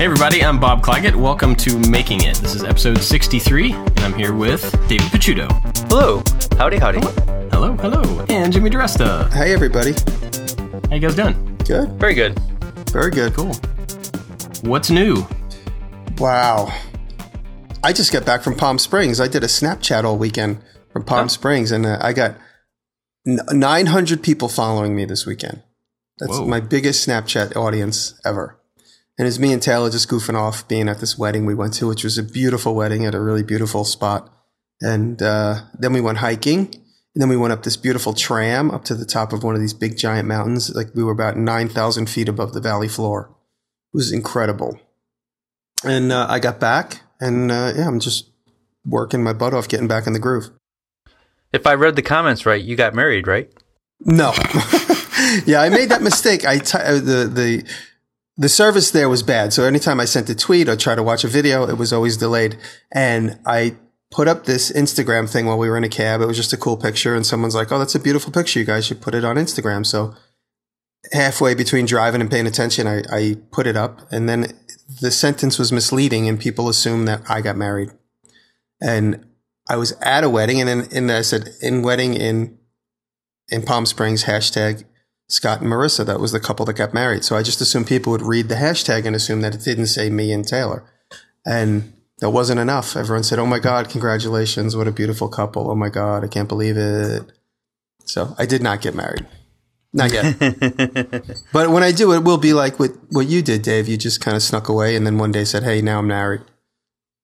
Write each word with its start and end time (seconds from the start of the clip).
Hey, 0.00 0.06
everybody, 0.06 0.42
I'm 0.42 0.58
Bob 0.58 0.80
Clagett. 0.80 1.14
Welcome 1.14 1.54
to 1.56 1.78
Making 1.90 2.22
It. 2.22 2.34
This 2.36 2.54
is 2.54 2.64
episode 2.64 2.96
63, 2.96 3.72
and 3.72 4.00
I'm 4.00 4.14
here 4.14 4.32
with 4.32 4.62
David 4.88 5.06
Picciuto. 5.08 5.46
Hello. 5.90 6.22
Howdy, 6.56 6.78
howdy. 6.78 7.00
Hello, 7.50 7.76
hello. 7.76 8.24
And 8.30 8.50
Jimmy 8.50 8.70
DiResta. 8.70 9.30
Hey, 9.30 9.52
everybody. 9.52 9.92
How 10.88 10.94
you 10.94 11.02
guys 11.02 11.14
doing? 11.14 11.58
Good. 11.66 11.90
Very 12.00 12.14
good. 12.14 12.38
Very 12.92 13.10
good. 13.10 13.34
Cool. 13.34 13.52
What's 14.62 14.88
new? 14.88 15.26
Wow. 16.16 16.72
I 17.84 17.92
just 17.92 18.10
got 18.10 18.24
back 18.24 18.40
from 18.40 18.54
Palm 18.54 18.78
Springs. 18.78 19.20
I 19.20 19.28
did 19.28 19.44
a 19.44 19.48
Snapchat 19.48 20.04
all 20.04 20.16
weekend 20.16 20.62
from 20.94 21.04
Palm 21.04 21.28
Springs, 21.28 21.72
and 21.72 21.84
uh, 21.84 21.98
I 22.00 22.14
got 22.14 22.36
900 23.26 24.22
people 24.22 24.48
following 24.48 24.96
me 24.96 25.04
this 25.04 25.26
weekend. 25.26 25.62
That's 26.16 26.38
Whoa. 26.38 26.46
my 26.46 26.60
biggest 26.60 27.06
Snapchat 27.06 27.54
audience 27.54 28.18
ever. 28.24 28.59
And 29.20 29.26
it's 29.26 29.38
me 29.38 29.52
and 29.52 29.60
Taylor 29.60 29.90
just 29.90 30.08
goofing 30.08 30.34
off, 30.34 30.66
being 30.66 30.88
at 30.88 31.00
this 31.00 31.18
wedding 31.18 31.44
we 31.44 31.54
went 31.54 31.74
to, 31.74 31.86
which 31.86 32.04
was 32.04 32.16
a 32.16 32.22
beautiful 32.22 32.74
wedding 32.74 33.04
at 33.04 33.14
a 33.14 33.20
really 33.20 33.42
beautiful 33.42 33.84
spot. 33.84 34.32
And 34.80 35.20
uh, 35.20 35.60
then 35.78 35.92
we 35.92 36.00
went 36.00 36.16
hiking. 36.16 36.74
And 37.14 37.20
then 37.20 37.28
we 37.28 37.36
went 37.36 37.52
up 37.52 37.62
this 37.62 37.76
beautiful 37.76 38.14
tram 38.14 38.70
up 38.70 38.82
to 38.84 38.94
the 38.94 39.04
top 39.04 39.34
of 39.34 39.42
one 39.42 39.54
of 39.54 39.60
these 39.60 39.74
big 39.74 39.98
giant 39.98 40.26
mountains. 40.26 40.74
Like 40.74 40.94
we 40.94 41.04
were 41.04 41.12
about 41.12 41.36
9,000 41.36 42.08
feet 42.08 42.30
above 42.30 42.54
the 42.54 42.62
valley 42.62 42.88
floor. 42.88 43.28
It 43.92 43.96
was 43.98 44.10
incredible. 44.10 44.80
And 45.84 46.12
uh, 46.12 46.26
I 46.30 46.38
got 46.38 46.58
back, 46.58 47.02
and 47.20 47.52
uh, 47.52 47.74
yeah, 47.76 47.88
I'm 47.88 48.00
just 48.00 48.30
working 48.86 49.22
my 49.22 49.34
butt 49.34 49.52
off 49.52 49.68
getting 49.68 49.86
back 49.86 50.06
in 50.06 50.14
the 50.14 50.18
groove. 50.18 50.48
If 51.52 51.66
I 51.66 51.74
read 51.74 51.94
the 51.94 52.00
comments 52.02 52.46
right, 52.46 52.64
you 52.64 52.74
got 52.74 52.94
married, 52.94 53.26
right? 53.26 53.52
No. 54.00 54.32
yeah, 55.44 55.60
I 55.60 55.68
made 55.68 55.90
that 55.90 56.00
mistake. 56.00 56.46
I 56.46 56.56
t- 56.56 56.78
uh, 56.78 56.94
the 56.94 57.30
the 57.30 57.64
the 58.40 58.48
service 58.48 58.90
there 58.90 59.10
was 59.10 59.22
bad. 59.22 59.52
So 59.52 59.64
anytime 59.64 60.00
I 60.00 60.06
sent 60.06 60.30
a 60.30 60.34
tweet 60.34 60.66
or 60.66 60.74
tried 60.74 60.94
to 60.94 61.02
watch 61.02 61.24
a 61.24 61.28
video, 61.28 61.68
it 61.68 61.76
was 61.76 61.92
always 61.92 62.16
delayed. 62.16 62.56
And 62.90 63.38
I 63.44 63.76
put 64.10 64.28
up 64.28 64.46
this 64.46 64.72
Instagram 64.72 65.28
thing 65.30 65.44
while 65.44 65.58
we 65.58 65.68
were 65.68 65.76
in 65.76 65.84
a 65.84 65.90
cab. 65.90 66.22
It 66.22 66.26
was 66.26 66.38
just 66.38 66.54
a 66.54 66.56
cool 66.56 66.78
picture, 66.78 67.14
and 67.14 67.26
someone's 67.26 67.54
like, 67.54 67.70
"Oh, 67.70 67.78
that's 67.78 67.94
a 67.94 68.00
beautiful 68.00 68.32
picture. 68.32 68.58
You 68.58 68.64
guys 68.64 68.86
should 68.86 69.02
put 69.02 69.14
it 69.14 69.26
on 69.26 69.36
Instagram." 69.36 69.84
So 69.84 70.14
halfway 71.12 71.54
between 71.54 71.84
driving 71.84 72.22
and 72.22 72.30
paying 72.30 72.46
attention, 72.46 72.86
I, 72.86 73.02
I 73.12 73.36
put 73.52 73.66
it 73.66 73.76
up, 73.76 74.10
and 74.10 74.26
then 74.26 74.58
the 75.02 75.10
sentence 75.10 75.58
was 75.58 75.70
misleading, 75.70 76.26
and 76.26 76.40
people 76.40 76.70
assumed 76.70 77.08
that 77.08 77.22
I 77.28 77.42
got 77.42 77.58
married. 77.58 77.90
And 78.80 79.26
I 79.68 79.76
was 79.76 79.92
at 80.00 80.24
a 80.24 80.30
wedding, 80.30 80.60
and 80.60 80.68
then 80.68 80.88
and 80.92 81.12
I 81.12 81.20
said, 81.20 81.50
"In 81.60 81.82
wedding 81.82 82.14
in 82.14 82.56
in 83.50 83.64
Palm 83.64 83.84
Springs." 83.84 84.24
Hashtag 84.24 84.84
Scott 85.30 85.60
and 85.60 85.70
Marissa. 85.70 86.04
That 86.04 86.20
was 86.20 86.32
the 86.32 86.40
couple 86.40 86.66
that 86.66 86.76
got 86.76 86.92
married. 86.92 87.24
So 87.24 87.36
I 87.36 87.42
just 87.42 87.60
assumed 87.60 87.86
people 87.86 88.10
would 88.10 88.22
read 88.22 88.48
the 88.48 88.56
hashtag 88.56 89.06
and 89.06 89.14
assume 89.14 89.40
that 89.42 89.54
it 89.54 89.62
didn't 89.62 89.86
say 89.86 90.10
me 90.10 90.32
and 90.32 90.46
Taylor. 90.46 90.84
And 91.46 91.92
that 92.18 92.30
wasn't 92.30 92.60
enough. 92.60 92.96
Everyone 92.96 93.22
said, 93.22 93.38
Oh 93.38 93.46
my 93.46 93.58
God, 93.58 93.88
congratulations. 93.88 94.76
What 94.76 94.88
a 94.88 94.92
beautiful 94.92 95.28
couple. 95.28 95.70
Oh 95.70 95.74
my 95.74 95.88
God, 95.88 96.24
I 96.24 96.28
can't 96.28 96.48
believe 96.48 96.76
it. 96.76 97.30
So 98.04 98.34
I 98.38 98.46
did 98.46 98.62
not 98.62 98.80
get 98.82 98.94
married. 98.94 99.26
Not 99.92 100.12
yet. 100.12 100.38
but 101.52 101.70
when 101.70 101.82
I 101.82 101.92
do, 101.92 102.12
it 102.12 102.22
will 102.22 102.38
be 102.38 102.52
like 102.52 102.78
what, 102.78 102.90
what 103.10 103.26
you 103.26 103.42
did, 103.42 103.62
Dave. 103.62 103.88
You 103.88 103.96
just 103.96 104.20
kind 104.20 104.36
of 104.36 104.42
snuck 104.42 104.68
away 104.68 104.96
and 104.96 105.06
then 105.06 105.18
one 105.18 105.32
day 105.32 105.44
said, 105.44 105.62
Hey, 105.62 105.80
now 105.80 106.00
I'm 106.00 106.08
married. 106.08 106.42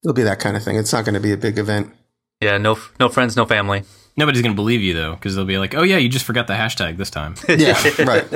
It'll 0.05 0.15
be 0.15 0.23
that 0.23 0.39
kind 0.39 0.57
of 0.57 0.63
thing. 0.63 0.77
It's 0.77 0.93
not 0.93 1.05
going 1.05 1.15
to 1.15 1.20
be 1.20 1.33
a 1.33 1.37
big 1.37 1.59
event. 1.59 1.93
Yeah, 2.41 2.59
no 2.59 2.79
no 3.01 3.09
friends, 3.09 3.35
no 3.35 3.47
family. 3.47 3.83
Nobody's 4.17 4.41
going 4.42 4.55
to 4.55 4.56
believe 4.56 4.81
you, 4.81 4.95
though, 4.95 5.12
because 5.14 5.36
they'll 5.36 5.45
be 5.45 5.59
like, 5.59 5.75
oh, 5.75 5.83
yeah, 5.83 5.98
you 5.98 6.09
just 6.09 6.25
forgot 6.25 6.47
the 6.47 6.55
hashtag 6.55 6.97
this 6.97 7.11
time. 7.11 7.34
Yeah, 7.48 7.81
right. 8.05 8.27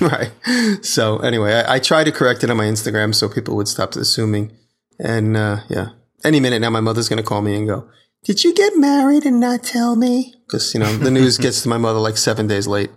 right. 0.00 0.84
So 0.84 1.18
anyway, 1.18 1.54
I, 1.54 1.76
I 1.76 1.78
tried 1.78 2.04
to 2.04 2.12
correct 2.12 2.42
it 2.42 2.50
on 2.50 2.56
my 2.56 2.64
Instagram 2.64 3.14
so 3.14 3.28
people 3.28 3.54
would 3.56 3.68
stop 3.68 3.94
assuming. 3.94 4.52
And 4.98 5.36
uh, 5.36 5.60
yeah, 5.68 5.90
any 6.24 6.40
minute 6.40 6.60
now, 6.60 6.70
my 6.70 6.80
mother's 6.80 7.08
going 7.08 7.22
to 7.22 7.28
call 7.28 7.42
me 7.42 7.56
and 7.56 7.66
go, 7.66 7.88
"Did 8.24 8.42
you 8.42 8.54
get 8.54 8.76
married 8.76 9.24
and 9.24 9.38
not 9.38 9.62
tell 9.62 9.94
me?" 9.94 10.34
Because 10.46 10.72
you 10.74 10.80
know 10.80 10.96
the 10.96 11.10
news 11.10 11.36
gets 11.38 11.62
to 11.62 11.68
my 11.68 11.76
mother 11.76 11.98
like 11.98 12.16
seven 12.16 12.46
days 12.46 12.66
late. 12.66 12.90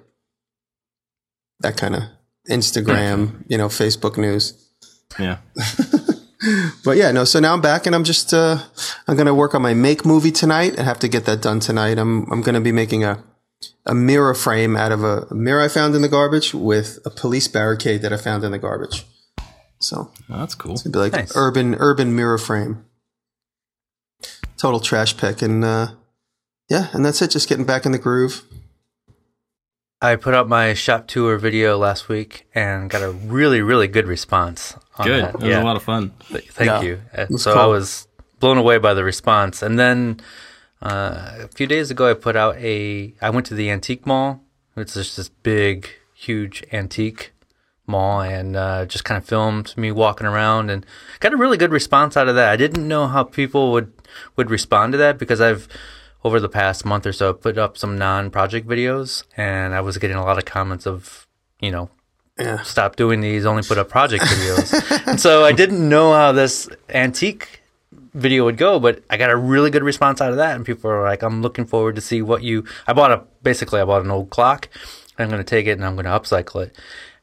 That 1.60 1.76
kind 1.76 1.96
of 1.96 2.04
Instagram, 2.50 3.44
you 3.48 3.58
know, 3.58 3.68
Facebook 3.68 4.18
news. 4.18 4.70
Yeah. 5.20 5.38
But 6.86 6.96
yeah, 6.98 7.12
no. 7.12 7.26
So 7.26 7.40
now 7.40 7.54
I'm 7.54 7.62
back, 7.62 7.86
and 7.86 7.94
I'm 7.94 8.04
just 8.06 8.34
uh, 8.34 8.60
I'm 9.08 9.18
gonna 9.18 9.34
work 9.36 9.54
on 9.54 9.62
my 9.62 9.74
make 9.74 10.06
movie 10.06 10.32
tonight. 10.32 10.80
I 10.80 10.84
have 10.84 11.00
to 11.00 11.08
get 11.10 11.26
that 11.26 11.42
done 11.42 11.60
tonight. 11.60 11.98
I'm 11.98 12.32
I'm 12.32 12.42
gonna 12.42 12.62
be 12.62 12.72
making 12.72 13.04
a 13.04 13.22
a 13.86 13.94
mirror 13.94 14.34
frame 14.34 14.78
out 14.78 14.92
of 14.94 15.04
a, 15.04 15.28
a 15.30 15.36
mirror 15.36 15.62
I 15.62 15.68
found 15.68 15.96
in 15.96 16.02
the 16.02 16.08
garbage 16.08 16.54
with 16.54 17.00
a 17.06 17.10
police 17.10 17.48
barricade 17.50 18.02
that 18.04 18.14
I 18.14 18.18
found 18.18 18.44
in 18.46 18.52
the 18.52 18.58
garbage. 18.60 19.06
So 19.80 20.12
Oh, 20.30 20.40
that's 20.40 20.56
cool. 20.56 20.76
it'd 20.76 20.92
be 20.94 21.00
like 21.00 21.12
Nice. 21.14 21.34
urban 21.36 21.76
urban 21.78 22.16
mirror 22.16 22.38
frame. 22.38 22.86
Total 24.58 24.80
trash 24.80 25.18
pick, 25.18 25.42
and 25.42 25.64
uh, 25.66 25.88
yeah, 26.70 26.88
and 26.94 27.06
that's 27.06 27.22
it. 27.22 27.32
Just 27.32 27.50
getting 27.50 27.66
back 27.66 27.86
in 27.86 27.92
the 27.92 27.98
groove. 28.00 28.44
I 30.02 30.16
put 30.16 30.34
up 30.34 30.48
my 30.48 30.74
shop 30.74 31.08
tour 31.08 31.38
video 31.38 31.78
last 31.78 32.08
week 32.08 32.48
and 32.56 32.90
got 32.90 33.02
a 33.02 33.12
really, 33.12 33.62
really 33.62 33.88
good 33.90 34.08
response. 34.08 34.76
On 35.00 35.06
Good. 35.08 35.24
That. 35.24 35.40
That 35.40 35.48
was 35.48 35.56
a 35.58 35.64
lot 35.64 35.76
of 35.78 35.84
fun. 35.84 36.12
Thank 36.30 36.68
Yeah. 36.70 36.82
you. 36.82 37.02
Uh, 37.16 37.26
So 37.38 37.54
cool. 37.54 37.62
I 37.62 37.66
was 37.66 38.08
blown 38.40 38.58
away 38.58 38.78
by 38.78 38.94
the 38.94 39.04
response. 39.04 39.62
And 39.62 39.80
then 39.80 40.20
uh, 40.82 41.32
a 41.44 41.48
few 41.48 41.66
days 41.68 41.90
ago, 41.90 42.10
I 42.10 42.14
put 42.14 42.36
out 42.36 42.58
a. 42.58 43.14
I 43.22 43.30
went 43.32 43.46
to 43.48 43.54
the 43.56 43.70
antique 43.72 44.06
mall. 44.06 44.42
It's 44.76 44.94
just 44.94 45.18
this 45.18 45.30
big, 45.30 45.90
huge 46.14 46.64
antique 46.72 47.32
mall, 47.88 48.22
and 48.22 48.56
uh, 48.56 48.86
just 48.86 49.04
kind 49.04 49.18
of 49.18 49.26
filmed 49.26 49.74
me 49.76 49.92
walking 49.92 50.28
around, 50.28 50.70
and 50.70 50.86
got 51.20 51.34
a 51.34 51.38
really 51.38 51.58
good 51.58 51.72
response 51.72 52.16
out 52.16 52.28
of 52.30 52.36
that. 52.36 52.50
I 52.52 52.56
didn't 52.56 52.88
know 52.88 53.08
how 53.08 53.24
people 53.24 53.72
would 53.72 53.92
would 54.36 54.50
respond 54.50 54.94
to 54.94 54.98
that 55.00 55.18
because 55.18 55.42
I've 55.42 55.68
over 56.24 56.40
the 56.40 56.50
past 56.50 56.86
month 56.86 57.06
or 57.06 57.14
so 57.14 57.34
put 57.34 57.58
up 57.58 57.78
some 57.78 57.98
non-project 57.98 58.68
videos, 58.68 59.24
and 59.38 59.74
I 59.74 59.82
was 59.82 59.98
getting 59.98 60.18
a 60.18 60.24
lot 60.24 60.38
of 60.38 60.46
comments 60.46 60.86
of 60.88 61.28
you 61.60 61.72
know 61.72 61.90
Yeah. 62.40 62.62
stop 62.64 62.96
doing 62.96 63.22
these, 63.22 63.46
only 63.46 63.64
put 63.64 63.78
up 63.78 63.90
project 63.90 64.24
videos. 64.24 65.08
and 65.08 65.20
so 65.20 65.44
I 65.44 65.52
didn't 65.52 65.88
know 65.88 66.14
how 66.14 66.32
this 66.32 66.70
antique 66.90 67.62
video 68.14 68.46
would 68.46 68.58
go, 68.58 68.80
but 68.80 69.04
I 69.10 69.18
got 69.18 69.30
a 69.30 69.36
really 69.36 69.70
good 69.70 69.84
response 69.84 70.22
out 70.22 70.32
of 70.32 70.38
that. 70.38 70.56
And 70.56 70.66
people 70.66 70.90
are 70.90 71.04
like, 71.04 71.22
I'm 71.22 71.42
looking 71.42 71.66
forward 71.66 71.96
to 71.96 72.02
see 72.02 72.22
what 72.22 72.44
you. 72.44 72.64
I 72.88 72.94
bought 72.94 73.12
a 73.12 73.24
basically 73.44 73.82
I 73.82 73.86
bought 73.86 74.04
an 74.04 74.12
old 74.12 74.30
clock. 74.30 74.70
And 75.20 75.26
I'm 75.26 75.30
going 75.30 75.44
to 75.44 75.50
take 75.50 75.68
it 75.68 75.72
and 75.72 75.86
I'm 75.86 75.96
going 75.96 76.06
to 76.06 76.12
upcycle 76.12 76.64
it, 76.64 76.78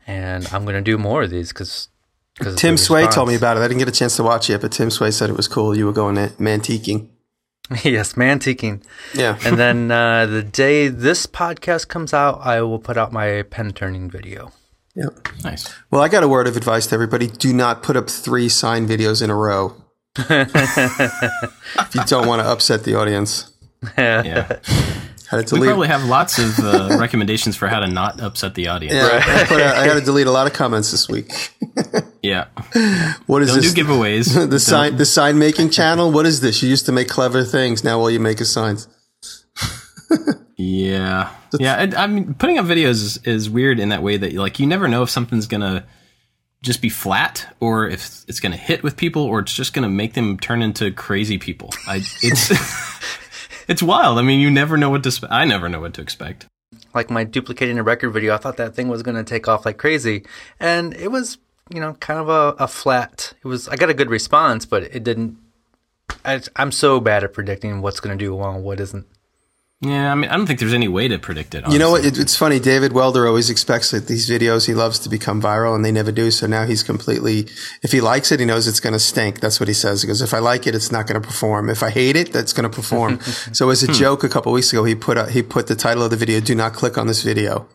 and 0.06 0.47
I'm 0.53 0.65
going 0.65 0.77
to 0.77 0.82
do 0.82 0.99
more 0.99 1.22
of 1.22 1.31
these 1.31 1.48
because. 1.48 1.88
Tim 2.56 2.77
Sway 2.77 3.06
told 3.06 3.28
me 3.28 3.34
about 3.34 3.56
it. 3.56 3.60
I 3.60 3.69
didn't 3.69 3.78
get 3.78 3.88
a 3.88 3.93
chance 3.93 4.16
to 4.16 4.22
watch 4.22 4.50
it, 4.50 4.60
but 4.60 4.71
Tim 4.71 4.91
Sway 4.91 5.10
said 5.10 5.31
it 5.31 5.37
was 5.38 5.48
cool. 5.48 5.75
You 5.75 5.87
were 5.87 5.93
going 5.94 6.16
to 6.16 6.28
mantiquing. 6.38 7.09
yes, 7.83 8.12
mantiquing. 8.12 8.83
Yeah. 9.15 9.38
And 9.43 9.59
then 9.59 9.91
uh, 9.91 10.27
the 10.27 10.43
day 10.43 10.88
this 10.88 11.27
podcast 11.27 11.88
comes 11.88 12.12
out, 12.12 12.41
I 12.43 12.60
will 12.60 12.78
put 12.78 12.98
out 12.98 13.10
my 13.10 13.41
pen 13.48 13.72
turning 13.72 14.10
video. 14.10 14.53
Yep. 14.96 15.28
Nice. 15.44 15.72
Well, 15.90 16.02
I 16.02 16.08
got 16.08 16.22
a 16.22 16.28
word 16.28 16.46
of 16.48 16.56
advice 16.56 16.86
to 16.88 16.94
everybody. 16.94 17.26
Do 17.28 17.52
not 17.52 17.82
put 17.82 17.96
up 17.96 18.08
three 18.10 18.48
sign 18.48 18.86
videos 18.88 19.22
in 19.22 19.30
a 19.30 19.34
row. 19.34 19.74
if 20.18 21.94
you 21.94 22.02
don't 22.06 22.26
want 22.26 22.40
to 22.42 22.48
upset 22.48 22.84
the 22.84 22.94
audience. 22.94 23.52
Yeah. 23.98 24.58
Had 25.28 25.48
to 25.48 25.54
We 25.56 25.58
delete. 25.60 25.68
probably 25.70 25.88
have 25.88 26.04
lots 26.04 26.38
of 26.38 26.58
uh, 26.60 26.96
recommendations 27.00 27.56
for 27.56 27.66
how 27.68 27.80
to 27.80 27.88
not 27.88 28.20
upset 28.20 28.54
the 28.54 28.68
audience. 28.68 28.94
yeah, 28.94 29.20
I, 29.22 29.44
put 29.44 29.60
I 29.60 29.84
had 29.88 29.94
to 29.94 30.00
delete 30.00 30.28
a 30.28 30.30
lot 30.30 30.46
of 30.46 30.52
comments 30.52 30.90
this 30.90 31.08
week. 31.08 31.32
Yeah. 32.22 32.46
What 33.26 33.42
is 33.42 33.50
Don't 33.52 33.62
this? 33.62 33.72
do 33.72 33.84
giveaways. 33.84 34.50
the 34.50 34.58
sign, 34.58 34.96
the 34.96 35.04
sign 35.06 35.38
making 35.38 35.70
channel. 35.70 36.10
What 36.10 36.26
is 36.26 36.40
this? 36.40 36.60
You 36.60 36.68
used 36.68 36.84
to 36.86 36.90
make 36.92 37.06
clever 37.08 37.44
things. 37.44 37.84
Now 37.84 38.00
all 38.00 38.10
you 38.10 38.18
make 38.18 38.40
is 38.40 38.50
signs. 38.50 38.88
Yeah, 40.56 41.30
yeah. 41.58 41.76
I, 41.96 42.04
I 42.04 42.06
mean, 42.06 42.34
putting 42.34 42.58
up 42.58 42.64
videos 42.66 42.90
is, 42.90 43.16
is 43.24 43.50
weird 43.50 43.78
in 43.78 43.90
that 43.90 44.02
way 44.02 44.16
that 44.16 44.32
like 44.32 44.58
you 44.58 44.66
never 44.66 44.88
know 44.88 45.02
if 45.02 45.10
something's 45.10 45.46
gonna 45.46 45.84
just 46.62 46.80
be 46.80 46.88
flat 46.88 47.54
or 47.60 47.86
if 47.86 48.24
it's 48.26 48.41
gonna 48.41 48.56
hit 48.56 48.82
with 48.82 48.97
people 48.97 49.22
or 49.22 49.41
it's 49.41 49.53
just 49.54 49.74
gonna 49.74 49.88
make 49.91 50.14
them 50.14 50.38
turn 50.38 50.62
into 50.62 50.91
crazy 50.91 51.36
people. 51.38 51.70
I 51.86 51.97
it's 52.22 52.50
it's 53.68 53.82
wild. 53.82 54.18
I 54.18 54.22
mean, 54.22 54.41
you 54.41 54.50
never 54.50 54.76
know 54.78 54.88
what 54.88 55.03
to. 55.03 55.10
Spe- 55.10 55.26
I 55.30 55.44
never 55.44 55.68
know 55.68 55.80
what 55.80 55.92
to 55.94 56.00
expect. 56.00 56.47
like 56.94 57.10
my 57.10 57.24
duplicating 57.24 57.78
a 57.78 57.82
record 57.82 58.10
video, 58.10 58.34
I 58.34 58.38
thought 58.38 58.56
that 58.56 58.74
thing 58.74 58.88
was 58.88 59.02
going 59.02 59.16
to 59.16 59.24
take 59.24 59.48
off 59.48 59.66
like 59.66 59.76
crazy. 59.78 60.24
And 60.59 60.94
it 60.94 61.10
was, 61.10 61.38
you 61.72 61.80
know, 61.80 61.92
kind 61.94 62.18
of 62.18 62.28
a, 62.28 62.64
a 62.64 62.66
flat. 62.68 63.34
It 63.44 63.48
was, 63.48 63.68
I 63.68 63.76
got 63.76 63.91
a 63.91 63.94
good 63.94 64.10
response, 64.10 64.64
but 64.66 64.82
it 64.84 65.04
didn't. 65.04 65.36
I, 66.24 66.41
I'm 66.56 66.72
so 66.72 66.98
bad 67.00 67.22
at 67.24 67.34
predicting 67.34 67.82
what's 67.82 68.00
going 68.00 68.16
to 68.16 68.24
do 68.24 68.34
well 68.34 68.50
and 68.50 68.64
what 68.64 68.80
isn't. 68.80 69.06
Yeah, 69.82 70.10
I 70.10 70.14
mean, 70.14 70.30
I 70.30 70.36
don't 70.38 70.46
think 70.46 70.58
there's 70.58 70.72
any 70.72 70.88
way 70.88 71.06
to 71.06 71.18
predict 71.18 71.54
it. 71.54 71.68
You 71.68 71.78
know 71.78 71.90
what? 71.90 72.04
It, 72.04 72.18
it's 72.18 72.34
funny. 72.34 72.58
David 72.58 72.94
Welder 72.94 73.26
always 73.26 73.50
expects 73.50 73.90
that 73.90 74.06
these 74.06 74.28
videos 74.28 74.66
he 74.66 74.72
loves 74.72 74.98
to 75.00 75.10
become 75.10 75.42
viral, 75.42 75.74
and 75.74 75.84
they 75.84 75.92
never 75.92 76.10
do. 76.10 76.30
So 76.30 76.46
now 76.46 76.64
he's 76.64 76.82
completely. 76.82 77.46
If 77.82 77.92
he 77.92 78.00
likes 78.00 78.32
it, 78.32 78.40
he 78.40 78.46
knows 78.46 78.66
it's 78.66 78.80
going 78.80 78.94
to 78.94 78.98
stink. 78.98 79.40
That's 79.40 79.60
what 79.60 79.68
he 79.68 79.74
says. 79.74 80.00
He 80.00 80.08
goes, 80.08 80.22
"If 80.22 80.32
I 80.32 80.38
like 80.38 80.66
it, 80.66 80.74
it's 80.74 80.90
not 80.90 81.06
going 81.06 81.20
to 81.20 81.26
perform. 81.26 81.68
If 81.68 81.82
I 81.82 81.90
hate 81.90 82.16
it, 82.16 82.32
that's 82.32 82.54
going 82.54 82.68
to 82.68 82.74
perform." 82.74 83.20
so 83.52 83.68
as 83.68 83.82
a 83.82 83.88
hmm. 83.88 83.92
joke, 83.92 84.24
a 84.24 84.30
couple 84.30 84.50
weeks 84.50 84.72
ago, 84.72 84.84
he 84.84 84.94
put 84.94 85.18
a, 85.18 85.30
he 85.30 85.42
put 85.42 85.66
the 85.66 85.76
title 85.76 86.02
of 86.02 86.10
the 86.10 86.16
video, 86.16 86.40
"Do 86.40 86.54
not 86.54 86.72
click 86.72 86.96
on 86.96 87.06
this 87.06 87.22
video," 87.22 87.68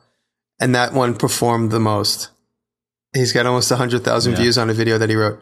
and 0.60 0.74
that 0.74 0.94
one 0.94 1.16
performed 1.16 1.70
the 1.70 1.80
most. 1.80 2.30
He's 3.14 3.34
got 3.34 3.46
almost 3.46 3.70
100,000 3.70 4.36
views 4.36 4.58
on 4.58 4.70
a 4.70 4.74
video 4.74 4.98
that 4.98 5.10
he 5.10 5.16
wrote. 5.16 5.40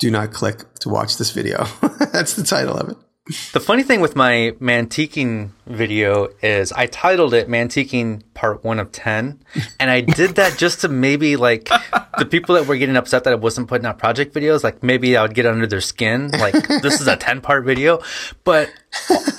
Do 0.00 0.10
not 0.10 0.32
click 0.32 0.74
to 0.80 0.88
watch 0.88 1.18
this 1.18 1.30
video. 1.30 1.66
That's 2.12 2.34
the 2.34 2.42
title 2.42 2.76
of 2.76 2.88
it. 2.88 2.96
The 3.26 3.60
funny 3.60 3.82
thing 3.82 4.02
with 4.02 4.16
my 4.16 4.54
Mantiquing 4.60 5.52
video 5.66 6.28
is 6.42 6.72
I 6.72 6.84
titled 6.84 7.32
it 7.32 7.48
Mantiquing 7.48 8.22
Part 8.34 8.62
1 8.62 8.78
of 8.78 8.92
10. 8.92 9.40
And 9.80 9.90
I 9.90 10.02
did 10.02 10.34
that 10.34 10.58
just 10.58 10.82
to 10.82 10.88
maybe 10.88 11.36
like 11.36 11.70
the 12.18 12.26
people 12.26 12.54
that 12.56 12.66
were 12.66 12.76
getting 12.76 12.98
upset 12.98 13.24
that 13.24 13.32
I 13.32 13.36
wasn't 13.36 13.68
putting 13.68 13.86
out 13.86 13.98
project 13.98 14.34
videos, 14.34 14.62
like 14.62 14.82
maybe 14.82 15.16
I 15.16 15.22
would 15.22 15.32
get 15.32 15.46
under 15.46 15.66
their 15.66 15.80
skin. 15.80 16.32
Like, 16.32 16.68
this 16.82 17.00
is 17.00 17.06
a 17.06 17.16
10 17.16 17.40
part 17.40 17.64
video. 17.64 18.02
But 18.44 18.70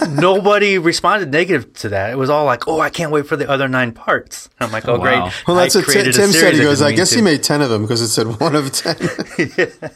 nobody 0.10 0.78
responded 0.78 1.32
negative 1.32 1.74
to 1.76 1.90
that. 1.90 2.12
It 2.12 2.18
was 2.18 2.30
all 2.30 2.46
like, 2.46 2.68
oh, 2.68 2.80
I 2.80 2.90
can't 2.90 3.12
wait 3.12 3.28
for 3.28 3.36
the 3.36 3.50
other 3.50 3.68
nine 3.68 3.92
parts. 3.94 4.50
And 4.60 4.68
I'm 4.68 4.72
like, 4.74 4.88
oh, 4.88 4.98
Wow. 4.98 5.02
great. 5.04 5.48
Well, 5.48 5.56
that's 5.58 5.76
I 5.76 5.80
what 5.80 5.90
Tim, 5.90 6.08
a 6.08 6.12
Tim 6.12 6.32
said. 6.32 6.54
He 6.54 6.62
goes, 6.62 6.82
I 6.82 6.92
guess 6.92 7.10
to." 7.12 7.16
he 7.18 7.22
made 7.22 7.44
10 7.44 7.62
of 7.62 7.70
them 7.70 7.82
because 7.84 8.02
it 8.02 8.10
said 8.10 8.28
one 8.40 8.56
of 8.56 8.72
10. 8.72 8.96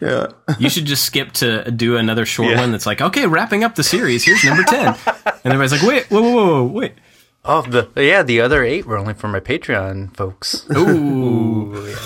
yeah. 0.00 0.26
You 0.58 0.68
should 0.70 0.84
just 0.86 1.04
skip 1.04 1.32
to 1.32 1.70
do 1.70 1.96
another 1.96 2.24
short 2.26 2.50
Yeah. 2.50 2.60
one 2.60 2.72
that's 2.72 2.86
like, 2.86 3.00
okay, 3.00 3.26
wrapping 3.26 3.64
up 3.64 3.74
the 3.74 3.82
series. 3.82 4.24
Here's 4.24 4.44
number 4.44 4.62
10. 4.62 4.86
And 4.86 5.52
everybody's 5.52 5.72
like, 5.72 5.82
wait, 5.82 6.06
whoa, 6.06 6.22
whoa, 6.22 6.32
whoa, 6.32 6.46
whoa, 6.46 6.64
wait. 6.64 6.92
Oh, 7.48 7.62
the 7.62 7.88
yeah, 7.96 8.24
the 8.24 8.40
other 8.40 8.64
eight 8.64 8.86
were 8.86 8.98
only 8.98 9.14
for 9.14 9.28
my 9.28 9.38
Patreon 9.38 10.16
folks. 10.16 10.66
Ooh. 10.76 11.76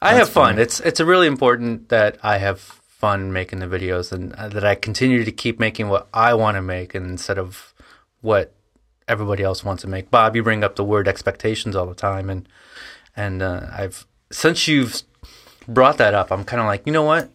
I 0.00 0.14
have 0.14 0.28
fun. 0.28 0.60
It's 0.60 0.78
it's 0.78 1.00
really 1.00 1.26
important 1.26 1.88
that 1.88 2.16
I 2.22 2.38
have 2.38 2.80
fun 3.06 3.32
making 3.32 3.60
the 3.60 3.66
videos 3.66 4.10
and 4.10 4.32
uh, 4.32 4.48
that 4.48 4.64
I 4.64 4.74
continue 4.74 5.22
to 5.22 5.30
keep 5.30 5.60
making 5.60 5.88
what 5.88 6.08
I 6.12 6.34
want 6.34 6.56
to 6.56 6.62
make 6.62 6.92
instead 6.92 7.38
of 7.38 7.72
what 8.20 8.52
everybody 9.06 9.44
else 9.44 9.62
wants 9.62 9.82
to 9.82 9.88
make. 9.88 10.10
Bob, 10.10 10.34
you 10.34 10.42
bring 10.42 10.64
up 10.64 10.74
the 10.74 10.82
word 10.82 11.06
expectations 11.06 11.76
all 11.76 11.86
the 11.86 11.94
time, 11.94 12.28
and 12.28 12.48
and 13.14 13.42
uh, 13.42 13.68
I've 13.72 14.06
since 14.32 14.66
you've 14.66 15.02
brought 15.68 15.98
that 15.98 16.14
up, 16.14 16.32
I'm 16.32 16.42
kind 16.42 16.60
of 16.60 16.66
like, 16.66 16.82
you 16.84 16.92
know 16.92 17.04
what? 17.04 17.30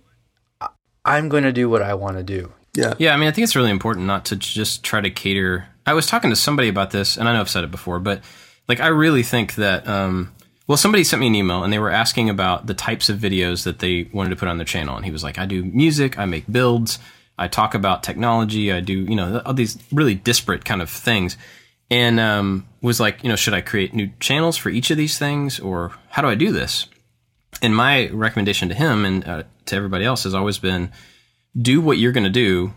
I- 0.60 0.76
I'm 1.06 1.30
going 1.30 1.44
to 1.44 1.54
do 1.54 1.70
what 1.70 1.82
I 1.82 1.94
want 1.94 2.18
to 2.18 2.24
do. 2.24 2.52
Yeah. 2.76 2.94
Yeah, 2.98 3.14
I 3.14 3.18
mean, 3.18 3.30
I 3.30 3.32
think 3.32 3.44
it's 3.46 3.56
really 3.56 3.72
important 3.72 4.06
not 4.08 4.26
to 4.26 4.36
just 4.36 4.84
try 4.84 5.00
to 5.00 5.10
cater. 5.10 5.70
I 5.86 5.94
was 5.94 6.06
talking 6.06 6.32
to 6.32 6.36
somebody 6.36 6.68
about 6.68 6.92
this, 6.92 7.16
and 7.16 7.30
I 7.30 7.34
know 7.34 7.40
I've 7.40 7.50
said 7.50 7.64
it 7.64 7.72
before, 7.72 8.00
but 8.02 8.22
like, 8.68 8.82
I 8.82 8.88
really 8.88 9.24
think 9.24 9.56
that, 9.56 9.88
um, 9.88 10.34
well, 10.72 10.78
somebody 10.78 11.04
sent 11.04 11.20
me 11.20 11.28
an 11.28 11.36
email 11.36 11.66
and 11.66 11.74
they 11.74 11.80
were 11.80 11.90
asking 11.90 12.30
about 12.30 12.66
the 12.66 12.74
types 12.74 13.10
of 13.10 13.20
videos 13.20 13.66
that 13.66 13.80
they 13.80 14.08
wanted 14.14 14.30
to 14.30 14.38
put 14.38 14.48
on 14.48 14.56
their 14.56 14.64
channel. 14.64 14.96
And 14.96 15.04
he 15.04 15.12
was 15.12 15.22
like, 15.22 15.38
I 15.38 15.46
do 15.46 15.66
music, 15.66 16.18
I 16.18 16.24
make 16.24 16.50
builds, 16.50 16.98
I 17.38 17.50
talk 17.50 17.74
about 17.74 18.04
technology, 18.04 18.72
I 18.72 18.80
do, 18.80 18.94
you 18.94 19.18
know, 19.18 19.42
all 19.46 19.54
these 19.54 19.78
really 19.92 20.16
disparate 20.16 20.64
kind 20.64 20.82
of 20.82 20.90
things. 20.90 21.36
And 21.90 22.22
um, 22.22 22.70
was 22.82 23.02
like, 23.02 23.22
you 23.22 23.28
know, 23.28 23.36
should 23.36 23.54
I 23.54 23.60
create 23.60 23.94
new 23.94 24.12
channels 24.22 24.56
for 24.56 24.70
each 24.70 24.92
of 24.92 24.96
these 24.96 25.20
things 25.20 25.60
or 25.60 25.92
how 26.08 26.22
do 26.22 26.30
I 26.30 26.36
do 26.36 26.54
this? 26.54 26.88
And 27.62 27.76
my 27.76 28.08
recommendation 28.08 28.70
to 28.70 28.74
him 28.74 29.04
and 29.04 29.28
uh, 29.28 29.44
to 29.66 29.76
everybody 29.76 30.06
else 30.06 30.24
has 30.24 30.34
always 30.34 30.58
been 30.58 30.90
do 31.54 31.82
what 31.82 31.98
you're 31.98 32.14
going 32.14 32.24
to 32.24 32.30
do 32.30 32.72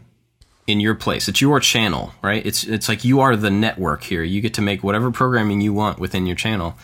in 0.67 0.81
your 0.81 0.96
place. 0.96 1.29
It's 1.29 1.41
your 1.41 1.61
channel, 1.61 2.12
right? 2.23 2.44
It's 2.44 2.64
it's 2.64 2.88
like 2.88 3.05
you 3.05 3.20
are 3.20 3.37
the 3.37 3.52
network 3.52 4.02
here. 4.02 4.25
You 4.25 4.41
get 4.41 4.55
to 4.55 4.62
make 4.62 4.82
whatever 4.82 5.12
programming 5.12 5.61
you 5.61 5.73
want 5.73 6.00
within 6.00 6.26
your 6.26 6.35
channel. 6.35 6.76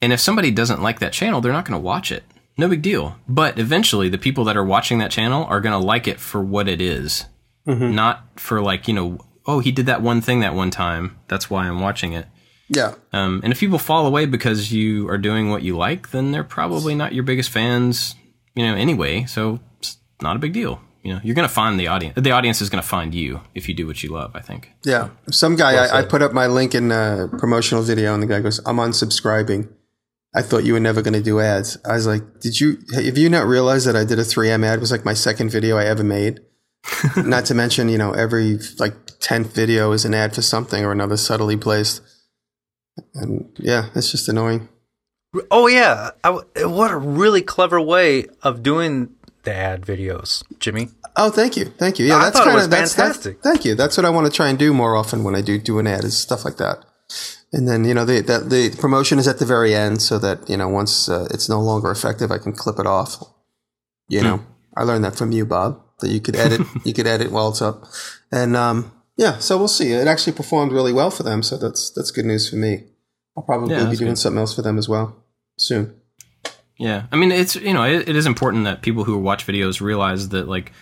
And 0.00 0.12
if 0.12 0.20
somebody 0.20 0.50
doesn't 0.50 0.82
like 0.82 1.00
that 1.00 1.12
channel, 1.12 1.40
they're 1.40 1.52
not 1.52 1.64
going 1.64 1.80
to 1.80 1.84
watch 1.84 2.12
it. 2.12 2.24
No 2.56 2.68
big 2.68 2.82
deal. 2.82 3.16
But 3.28 3.58
eventually 3.58 4.08
the 4.08 4.18
people 4.18 4.44
that 4.44 4.56
are 4.56 4.64
watching 4.64 4.98
that 4.98 5.10
channel 5.10 5.44
are 5.44 5.60
going 5.60 5.78
to 5.78 5.84
like 5.84 6.06
it 6.06 6.20
for 6.20 6.42
what 6.42 6.68
it 6.68 6.80
is. 6.80 7.24
Not 7.66 8.38
for 8.38 8.60
like, 8.60 8.86
you 8.86 8.94
know, 8.94 9.18
oh, 9.46 9.60
he 9.60 9.72
did 9.72 9.86
that 9.86 10.02
one 10.02 10.20
thing 10.20 10.40
that 10.40 10.54
one 10.54 10.70
time. 10.70 11.18
That's 11.28 11.48
why 11.48 11.66
I'm 11.66 11.80
watching 11.80 12.12
it. 12.12 12.26
Yeah. 12.68 12.94
Um, 13.12 13.40
and 13.42 13.52
if 13.52 13.60
people 13.60 13.78
fall 13.78 14.06
away 14.06 14.26
because 14.26 14.72
you 14.72 15.08
are 15.08 15.18
doing 15.18 15.50
what 15.50 15.62
you 15.62 15.76
like, 15.76 16.10
then 16.10 16.32
they're 16.32 16.44
probably 16.44 16.94
not 16.94 17.14
your 17.14 17.24
biggest 17.24 17.50
fans, 17.50 18.14
you 18.54 18.66
know, 18.66 18.74
anyway. 18.74 19.24
So 19.24 19.60
it's 19.78 19.98
not 20.20 20.36
a 20.36 20.38
big 20.38 20.52
deal. 20.52 20.80
You 21.02 21.14
know, 21.14 21.20
you're 21.22 21.34
going 21.34 21.48
to 21.48 21.54
find 21.54 21.78
the 21.78 21.88
audience. 21.88 22.18
The 22.18 22.30
audience 22.30 22.62
is 22.62 22.70
going 22.70 22.82
to 22.82 22.88
find 22.88 23.14
you 23.14 23.40
if 23.54 23.68
you 23.68 23.74
do 23.74 23.86
what 23.86 24.02
you 24.02 24.10
love, 24.10 24.32
I 24.34 24.40
think. 24.40 24.70
Yeah. 24.84 25.10
Some 25.30 25.56
guy, 25.56 25.74
I, 25.74 26.00
I 26.00 26.02
put 26.04 26.22
up 26.22 26.32
my 26.32 26.46
link 26.46 26.74
in 26.74 26.90
a 26.90 27.28
promotional 27.38 27.82
video 27.82 28.14
and 28.14 28.22
the 28.22 28.26
guy 28.26 28.40
goes, 28.40 28.60
I'm 28.64 28.76
unsubscribing. 28.76 29.68
I 30.34 30.42
thought 30.42 30.64
you 30.64 30.72
were 30.72 30.80
never 30.80 31.00
going 31.00 31.14
to 31.14 31.22
do 31.22 31.40
ads. 31.40 31.78
I 31.84 31.92
was 31.92 32.06
like, 32.06 32.40
did 32.40 32.60
you, 32.60 32.78
have 32.94 33.16
you 33.16 33.28
not 33.28 33.46
realized 33.46 33.86
that 33.86 33.94
I 33.94 34.04
did 34.04 34.18
a 34.18 34.22
3M 34.22 34.64
ad? 34.64 34.78
It 34.78 34.80
was 34.80 34.90
like 34.90 35.04
my 35.04 35.14
second 35.14 35.50
video 35.50 35.76
I 35.76 35.84
ever 35.84 36.02
made. 36.02 36.40
not 37.16 37.44
to 37.46 37.54
mention, 37.54 37.88
you 37.88 37.98
know, 37.98 38.12
every 38.12 38.58
like 38.78 38.94
10th 39.20 39.46
video 39.46 39.92
is 39.92 40.04
an 40.04 40.12
ad 40.12 40.34
for 40.34 40.42
something 40.42 40.84
or 40.84 40.92
another 40.92 41.16
subtly 41.16 41.56
placed. 41.56 42.02
And 43.14 43.48
yeah, 43.58 43.88
it's 43.94 44.10
just 44.10 44.28
annoying. 44.28 44.68
Oh 45.50 45.66
yeah, 45.66 46.10
w 46.22 46.44
what 46.68 46.92
a 46.92 46.96
really 46.96 47.42
clever 47.42 47.80
way 47.80 48.26
of 48.42 48.62
doing 48.62 49.14
the 49.42 49.52
ad 49.52 49.82
videos, 49.82 50.44
Jimmy. 50.60 50.90
Oh, 51.16 51.30
thank 51.30 51.56
you, 51.56 51.64
thank 51.64 51.98
you. 51.98 52.06
Yeah, 52.06 52.16
I 52.16 52.24
that's 52.24 52.38
kind 52.38 52.60
of 52.60 52.70
that's, 52.70 52.94
that's 52.94 52.94
fantastic. 52.94 53.42
thank 53.42 53.64
you. 53.64 53.74
That's 53.74 53.96
what 53.96 54.06
I 54.06 54.10
want 54.10 54.26
to 54.26 54.32
try 54.32 54.48
and 54.48 54.58
do 54.58 54.72
more 54.72 54.96
often 54.96 55.24
when 55.24 55.34
I 55.34 55.40
do 55.40 55.58
do 55.58 55.80
an 55.80 55.88
ad 55.88 56.04
is 56.04 56.16
stuff 56.16 56.44
like 56.44 56.58
that. 56.58 56.84
And 57.52 57.68
then 57.68 57.84
you 57.84 57.94
know 57.94 58.04
the 58.04 58.20
that 58.22 58.50
the 58.50 58.70
promotion 58.80 59.18
is 59.18 59.28
at 59.28 59.38
the 59.38 59.44
very 59.46 59.74
end, 59.74 60.02
so 60.02 60.18
that 60.18 60.48
you 60.48 60.56
know 60.56 60.68
once 60.68 61.08
uh, 61.08 61.28
it's 61.30 61.48
no 61.48 61.60
longer 61.60 61.90
effective, 61.90 62.30
I 62.32 62.38
can 62.38 62.52
clip 62.52 62.78
it 62.78 62.86
off. 62.86 63.22
You 64.08 64.20
Hmm. 64.20 64.24
know, 64.26 64.40
I 64.76 64.82
learned 64.82 65.04
that 65.04 65.16
from 65.16 65.30
you, 65.32 65.46
Bob. 65.46 65.80
That 66.00 66.10
you 66.10 66.20
could 66.20 66.36
edit, 66.36 66.62
you 66.84 66.92
could 66.92 67.06
edit 67.06 67.30
while 67.30 67.50
it's 67.50 67.62
up, 67.62 67.84
and 68.32 68.56
um, 68.56 68.90
yeah. 69.16 69.38
So 69.38 69.56
we'll 69.56 69.68
see. 69.68 69.92
It 69.92 70.08
actually 70.08 70.32
performed 70.32 70.72
really 70.72 70.92
well 70.92 71.10
for 71.10 71.22
them, 71.22 71.42
so 71.42 71.56
that's 71.56 71.90
that's 71.90 72.10
good 72.10 72.24
news 72.26 72.50
for 72.50 72.56
me. 72.56 72.84
I'll 73.36 73.44
probably 73.44 73.74
Yeah, 73.74 73.90
be 73.90 73.96
doing 73.96 74.10
good. 74.10 74.18
something 74.18 74.38
else 74.40 74.54
for 74.54 74.62
them 74.62 74.78
as 74.78 74.88
well 74.88 75.16
soon. 75.56 75.94
Yeah, 76.76 77.06
I 77.12 77.16
mean, 77.16 77.30
it's 77.30 77.54
you 77.54 77.72
know, 77.72 77.84
it, 77.84 78.08
it 78.08 78.16
is 78.16 78.26
important 78.26 78.64
that 78.64 78.82
people 78.82 79.04
who 79.04 79.16
watch 79.18 79.46
videos 79.46 79.80
realize 79.80 80.30
that 80.30 80.48
like 80.48 80.72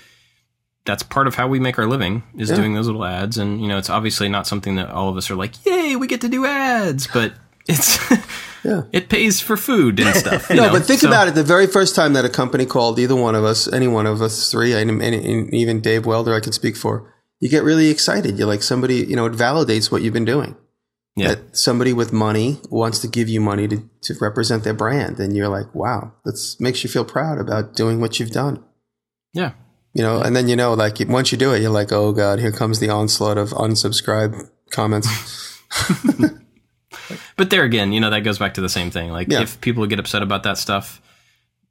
that's 0.84 1.02
part 1.02 1.26
of 1.26 1.34
how 1.36 1.46
we 1.48 1.60
make 1.60 1.78
our 1.78 1.86
living 1.86 2.22
is 2.36 2.50
Yeah. 2.50 2.56
doing 2.56 2.74
those 2.74 2.86
little 2.86 3.04
ads, 3.04 3.38
and 3.38 3.60
you 3.60 3.68
know, 3.68 3.78
it's 3.78 3.90
obviously 3.90 4.28
not 4.28 4.46
something 4.46 4.76
that 4.76 4.90
all 4.90 5.08
of 5.08 5.16
us 5.16 5.30
are 5.30 5.36
like, 5.36 5.64
yay, 5.64 5.96
we 5.96 6.06
get 6.06 6.20
to 6.22 6.28
do 6.28 6.44
ads, 6.46 7.06
but 7.06 7.32
it's 7.68 7.98
Yeah. 8.64 8.82
it 8.92 9.08
pays 9.08 9.40
for 9.40 9.56
food 9.56 9.98
and 9.98 10.14
stuff. 10.16 10.48
you 10.50 10.56
No, 10.56 10.66
know? 10.66 10.72
but 10.72 10.84
think 10.84 11.00
So- 11.00 11.08
about 11.08 11.26
it. 11.28 11.34
The 11.34 11.42
very 11.42 11.66
first 11.66 11.94
time 11.96 12.12
that 12.12 12.24
a 12.24 12.28
company 12.28 12.64
called 12.64 12.98
either 12.98 13.16
one 13.16 13.34
of 13.34 13.44
us, 13.44 13.72
any 13.72 13.88
one 13.88 14.06
of 14.06 14.22
us 14.22 14.50
three, 14.52 14.72
and, 14.72 14.88
and, 14.90 15.02
and 15.02 15.52
even 15.54 15.80
Dave 15.80 16.06
Welder, 16.06 16.32
I 16.34 16.40
can 16.40 16.52
speak 16.52 16.76
for, 16.76 17.12
you 17.40 17.48
get 17.48 17.64
really 17.64 17.88
excited. 17.88 18.38
You're 18.38 18.46
like 18.46 18.62
somebody, 18.62 18.96
you 19.04 19.16
know, 19.16 19.26
it 19.26 19.32
validates 19.32 19.90
what 19.90 20.02
you've 20.02 20.12
been 20.14 20.24
doing. 20.24 20.54
Yeah, 21.16 21.28
That 21.34 21.56
somebody 21.56 21.92
with 21.92 22.12
money 22.12 22.60
wants 22.70 23.00
to 23.00 23.08
give 23.08 23.28
you 23.28 23.40
money 23.40 23.66
to, 23.68 23.82
to 24.02 24.14
represent 24.20 24.62
their 24.64 24.72
brand. 24.74 25.18
And 25.20 25.36
you're 25.36 25.48
like, 25.48 25.74
wow, 25.74 26.12
that 26.24 26.38
makes 26.60 26.82
you 26.84 26.88
feel 26.88 27.04
proud 27.04 27.38
about 27.40 27.74
doing 27.74 28.00
what 28.00 28.18
you've 28.20 28.30
done. 28.30 28.62
yeah, 29.34 29.52
You 29.94 30.02
know, 30.02 30.20
and 30.22 30.34
then 30.34 30.48
you 30.48 30.56
know, 30.56 30.72
like 30.74 30.98
once 31.06 31.32
you 31.32 31.38
do 31.38 31.52
it, 31.52 31.60
you're 31.60 31.70
like, 31.70 31.92
oh 31.92 32.12
God, 32.12 32.38
here 32.38 32.52
comes 32.52 32.78
the 32.80 32.88
onslaught 32.88 33.36
of 33.38 33.50
unsubscribe 33.50 34.48
comments. 34.70 35.08
But 37.36 37.50
there 37.50 37.64
again, 37.64 37.92
you 37.92 38.00
know, 38.00 38.10
that 38.10 38.20
goes 38.20 38.38
back 38.38 38.54
to 38.54 38.60
the 38.60 38.68
same 38.68 38.90
thing. 38.90 39.10
Like, 39.10 39.28
Yeah. 39.28 39.40
if 39.40 39.60
people 39.60 39.86
get 39.86 39.98
upset 39.98 40.22
about 40.22 40.42
that 40.44 40.58
stuff, 40.58 41.00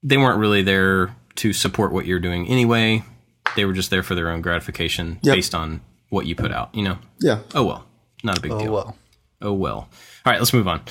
they 0.04 0.18
weren't 0.18 0.40
really 0.40 0.62
there 0.64 1.16
to 1.36 1.54
support 1.54 1.94
what 1.94 2.06
you're 2.06 2.20
doing 2.20 2.48
anyway. 2.48 3.04
They 3.56 3.66
were 3.66 3.74
just 3.74 3.90
there 3.92 4.04
for 4.04 4.16
their 4.16 4.30
own 4.30 4.42
gratification 4.42 5.20
Yep. 5.22 5.36
based 5.36 5.56
on 5.56 5.82
what 6.10 6.26
you 6.26 6.36
put 6.36 6.52
out. 6.52 6.74
You 6.76 6.84
know, 6.84 6.98
yeah. 7.20 7.40
oh 7.54 7.64
well, 7.64 7.86
not 8.24 8.38
a 8.38 8.42
big 8.42 8.52
deal. 8.52 8.60
Oh 8.60 8.64
deal. 8.64 8.74
well, 8.74 8.98
Oh 9.42 9.54
well. 9.54 9.76
All 10.26 10.32
right, 10.32 10.40
let's 10.40 10.54
move 10.54 10.68
on 10.68 10.82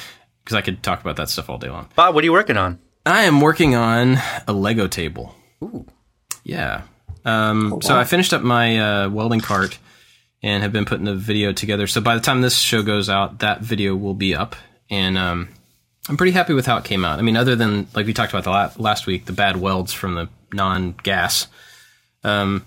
because 0.44 0.56
I 0.56 0.62
could 0.62 0.82
talk 0.82 1.00
about 1.00 1.16
that 1.16 1.28
stuff 1.28 1.50
all 1.50 1.58
day 1.58 1.68
long. 1.68 1.88
Bob, 1.94 2.14
what 2.14 2.22
are 2.22 2.26
you 2.26 2.32
working 2.32 2.56
on? 2.56 2.78
I 3.04 3.25
am 3.25 3.40
working 3.40 3.75
on 3.75 4.18
a 4.46 4.52
Lego 4.52 4.87
table. 4.87 5.34
Ooh. 5.62 5.87
Yeah. 6.44 6.82
Um, 7.24 7.80
So 7.82 7.96
I 7.96 8.04
finished 8.04 8.32
up 8.32 8.42
my 8.42 8.78
uh, 8.78 9.08
welding 9.10 9.40
cart 9.40 9.78
and 10.42 10.62
have 10.62 10.72
been 10.72 10.84
putting 10.84 11.04
the 11.04 11.14
video 11.14 11.52
together. 11.52 11.86
So 11.86 12.00
by 12.00 12.14
the 12.14 12.20
time 12.20 12.40
this 12.40 12.56
show 12.58 12.82
goes 12.82 13.08
out, 13.08 13.40
that 13.40 13.60
video 13.60 13.94
will 13.94 14.14
be 14.14 14.34
up, 14.34 14.56
and 14.90 15.18
um, 15.18 15.48
I'm 16.08 16.16
pretty 16.16 16.32
happy 16.32 16.54
with 16.54 16.66
how 16.66 16.78
it 16.78 16.84
came 16.84 17.04
out. 17.04 17.18
I 17.18 17.22
mean, 17.22 17.36
other 17.36 17.56
than 17.56 17.88
like 17.94 18.06
we 18.06 18.14
talked 18.14 18.32
about 18.32 18.44
the 18.44 18.50
la- 18.50 18.72
last 18.78 19.06
week, 19.06 19.26
the 19.26 19.32
bad 19.32 19.56
welds 19.56 19.92
from 19.92 20.14
the 20.14 20.28
non-gas. 20.52 21.46
Um, 22.24 22.64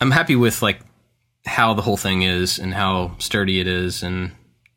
I'm 0.00 0.10
happy 0.10 0.34
with 0.34 0.62
like 0.62 0.80
how 1.46 1.74
the 1.74 1.82
whole 1.82 1.96
thing 1.96 2.22
is 2.22 2.58
and 2.58 2.72
how 2.72 3.16
sturdy 3.18 3.60
it 3.60 3.66
is, 3.66 4.02
and 4.02 4.32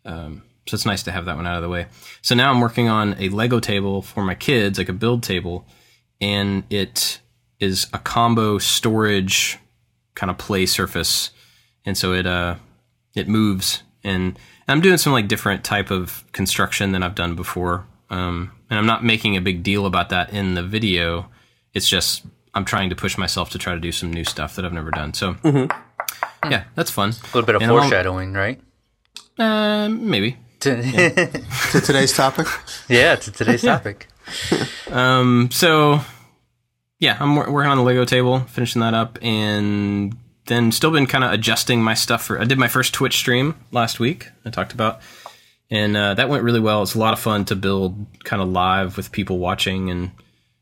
um, 0.06 0.44
so 0.68 0.76
it's 0.76 0.86
nice 0.86 1.04
to 1.04 1.12
have 1.12 1.26
that 1.26 1.36
one 1.38 1.48
out 1.48 1.56
of 1.56 1.64
the 1.64 1.70
way. 1.70 1.88
So 2.22 2.36
now 2.36 2.52
I'm 2.52 2.62
working 2.62 2.90
on 2.90 3.16
a 3.20 3.30
Lego 3.30 3.60
table 3.60 4.02
for 4.02 4.24
my 4.24 4.36
kids, 4.36 4.78
like 4.78 4.90
a 4.90 4.94
build 4.94 5.24
table, 5.24 5.66
and 6.20 6.64
it 6.70 7.20
is 7.64 7.88
a 7.94 8.00
combo 8.00 8.58
storage 8.58 9.58
kind 10.16 10.30
of 10.30 10.38
play 10.38 10.66
surface, 10.66 11.32
and 11.86 11.98
so 11.98 12.14
it 12.14 12.26
uh 12.28 12.56
it 13.16 13.28
moves, 13.28 13.84
and 14.04 14.38
I'm 14.68 14.82
doing 14.82 14.98
some 14.98 15.14
like 15.14 15.28
different 15.28 15.64
type 15.64 15.92
of 15.92 16.24
construction 16.32 16.92
than 16.92 17.04
I've 17.04 17.16
done 17.16 17.36
before, 17.36 17.86
um, 18.10 18.52
and 18.70 18.80
I'm 18.80 18.86
not 18.86 19.04
making 19.04 19.36
a 19.38 19.42
big 19.42 19.64
deal 19.64 19.86
about 19.86 20.10
that 20.10 20.32
in 20.34 20.56
the 20.56 20.64
video. 20.64 21.30
It's 21.74 21.88
just 21.88 22.24
I'm 22.54 22.66
trying 22.66 22.90
to 22.90 22.96
push 22.96 23.18
myself 23.18 23.50
to 23.52 23.58
try 23.58 23.74
to 23.74 23.80
do 23.80 23.92
some 23.92 24.12
new 24.14 24.24
stuff 24.24 24.56
that 24.56 24.66
I've 24.66 24.74
never 24.74 24.92
done. 24.92 25.14
So 25.14 25.36
yeah, 26.50 26.64
that's 26.76 26.92
fun. 26.92 27.10
A 27.10 27.26
little 27.36 27.46
bit 27.46 27.56
of 27.56 27.62
And 27.62 27.72
I'll- 27.72 27.80
foreshadowing, 27.82 28.34
right? 28.34 28.60
Uh, 29.40 29.90
maybe. 29.90 30.38
To- 30.60 30.82
To 31.72 31.82
today's 31.82 32.14
topic. 32.14 32.48
yeah, 32.88 33.16
to 33.16 33.32
today's 33.32 33.62
topic. 33.74 34.08
um, 34.92 35.50
so 35.52 36.00
yeah, 37.00 37.18
I'm 37.20 37.36
working 37.36 37.72
on 37.72 37.78
the 37.78 37.84
Lego 37.84 38.06
table, 38.06 38.40
finishing 38.42 38.82
that 38.82 38.94
up, 38.94 39.20
and 39.22 40.16
then 40.46 40.72
still 40.72 40.92
been 40.92 41.08
kind 41.08 41.24
of 41.24 41.32
adjusting 41.32 41.82
my 41.82 41.94
stuff 41.94 42.24
for. 42.24 42.40
I 42.40 42.46
did 42.46 42.58
my 42.58 42.68
first 42.68 42.94
Twitch 42.94 43.18
stream 43.18 43.56
last 43.72 44.00
week. 44.00 44.30
I 44.46 44.50
talked 44.50 44.74
about, 44.74 45.02
and 45.70 45.96
uh, 45.96 46.14
that 46.16 46.30
went 46.30 46.44
really 46.44 46.60
well. 46.60 46.82
It's 46.84 46.96
a 46.96 47.00
lot 47.00 47.14
of 47.14 47.20
fun 47.20 47.46
to 47.46 47.56
build 47.56 48.06
kind 48.24 48.42
of 48.42 48.50
live 48.50 48.98
with 48.98 49.12
people 49.12 49.40
watching 49.40 49.90
and 49.90 50.12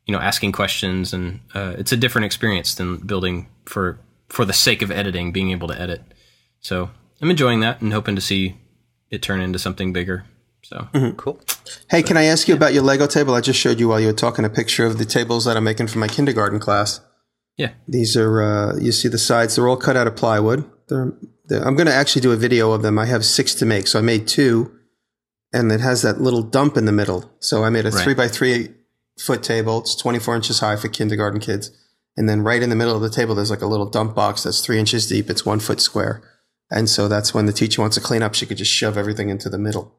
you 0.05 0.13
know 0.13 0.19
asking 0.19 0.51
questions, 0.51 1.13
and 1.13 1.39
uh, 1.53 1.75
it's 1.77 1.91
a 1.91 1.97
different 1.97 2.25
experience 2.25 2.75
than 2.75 2.97
building 2.97 3.47
for 3.65 3.99
for 4.29 4.45
the 4.45 4.53
sake 4.53 4.81
of 4.81 4.91
editing, 4.91 5.31
being 5.31 5.51
able 5.51 5.67
to 5.67 5.79
edit. 5.79 6.01
So 6.59 6.89
I'm 7.21 7.29
enjoying 7.29 7.59
that 7.59 7.81
and 7.81 7.93
hoping 7.93 8.15
to 8.15 8.21
see 8.21 8.57
it 9.09 9.21
turn 9.21 9.41
into 9.41 9.59
something 9.59 9.93
bigger. 9.93 10.25
So 10.71 10.87
Cool. 11.17 11.39
Hey, 11.89 12.01
can 12.01 12.15
I 12.15 12.23
ask 12.23 12.47
you 12.47 12.55
about 12.55 12.73
your 12.73 12.83
Lego 12.83 13.05
table? 13.07 13.35
I 13.35 13.41
just 13.41 13.59
showed 13.59 13.79
you 13.79 13.89
while 13.89 13.99
you 13.99 14.07
were 14.07 14.13
talking 14.13 14.45
a 14.45 14.49
picture 14.49 14.85
of 14.85 14.97
the 14.97 15.05
tables 15.05 15.43
that 15.45 15.57
I'm 15.57 15.63
making 15.65 15.87
for 15.87 15.99
my 15.99 16.07
kindergarten 16.07 16.59
class. 16.59 17.01
yeah, 17.57 17.71
These 17.87 18.15
are, 18.15 18.41
uh, 18.41 18.77
you 18.77 18.91
see 18.93 19.09
the 19.09 19.17
sides, 19.17 19.55
they're 19.55 19.67
all 19.67 19.75
cut 19.77 19.97
out 19.97 20.07
of 20.07 20.15
plywood. 20.15 20.63
They're, 20.87 21.11
they're, 21.45 21.65
I'm 21.67 21.75
going 21.75 21.87
to 21.87 21.93
actually 21.93 22.21
do 22.21 22.31
a 22.31 22.37
video 22.37 22.71
of 22.71 22.81
them. 22.83 22.97
I 22.97 23.05
have 23.05 23.25
six 23.25 23.53
to 23.55 23.65
make. 23.65 23.87
So 23.87 23.99
I 23.99 24.01
made 24.01 24.27
two, 24.27 24.71
and 25.51 25.71
it 25.71 25.81
has 25.81 26.01
that 26.03 26.21
little 26.21 26.41
dump 26.41 26.77
in 26.77 26.85
the 26.85 26.91
middle. 26.93 27.29
So 27.39 27.63
I 27.65 27.69
made 27.69 27.85
a 27.85 27.91
Right. 27.91 28.03
three 28.03 28.13
by 28.13 28.27
three 28.29 28.69
foot 29.19 29.43
table. 29.43 29.79
It's 29.81 29.95
24 29.95 30.35
inches 30.37 30.59
high 30.61 30.77
for 30.77 30.87
kindergarten 30.87 31.41
kids. 31.41 31.71
And 32.17 32.27
then 32.29 32.41
right 32.43 32.61
in 32.63 32.69
the 32.69 32.75
middle 32.77 32.95
of 32.95 33.01
the 33.01 33.09
table, 33.09 33.35
there's 33.35 33.51
like 33.51 33.61
a 33.61 33.67
little 33.67 33.89
dump 33.89 34.15
box 34.15 34.43
that's 34.43 34.61
three 34.61 34.79
inches 34.79 35.07
deep. 35.07 35.29
It's 35.29 35.45
one 35.45 35.59
foot 35.59 35.81
square. 35.81 36.21
And 36.69 36.89
so 36.89 37.07
that's 37.09 37.33
when 37.33 37.45
the 37.45 37.53
teacher 37.53 37.81
wants 37.81 37.95
to 37.97 38.01
clean 38.01 38.23
up, 38.23 38.33
she 38.33 38.45
could 38.45 38.57
just 38.57 38.71
shove 38.71 38.97
everything 38.97 39.29
into 39.29 39.49
the 39.49 39.57
middle. 39.57 39.93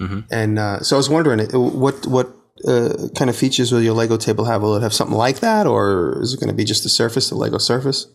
Mhm. 0.00 0.24
And 0.30 0.58
uh, 0.58 0.80
so 0.80 0.96
I 0.96 0.98
was 0.98 1.08
wondering, 1.10 1.40
uh, 1.54 1.58
what 1.58 2.06
what 2.06 2.34
uh, 2.66 3.08
kind 3.16 3.28
of 3.30 3.36
features 3.36 3.72
will 3.72 3.82
your 3.82 3.94
Lego 3.94 4.16
table 4.16 4.44
have? 4.44 4.62
Will 4.62 4.76
it 4.76 4.82
have 4.82 4.92
something 4.92 5.16
like 5.16 5.40
that, 5.40 5.66
or 5.66 6.20
is 6.22 6.34
it 6.34 6.40
going 6.40 6.48
to 6.50 6.54
be 6.54 6.64
just 6.64 6.82
the 6.82 6.88
surface, 6.88 7.28
the 7.28 7.36
Lego 7.36 7.58
surface? 7.58 8.06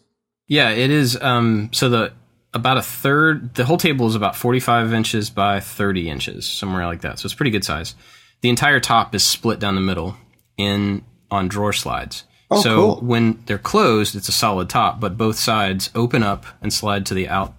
Yeah, 0.48 0.70
it 0.72 0.92
is. 0.92 1.20
Um, 1.22 1.70
so 1.72 1.90
the 1.90 2.14
about 2.54 2.78
a 2.78 2.82
third, 2.82 3.56
the 3.56 3.66
whole 3.66 3.78
table 3.78 4.08
is 4.08 4.16
about 4.16 4.36
45 4.36 4.94
inches 4.94 5.30
by 5.30 5.60
30 5.60 6.10
inches, 6.10 6.48
somewhere 6.48 6.86
like 6.86 7.02
that. 7.02 7.20
So 7.20 7.26
it's 7.26 7.34
pretty 7.34 7.50
good 7.52 7.64
size. 7.66 7.96
The 8.42 8.50
entire 8.50 8.80
top 8.80 9.16
is 9.16 9.24
split 9.24 9.60
down 9.60 9.76
the 9.76 9.82
middle 9.82 10.16
in 10.58 11.04
on 11.32 11.48
drawer 11.48 11.74
slides. 11.74 12.26
Oh, 12.52 12.62
so 12.62 12.76
cool. 12.76 12.96
when 13.02 13.42
they're 13.48 13.58
closed, 13.58 14.16
it's 14.16 14.30
a 14.30 14.34
solid 14.34 14.70
top, 14.70 15.00
but 15.00 15.18
both 15.18 15.38
sides 15.40 15.90
open 15.96 16.22
up 16.22 16.46
and 16.62 16.72
slide 16.72 17.06
to 17.08 17.14
the 17.16 17.28
out 17.28 17.56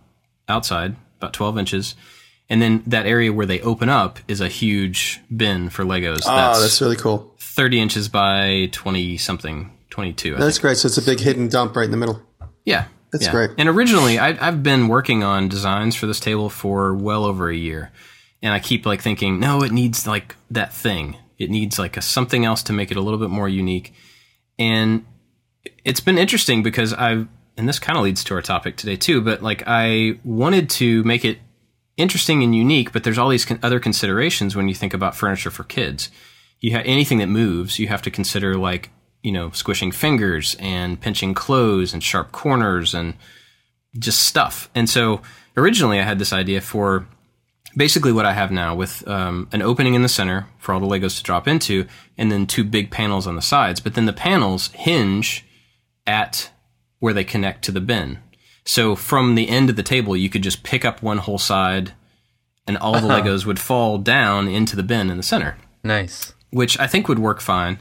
outside 0.48 0.94
about 1.18 1.32
12 1.32 1.58
inches. 1.58 1.94
And 2.50 2.60
then 2.60 2.82
that 2.86 3.06
area 3.06 3.32
where 3.32 3.46
they 3.46 3.60
open 3.60 3.88
up 3.88 4.18
is 4.28 4.40
a 4.40 4.48
huge 4.48 5.20
bin 5.34 5.70
for 5.70 5.84
Legos. 5.84 6.22
oh, 6.26 6.60
that's 6.60 6.80
really 6.80 6.96
cool. 6.96 7.34
30 7.38 7.80
inches 7.80 8.08
by 8.08 8.68
20 8.72 9.16
something, 9.16 9.70
22. 9.90 10.36
I 10.36 10.40
That's 10.40 10.58
great. 10.58 10.76
So 10.76 10.86
it's 10.86 10.98
a 10.98 11.02
big 11.02 11.20
hidden 11.20 11.48
dump 11.48 11.74
right 11.76 11.84
in 11.84 11.90
the 11.90 11.96
middle. 11.96 12.22
yeah. 12.64 12.86
That's 13.14 13.26
yeah. 13.26 13.30
great. 13.30 13.50
And 13.58 13.68
originally, 13.68 14.18
I, 14.18 14.36
I've 14.44 14.64
been 14.64 14.88
working 14.88 15.22
on 15.22 15.48
designs 15.48 15.94
for 15.94 16.06
this 16.06 16.18
table 16.18 16.50
for 16.50 16.92
well 16.96 17.24
over 17.24 17.48
a 17.48 17.54
year. 17.54 17.92
And 18.42 18.52
I 18.52 18.58
keep 18.58 18.84
like 18.86 19.00
thinking, 19.02 19.38
no, 19.38 19.62
it 19.62 19.70
needs 19.70 20.04
like 20.04 20.34
that 20.50 20.74
thing. 20.74 21.16
It 21.38 21.48
needs 21.48 21.78
like 21.78 21.96
a, 21.96 22.02
something 22.02 22.44
else 22.44 22.64
to 22.64 22.72
make 22.72 22.90
it 22.90 22.96
a 22.96 23.00
little 23.00 23.20
bit 23.20 23.30
more 23.30 23.48
unique. 23.48 23.94
And 24.58 25.06
it's 25.84 26.00
been 26.00 26.18
interesting 26.18 26.64
because 26.64 26.92
I've, 26.92 27.28
and 27.56 27.68
this 27.68 27.78
kind 27.78 27.96
of 27.96 28.02
leads 28.02 28.24
to 28.24 28.34
our 28.34 28.42
topic 28.42 28.76
today 28.76 28.96
too, 28.96 29.20
but 29.20 29.44
like 29.44 29.62
I 29.64 30.18
wanted 30.24 30.68
to 30.70 31.04
make 31.04 31.24
it 31.24 31.38
interesting 31.96 32.42
and 32.42 32.54
unique, 32.54 32.92
but 32.92 33.04
there's 33.04 33.18
all 33.18 33.28
these 33.28 33.44
con- 33.44 33.60
other 33.62 33.80
considerations 33.80 34.56
when 34.56 34.68
you 34.68 34.74
think 34.74 34.94
about 34.94 35.16
furniture 35.16 35.50
for 35.50 35.64
kids. 35.64 36.10
You 36.60 36.72
have 36.72 36.86
anything 36.86 37.18
that 37.18 37.26
moves, 37.26 37.78
you 37.78 37.88
have 37.88 38.02
to 38.02 38.10
consider 38.10 38.56
like, 38.56 38.90
you 39.22 39.32
know, 39.32 39.50
squishing 39.50 39.92
fingers 39.92 40.56
and 40.58 41.00
pinching 41.00 41.34
clothes 41.34 41.92
and 41.92 42.02
sharp 42.02 42.32
corners 42.32 42.94
and 42.94 43.14
just 43.98 44.20
stuff. 44.20 44.70
And 44.74 44.88
so 44.88 45.22
originally 45.56 46.00
I 46.00 46.04
had 46.04 46.18
this 46.18 46.32
idea 46.32 46.60
for 46.60 47.06
basically 47.76 48.12
what 48.12 48.26
I 48.26 48.32
have 48.32 48.50
now 48.50 48.74
with 48.74 49.06
um, 49.08 49.48
an 49.52 49.62
opening 49.62 49.94
in 49.94 50.02
the 50.02 50.08
center 50.08 50.46
for 50.58 50.72
all 50.72 50.80
the 50.80 50.86
Legos 50.86 51.16
to 51.18 51.22
drop 51.22 51.48
into, 51.48 51.86
and 52.16 52.30
then 52.30 52.46
two 52.46 52.64
big 52.64 52.90
panels 52.90 53.26
on 53.26 53.36
the 53.36 53.42
sides. 53.42 53.80
But 53.80 53.94
then 53.94 54.06
the 54.06 54.12
panels 54.12 54.68
hinge 54.74 55.44
at 56.06 56.50
where 56.98 57.14
they 57.14 57.24
connect 57.24 57.64
to 57.64 57.72
the 57.72 57.80
bin. 57.80 58.18
So 58.64 58.96
from 58.96 59.34
the 59.34 59.48
end 59.48 59.68
of 59.70 59.76
the 59.76 59.82
table, 59.82 60.16
you 60.16 60.30
could 60.30 60.42
just 60.42 60.62
pick 60.62 60.84
up 60.84 61.02
one 61.02 61.18
whole 61.18 61.38
side, 61.38 61.92
and 62.66 62.78
all 62.78 62.92
the 62.94 63.00
Legos 63.08 63.44
would 63.44 63.58
fall 63.58 63.98
down 63.98 64.48
into 64.48 64.74
the 64.74 64.82
bin 64.82 65.10
in 65.10 65.16
the 65.18 65.22
center 65.22 65.56
Nice. 65.82 66.32
which 66.50 66.78
I 66.80 66.86
think 66.86 67.08
would 67.08 67.18
work 67.18 67.40
fine. 67.40 67.78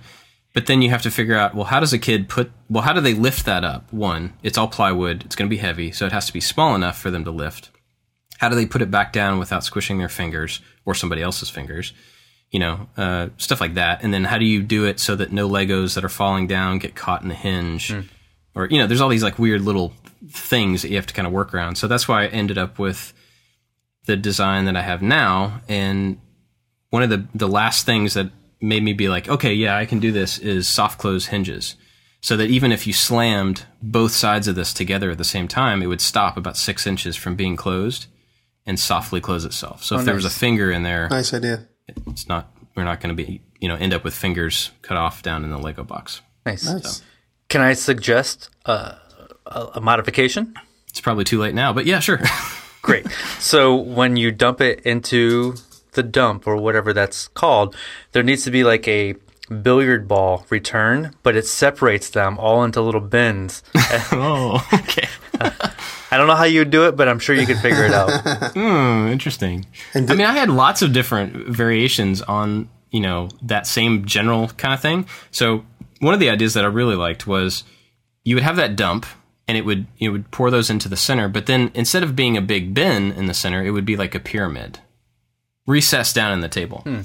But 0.54 0.68
then 0.68 0.82
you 0.84 0.90
have 0.92 1.02
to 1.04 1.10
figure 1.10 1.36
out, 1.36 1.56
well, 1.56 1.64
how 1.64 1.80
does 1.80 1.94
a 1.94 1.98
kid 1.98 2.30
put, 2.30 2.52
well, 2.70 2.84
how 2.84 2.94
do 2.94 3.02
they 3.02 3.14
lift 3.16 3.46
that 3.46 3.64
up? 3.64 3.92
One, 3.92 4.34
it's 4.44 4.58
all 4.58 4.68
plywood, 4.68 5.24
it's 5.26 5.36
going 5.36 5.50
to 5.50 5.56
be 5.56 5.58
heavy, 5.62 5.92
so 5.92 6.06
it 6.06 6.12
has 6.12 6.28
to 6.28 6.34
be 6.34 6.42
small 6.42 6.76
enough 6.76 7.00
for 7.00 7.10
them 7.10 7.24
to 7.24 7.32
lift. 7.32 7.72
How 8.38 8.50
do 8.50 8.56
they 8.56 8.66
put 8.68 8.82
it 8.82 8.92
back 8.92 9.14
down 9.14 9.40
without 9.40 9.64
squishing 9.64 9.98
their 9.98 10.10
fingers 10.10 10.60
or 10.86 10.94
somebody 10.94 11.22
else's 11.24 11.50
fingers? 11.50 11.94
You 12.52 12.60
know, 12.60 12.88
uh, 12.98 13.30
stuff 13.38 13.62
like 13.62 13.76
that. 13.76 14.04
And 14.04 14.14
then 14.14 14.26
how 14.26 14.38
do 14.38 14.46
you 14.46 14.62
do 14.62 14.86
it 14.86 15.00
so 15.00 15.16
that 15.16 15.32
no 15.32 15.50
Legos 15.50 15.96
that 15.96 16.04
are 16.06 16.10
falling 16.10 16.46
down 16.46 16.78
get 16.78 16.94
caught 16.94 17.24
in 17.24 17.30
the 17.30 17.36
hinge? 17.36 17.92
Or, 18.54 18.68
you 18.68 18.78
know, 18.78 18.86
there's 18.86 19.02
all 19.02 19.10
these 19.10 19.24
like 19.24 19.40
weird 19.40 19.62
little 19.62 19.94
things 20.30 20.82
that 20.82 20.90
you 20.90 20.96
have 20.96 21.08
to 21.08 21.14
kind 21.14 21.28
of 21.28 21.34
work 21.34 21.54
around. 21.54 21.76
So 21.78 21.88
that's 21.88 22.08
why 22.08 22.24
I 22.24 22.28
ended 22.28 22.58
up 22.58 22.80
with 22.80 23.14
the 24.06 24.16
design 24.16 24.66
that 24.66 24.76
I 24.76 24.82
have 24.82 25.02
now. 25.02 25.62
And 25.68 26.20
one 26.90 27.04
of 27.04 27.10
the 27.10 27.26
the 27.34 27.48
last 27.48 27.86
things 27.86 28.14
that 28.14 28.30
made 28.62 28.84
me 28.84 28.94
be 28.94 29.10
like, 29.10 29.28
okay, 29.28 29.54
yeah, 29.54 29.76
I 29.78 29.86
can 29.86 30.00
do 30.00 30.12
this 30.12 30.40
is 30.40 30.68
soft 30.68 31.00
close 31.00 31.28
hinges. 31.28 31.76
So 32.22 32.38
that 32.38 32.50
even 32.50 32.72
if 32.72 32.88
you 32.88 32.94
slammed 32.94 33.66
both 33.82 34.14
sides 34.14 34.48
of 34.48 34.56
this 34.56 34.74
together 34.74 35.12
at 35.12 35.18
the 35.18 35.26
same 35.26 35.50
time, 35.50 35.84
it 35.84 35.88
would 35.88 36.00
stop 36.00 36.38
about 36.38 36.56
six 36.56 36.88
inches 36.88 37.18
from 37.18 37.36
being 37.36 37.58
closed 37.58 38.06
and 38.66 38.80
softly 38.80 39.20
close 39.20 39.44
itself. 39.44 39.84
So 39.84 40.00
if 40.00 40.06
there 40.06 40.16
was 40.16 40.24
a 40.24 40.30
finger 40.30 40.72
in 40.72 40.84
there, 40.84 41.10
Nice 41.10 41.34
idea. 41.34 41.68
it's 42.08 42.30
not 42.30 42.50
we're 42.76 42.86
not 42.86 43.02
going 43.02 43.16
to 43.16 43.24
be 43.24 43.42
you 43.60 43.68
know 43.68 43.76
end 43.76 43.94
up 43.94 44.04
with 44.06 44.14
fingers 44.16 44.72
cut 44.82 44.96
off 44.96 45.22
down 45.22 45.44
in 45.44 45.50
the 45.50 45.58
Lego 45.58 45.84
box. 45.84 46.22
Nice. 46.46 46.66
Nice. 46.66 47.02
Can 47.50 47.60
I 47.62 47.74
suggest 47.74 48.50
uh, 48.66 48.96
a, 49.46 49.68
a 49.76 49.82
modification? 49.82 50.54
It's 50.90 51.02
probably 51.02 51.24
too 51.24 51.40
late 51.40 51.56
now, 51.56 51.74
but 51.74 51.86
yeah, 51.86 52.00
sure. 52.00 52.20
Great. 52.82 53.08
so 53.40 53.76
when 53.76 54.18
you 54.18 54.32
dump 54.32 54.60
it 54.60 54.82
into 54.82 55.56
the 55.94 56.04
dump 56.04 56.46
or 56.46 56.58
whatever 56.58 56.92
that's 56.92 57.30
called, 57.30 57.76
there 58.12 58.24
needs 58.24 58.44
to 58.44 58.52
be 58.52 58.64
like 58.64 58.88
a 58.88 59.16
billiard 59.62 60.08
ball 60.08 60.46
return, 60.50 61.14
but 61.24 61.36
it 61.36 61.46
separates 61.46 62.10
them 62.10 62.38
all 62.38 62.64
into 62.64 62.82
little 62.82 63.02
bins. 63.02 63.64
oh, 64.12 64.66
okay. 64.74 65.08
I 66.12 66.18
don't 66.18 66.28
know 66.28 66.36
how 66.36 66.44
you 66.44 66.60
would 66.60 66.70
do 66.70 66.88
it, 66.88 66.96
but 66.96 67.08
I'm 67.08 67.20
sure 67.20 67.36
you 67.36 67.48
could 67.48 67.58
figure 67.58 67.86
it 67.86 67.92
out. 67.92 68.12
Hmm, 68.54 69.08
interesting. 69.08 69.66
I 69.96 70.02
mean, 70.02 70.22
I 70.22 70.34
had 70.34 70.50
lots 70.50 70.82
of 70.82 70.94
different 70.94 71.48
variations 71.48 72.22
on, 72.22 72.70
you 72.92 73.00
know, 73.00 73.30
that 73.42 73.66
same 73.66 74.06
general 74.06 74.50
kind 74.50 74.74
of 74.74 74.80
thing. 74.80 75.08
So 75.32 75.66
one 76.00 76.14
of 76.14 76.20
the 76.20 76.30
ideas 76.30 76.54
that 76.54 76.64
I 76.66 76.68
really 76.68 76.96
liked 76.96 77.26
was 77.26 77.64
you 78.24 78.36
would 78.36 78.44
have 78.44 78.58
that 78.58 78.76
dump 78.76 79.08
and 79.54 79.58
it 79.60 79.66
would 79.66 79.86
you 80.00 80.12
would 80.12 80.32
pour 80.32 80.50
those 80.50 80.72
into 80.72 80.90
the 80.90 80.98
center, 80.98 81.30
but 81.30 81.46
then 81.46 81.70
instead 81.76 82.02
of 82.02 82.16
being 82.16 82.36
a 82.36 82.42
big 82.42 82.74
bin 82.74 83.12
in 83.12 83.28
the 83.28 83.36
center, 83.36 83.64
it 83.64 83.70
would 83.70 83.86
be 83.86 83.96
like 83.96 84.16
a 84.16 84.20
pyramid 84.20 84.80
recessed 85.68 86.16
down 86.16 86.34
in 86.34 86.40
the 86.40 86.50
table. 86.50 86.80
Hmm. 86.80 87.02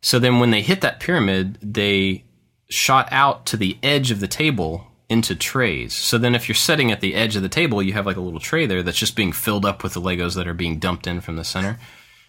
So 0.00 0.20
then 0.20 0.38
when 0.38 0.52
they 0.52 0.62
hit 0.62 0.80
that 0.82 1.00
pyramid, 1.00 1.58
they 1.60 2.22
shot 2.68 3.08
out 3.10 3.46
to 3.46 3.56
the 3.56 3.78
edge 3.82 4.12
of 4.12 4.20
the 4.20 4.28
table 4.28 4.86
into 5.08 5.34
trays. 5.34 5.92
So 5.92 6.18
then 6.18 6.36
if 6.36 6.48
you're 6.48 6.54
sitting 6.54 6.92
at 6.92 7.00
the 7.00 7.16
edge 7.16 7.34
of 7.34 7.42
the 7.42 7.48
table, 7.48 7.82
you 7.82 7.94
have 7.94 8.06
like 8.06 8.16
a 8.16 8.20
little 8.20 8.38
tray 8.38 8.64
there 8.66 8.84
that's 8.84 8.96
just 8.96 9.16
being 9.16 9.32
filled 9.32 9.66
up 9.66 9.82
with 9.82 9.94
the 9.94 10.00
Legos 10.00 10.36
that 10.36 10.46
are 10.46 10.54
being 10.54 10.78
dumped 10.78 11.08
in 11.08 11.20
from 11.20 11.34
the 11.34 11.42
center. 11.42 11.80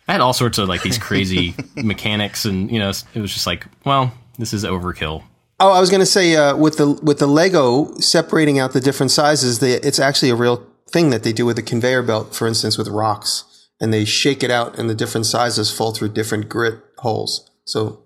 I 0.08 0.14
had 0.14 0.22
all 0.22 0.34
sorts 0.34 0.58
of 0.58 0.68
like 0.68 0.82
these 0.82 0.98
crazy 0.98 1.54
mechanics 1.76 2.46
and 2.46 2.72
you 2.72 2.80
know, 2.80 2.90
it 2.90 3.22
was 3.22 3.32
just 3.32 3.46
like, 3.46 3.68
well, 3.86 4.12
this 4.40 4.52
is 4.52 4.64
overkill. 4.64 5.26
Oh, 5.60 5.72
I 5.72 5.80
was 5.80 5.90
going 5.90 6.00
to 6.00 6.06
say 6.06 6.36
uh, 6.36 6.56
with 6.56 6.78
the 6.78 6.92
with 7.04 7.20
the 7.20 7.28
Lego 7.28 7.94
separating 8.00 8.60
out 8.60 8.72
the 8.72 8.80
different 8.80 9.12
sizes, 9.12 9.60
they, 9.60 9.74
it's 9.74 10.00
actually 10.00 10.30
a 10.30 10.36
real 10.36 10.66
thing 10.90 11.10
that 11.10 11.24
they 11.24 11.34
do 11.34 11.46
with 11.46 11.60
a 11.60 11.64
conveyor 11.64 12.04
belt, 12.04 12.34
for 12.34 12.48
instance, 12.48 12.78
with 12.78 12.88
rocks, 12.88 13.68
and 13.80 13.94
they 13.94 14.06
shake 14.06 14.42
it 14.42 14.52
out, 14.52 14.80
and 14.80 14.90
the 14.90 14.96
different 14.96 15.26
sizes 15.26 15.72
fall 15.72 15.94
through 15.94 16.10
different 16.10 16.48
grit 16.48 16.80
holes. 17.00 17.50
So 17.66 18.04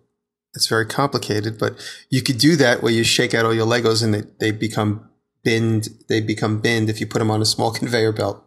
it's 0.55 0.67
very 0.67 0.85
complicated, 0.85 1.57
but 1.57 1.75
you 2.09 2.21
could 2.21 2.37
do 2.37 2.55
that 2.55 2.81
where 2.81 2.91
you 2.91 3.03
shake 3.03 3.33
out 3.33 3.45
all 3.45 3.53
your 3.53 3.65
Legos 3.65 4.03
and 4.03 4.13
they, 4.13 4.23
they 4.39 4.51
become 4.51 5.09
binned. 5.43 5.89
They 6.09 6.21
become 6.21 6.59
binned 6.59 6.89
if 6.89 6.99
you 6.99 7.07
put 7.07 7.19
them 7.19 7.31
on 7.31 7.41
a 7.41 7.45
small 7.45 7.71
conveyor 7.79 8.13
belt. 8.13 8.43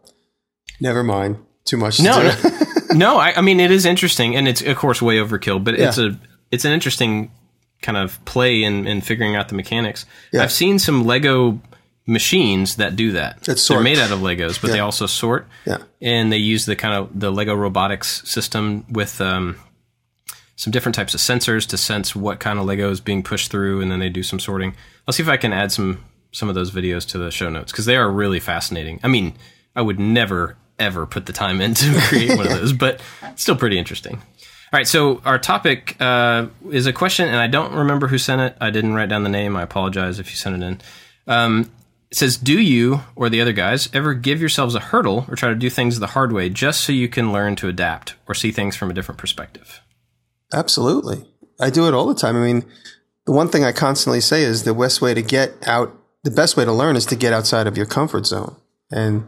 Never 0.80 1.02
mind, 1.02 1.38
too 1.64 1.76
much. 1.76 1.98
To 1.98 2.02
No, 2.02 2.22
no, 2.22 2.60
no 2.92 3.16
I, 3.18 3.38
I 3.38 3.40
mean 3.40 3.60
it 3.60 3.70
is 3.70 3.86
interesting, 3.86 4.36
and 4.36 4.48
it's 4.48 4.62
of 4.62 4.76
course 4.76 5.00
way 5.00 5.16
overkill, 5.16 5.62
but 5.62 5.75
it's 5.75 5.98
a 5.98 6.18
it's 6.50 6.64
an 6.64 6.72
interesting 6.72 7.30
kind 7.83 7.99
of 7.99 8.23
play 8.25 8.62
in, 8.62 8.87
in 8.87 9.00
figuring 9.00 9.37
out 9.37 9.49
the 9.49 9.54
mechanics. 9.54 10.06
Yeah. 10.33 10.42
I've 10.42 10.52
seen 10.52 10.78
some 10.78 11.04
Lego 11.04 11.61
machines 12.06 12.76
that 12.76 12.97
do 12.97 13.12
that. 13.12 13.42
They're 13.42 13.80
made 13.83 13.99
out 13.99 14.11
of 14.12 14.21
Legos, 14.21 14.61
but 14.61 14.71
they 14.71 14.80
also 14.80 15.06
sort. 15.06 15.47
Yeah. 15.64 15.78
and 16.00 16.33
they 16.33 16.37
use 16.38 16.66
the 16.66 16.76
kind 16.76 16.95
of 16.95 17.18
the 17.18 17.30
Lego 17.30 17.54
robotics 17.54 18.28
system 18.28 18.85
with 18.88 19.21
um, 19.21 19.56
some 20.56 20.71
different 20.71 20.95
types 20.95 21.14
of 21.14 21.21
sensors 21.21 21.66
to 21.68 21.76
sense 21.76 22.14
what 22.16 22.38
kind 22.40 22.59
of 22.59 22.64
Lego 22.64 22.90
is 22.90 23.00
being 23.00 23.23
pushed 23.23 23.50
through, 23.50 23.80
and 23.80 23.90
then 23.90 23.99
they 23.99 24.09
do 24.09 24.23
some 24.23 24.38
sorting. 24.40 24.75
I'll 25.06 25.12
see 25.12 25.23
if 25.23 25.28
I 25.28 25.37
can 25.37 25.52
add 25.52 25.73
some 25.73 26.04
some 26.33 26.49
of 26.49 26.54
those 26.54 26.71
videos 26.71 27.06
to 27.09 27.18
the 27.18 27.30
show 27.30 27.49
notes 27.49 27.73
because 27.73 27.87
they 27.87 27.97
are 27.97 28.11
really 28.11 28.40
fascinating. 28.40 29.00
I 29.02 29.09
mean, 29.09 29.35
I 29.75 29.83
would 29.83 29.99
never 29.99 30.56
ever 30.78 31.06
put 31.06 31.25
the 31.26 31.33
time 31.33 31.61
in 31.61 31.73
to 31.75 32.00
create 32.09 32.28
one 32.37 32.47
of 32.47 32.52
those, 32.61 32.73
but 32.73 33.00
it's 33.23 33.42
still 33.42 33.56
pretty 33.56 33.78
interesting. 33.78 34.21
All 34.76 34.78
right, 34.78 34.87
so 34.87 35.23
our 35.25 35.38
topic 35.38 35.97
uh, 36.00 36.49
is 36.71 36.85
a 36.85 36.92
question, 36.92 37.26
and 37.26 37.38
I 37.38 37.47
don't 37.47 37.73
remember 37.73 38.09
who 38.09 38.18
sent 38.18 38.42
it. 38.42 38.59
I 38.61 38.68
didn't 38.68 38.92
write 38.92 39.09
down 39.09 39.23
the 39.23 39.30
name. 39.30 39.56
I 39.56 39.62
apologize 39.62 40.18
if 40.18 40.28
you 40.28 40.37
sent 40.37 40.62
it 40.62 40.66
in. 40.66 40.80
Um, 41.26 41.71
it 42.11 42.18
says, 42.18 42.37
Do 42.37 42.61
you 42.61 43.00
or 43.14 43.30
the 43.30 43.40
other 43.40 43.54
guys 43.54 43.88
ever 43.95 44.12
give 44.12 44.38
yourselves 44.38 44.75
a 44.75 44.80
hurdle 44.80 45.25
or 45.30 45.35
try 45.35 45.49
to 45.49 45.54
do 45.54 45.71
things 45.71 45.99
the 45.99 46.09
hard 46.09 46.30
way 46.30 46.50
just 46.50 46.83
so 46.83 46.92
you 46.92 47.09
can 47.09 47.33
learn 47.33 47.56
to 47.56 47.68
adapt 47.68 48.16
or 48.28 48.35
see 48.35 48.52
things 48.52 48.76
from 48.76 48.90
a 48.90 48.92
different 48.92 49.18
perspective? 49.18 49.80
Absolutely. 50.52 51.25
I 51.59 51.71
do 51.71 51.88
it 51.88 51.95
all 51.95 52.06
the 52.06 52.14
time. 52.14 52.37
I 52.37 52.45
mean, 52.45 52.62
the 53.25 53.33
one 53.33 53.49
thing 53.49 53.64
I 53.64 53.73
constantly 53.73 54.21
say 54.21 54.42
is 54.42 54.64
the 54.64 54.75
best 54.75 55.00
way 55.00 55.14
to 55.14 55.23
get 55.23 55.54
out, 55.66 55.97
the 56.23 56.30
best 56.30 56.54
way 56.54 56.66
to 56.66 56.73
learn 56.75 56.97
is 56.97 57.06
to 57.06 57.16
get 57.16 57.33
outside 57.33 57.66
of 57.66 57.78
your 57.78 57.87
comfort 57.87 58.26
zone. 58.26 58.56
And 58.90 59.26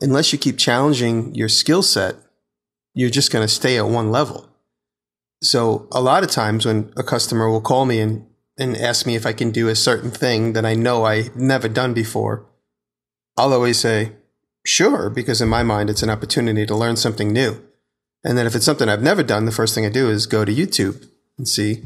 unless 0.00 0.32
you 0.32 0.40
keep 0.40 0.58
challenging 0.58 1.36
your 1.36 1.48
skill 1.48 1.84
set, 1.84 2.16
you're 2.94 3.10
just 3.10 3.30
going 3.30 3.46
to 3.46 3.54
stay 3.54 3.78
at 3.78 3.86
one 3.86 4.10
level. 4.10 4.47
So 5.40 5.88
a 5.92 6.00
lot 6.00 6.24
of 6.24 6.30
times 6.30 6.66
when 6.66 6.92
a 6.96 7.02
customer 7.02 7.48
will 7.48 7.60
call 7.60 7.84
me 7.84 8.00
and, 8.00 8.26
and 8.58 8.76
ask 8.76 9.06
me 9.06 9.14
if 9.14 9.24
I 9.24 9.32
can 9.32 9.50
do 9.50 9.68
a 9.68 9.76
certain 9.76 10.10
thing 10.10 10.52
that 10.54 10.66
I 10.66 10.74
know 10.74 11.04
I've 11.04 11.36
never 11.36 11.68
done 11.68 11.94
before, 11.94 12.46
I'll 13.36 13.52
always 13.52 13.78
say, 13.78 14.12
sure, 14.66 15.08
because 15.08 15.40
in 15.40 15.48
my 15.48 15.62
mind, 15.62 15.90
it's 15.90 16.02
an 16.02 16.10
opportunity 16.10 16.66
to 16.66 16.74
learn 16.74 16.96
something 16.96 17.32
new. 17.32 17.62
And 18.24 18.36
then 18.36 18.46
if 18.46 18.56
it's 18.56 18.64
something 18.64 18.88
I've 18.88 19.02
never 19.02 19.22
done, 19.22 19.44
the 19.44 19.52
first 19.52 19.74
thing 19.74 19.86
I 19.86 19.90
do 19.90 20.10
is 20.10 20.26
go 20.26 20.44
to 20.44 20.52
YouTube 20.52 21.08
and 21.38 21.46
see, 21.46 21.84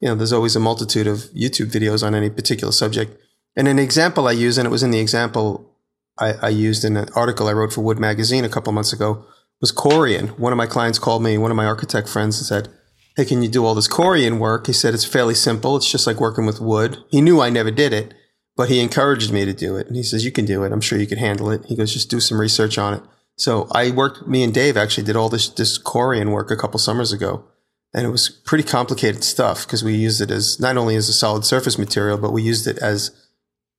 you 0.00 0.08
know, 0.08 0.14
there's 0.14 0.32
always 0.32 0.54
a 0.54 0.60
multitude 0.60 1.08
of 1.08 1.30
YouTube 1.34 1.72
videos 1.72 2.06
on 2.06 2.14
any 2.14 2.30
particular 2.30 2.72
subject. 2.72 3.20
And 3.56 3.66
an 3.66 3.80
example 3.80 4.28
I 4.28 4.32
use, 4.32 4.56
and 4.56 4.66
it 4.66 4.70
was 4.70 4.84
in 4.84 4.92
the 4.92 5.00
example 5.00 5.74
I, 6.18 6.34
I 6.34 6.48
used 6.50 6.84
in 6.84 6.96
an 6.96 7.08
article 7.16 7.48
I 7.48 7.52
wrote 7.52 7.72
for 7.72 7.80
Wood 7.80 7.98
Magazine 7.98 8.44
a 8.44 8.48
couple 8.48 8.72
months 8.72 8.92
ago, 8.92 9.26
was 9.60 9.72
Corian. 9.72 10.38
One 10.38 10.52
of 10.52 10.56
my 10.56 10.66
clients 10.66 11.00
called 11.00 11.24
me, 11.24 11.38
one 11.38 11.50
of 11.50 11.56
my 11.56 11.66
architect 11.66 12.08
friends, 12.08 12.38
and 12.38 12.46
said, 12.46 12.72
Hey, 13.16 13.24
can 13.24 13.44
you 13.44 13.48
do 13.48 13.64
all 13.64 13.76
this 13.76 13.86
Corian 13.86 14.38
work? 14.40 14.66
He 14.66 14.72
said, 14.72 14.92
It's 14.92 15.04
fairly 15.04 15.34
simple. 15.34 15.76
It's 15.76 15.90
just 15.90 16.06
like 16.06 16.20
working 16.20 16.46
with 16.46 16.60
wood. 16.60 16.98
He 17.10 17.20
knew 17.20 17.40
I 17.40 17.48
never 17.48 17.70
did 17.70 17.92
it, 17.92 18.12
but 18.56 18.68
he 18.68 18.80
encouraged 18.80 19.32
me 19.32 19.44
to 19.44 19.52
do 19.52 19.76
it. 19.76 19.86
And 19.86 19.94
he 19.94 20.02
says, 20.02 20.24
You 20.24 20.32
can 20.32 20.44
do 20.44 20.64
it. 20.64 20.72
I'm 20.72 20.80
sure 20.80 20.98
you 20.98 21.06
can 21.06 21.18
handle 21.18 21.50
it. 21.50 21.64
He 21.66 21.76
goes, 21.76 21.92
Just 21.92 22.10
do 22.10 22.18
some 22.18 22.40
research 22.40 22.76
on 22.76 22.94
it. 22.94 23.02
So 23.36 23.68
I 23.70 23.92
worked, 23.92 24.26
me 24.26 24.42
and 24.42 24.52
Dave 24.52 24.76
actually 24.76 25.04
did 25.04 25.14
all 25.14 25.28
this, 25.28 25.48
this 25.48 25.80
Corian 25.80 26.32
work 26.32 26.50
a 26.50 26.56
couple 26.56 26.78
summers 26.80 27.12
ago. 27.12 27.44
And 27.92 28.04
it 28.04 28.10
was 28.10 28.28
pretty 28.28 28.64
complicated 28.64 29.22
stuff 29.22 29.64
because 29.64 29.84
we 29.84 29.94
used 29.94 30.20
it 30.20 30.32
as 30.32 30.58
not 30.58 30.76
only 30.76 30.96
as 30.96 31.08
a 31.08 31.12
solid 31.12 31.44
surface 31.44 31.78
material, 31.78 32.18
but 32.18 32.32
we 32.32 32.42
used 32.42 32.66
it 32.66 32.78
as 32.78 33.12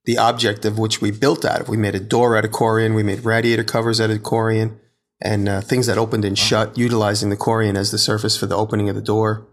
the 0.05 0.17
object 0.17 0.63
of 0.63 0.79
which 0.79 1.01
we 1.01 1.11
built 1.11 1.43
out 1.43 1.59
of. 1.59 1.67
We 1.67 1.75
made 1.75 1.95
a 1.95 1.99
door 1.99 2.37
out 2.37 2.45
of 2.45 2.51
Corian. 2.51 2.95
We 2.95 3.03
made 3.03 3.25
radiator 3.25 3.65
covers 3.65 3.99
out 3.99 4.11
of 4.11 4.19
Corian 4.19 4.79
and 5.21 5.47
uh, 5.47 5.61
things 5.61 5.87
that 5.87 5.97
opened 5.97 6.25
and 6.25 6.37
shut, 6.37 6.77
utilizing 6.77 7.29
the 7.29 7.37
Corian 7.37 7.75
as 7.75 7.91
the 7.91 7.97
surface 7.97 8.37
for 8.37 8.45
the 8.45 8.55
opening 8.55 8.89
of 8.89 8.95
the 8.95 9.01
door. 9.01 9.47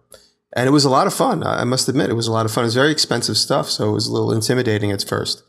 And 0.55 0.67
it 0.67 0.73
was 0.73 0.85
a 0.85 0.91
lot 0.91 1.07
of 1.07 1.15
fun. 1.15 1.43
I 1.45 1.65
must 1.65 1.89
admit, 1.89 2.11
it 2.11 2.15
was 2.15 2.27
a 2.27 2.33
lot 2.33 2.45
of 2.45 2.53
fun. 2.53 2.65
It 2.65 2.67
was 2.67 2.75
very 2.75 2.93
expensive 2.93 3.39
stuff, 3.39 3.71
so 3.71 3.89
it 3.89 3.93
was 3.93 4.07
a 4.07 4.13
little 4.13 4.33
intimidating 4.33 4.93
at 4.93 5.03
first. 5.03 5.43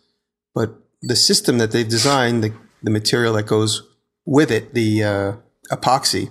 But 0.56 0.76
the 1.02 1.16
system 1.16 1.58
that 1.58 1.72
they've 1.72 1.88
designed, 1.88 2.44
the, 2.44 2.54
the 2.82 2.92
material 2.92 3.34
that 3.34 3.48
goes 3.48 3.84
with 4.26 4.50
it, 4.50 4.74
the 4.74 5.04
uh, 5.04 5.34
epoxy, 5.72 6.30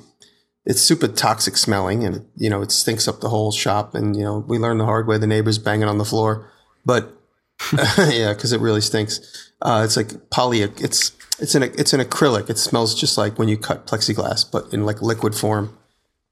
it's 0.65 0.81
super 0.81 1.09
toxic 1.09 1.57
smelling, 1.57 2.05
and 2.05 2.27
you 2.37 2.49
know 2.49 2.63
it 2.63 2.71
stinks 2.71 3.09
up 3.09 3.21
the 3.21 3.29
whole 3.29 3.51
shop. 3.51 3.95
And 3.95 4.17
you 4.17 4.23
know 4.23 4.39
we 4.39 4.59
learned 4.59 4.81
the 4.81 4.85
hard 4.85 5.07
way. 5.07 5.19
The 5.19 5.27
neighbors 5.27 5.59
banging 5.59 5.89
on 5.89 5.99
the 5.99 6.05
floor, 6.05 6.51
but 6.85 7.13
yeah, 7.99 8.33
because 8.33 8.53
it 8.53 8.61
really 8.61 8.81
stinks. 8.81 9.53
Uh, 9.61 9.83
it's 9.85 9.97
like 9.97 10.31
poly. 10.31 10.63
It's 10.63 11.11
it's 11.43 11.57
an 11.57 11.65
it's 11.65 11.93
an 11.93 12.01
acrylic. 12.01 12.49
It 12.49 12.57
smells 12.57 12.99
just 12.99 13.19
like 13.19 13.39
when 13.39 13.49
you 13.49 13.59
cut 13.59 13.87
plexiglass, 13.87 14.51
but 14.51 14.73
in 14.73 14.87
like 14.87 15.03
liquid 15.03 15.35
form, 15.35 15.77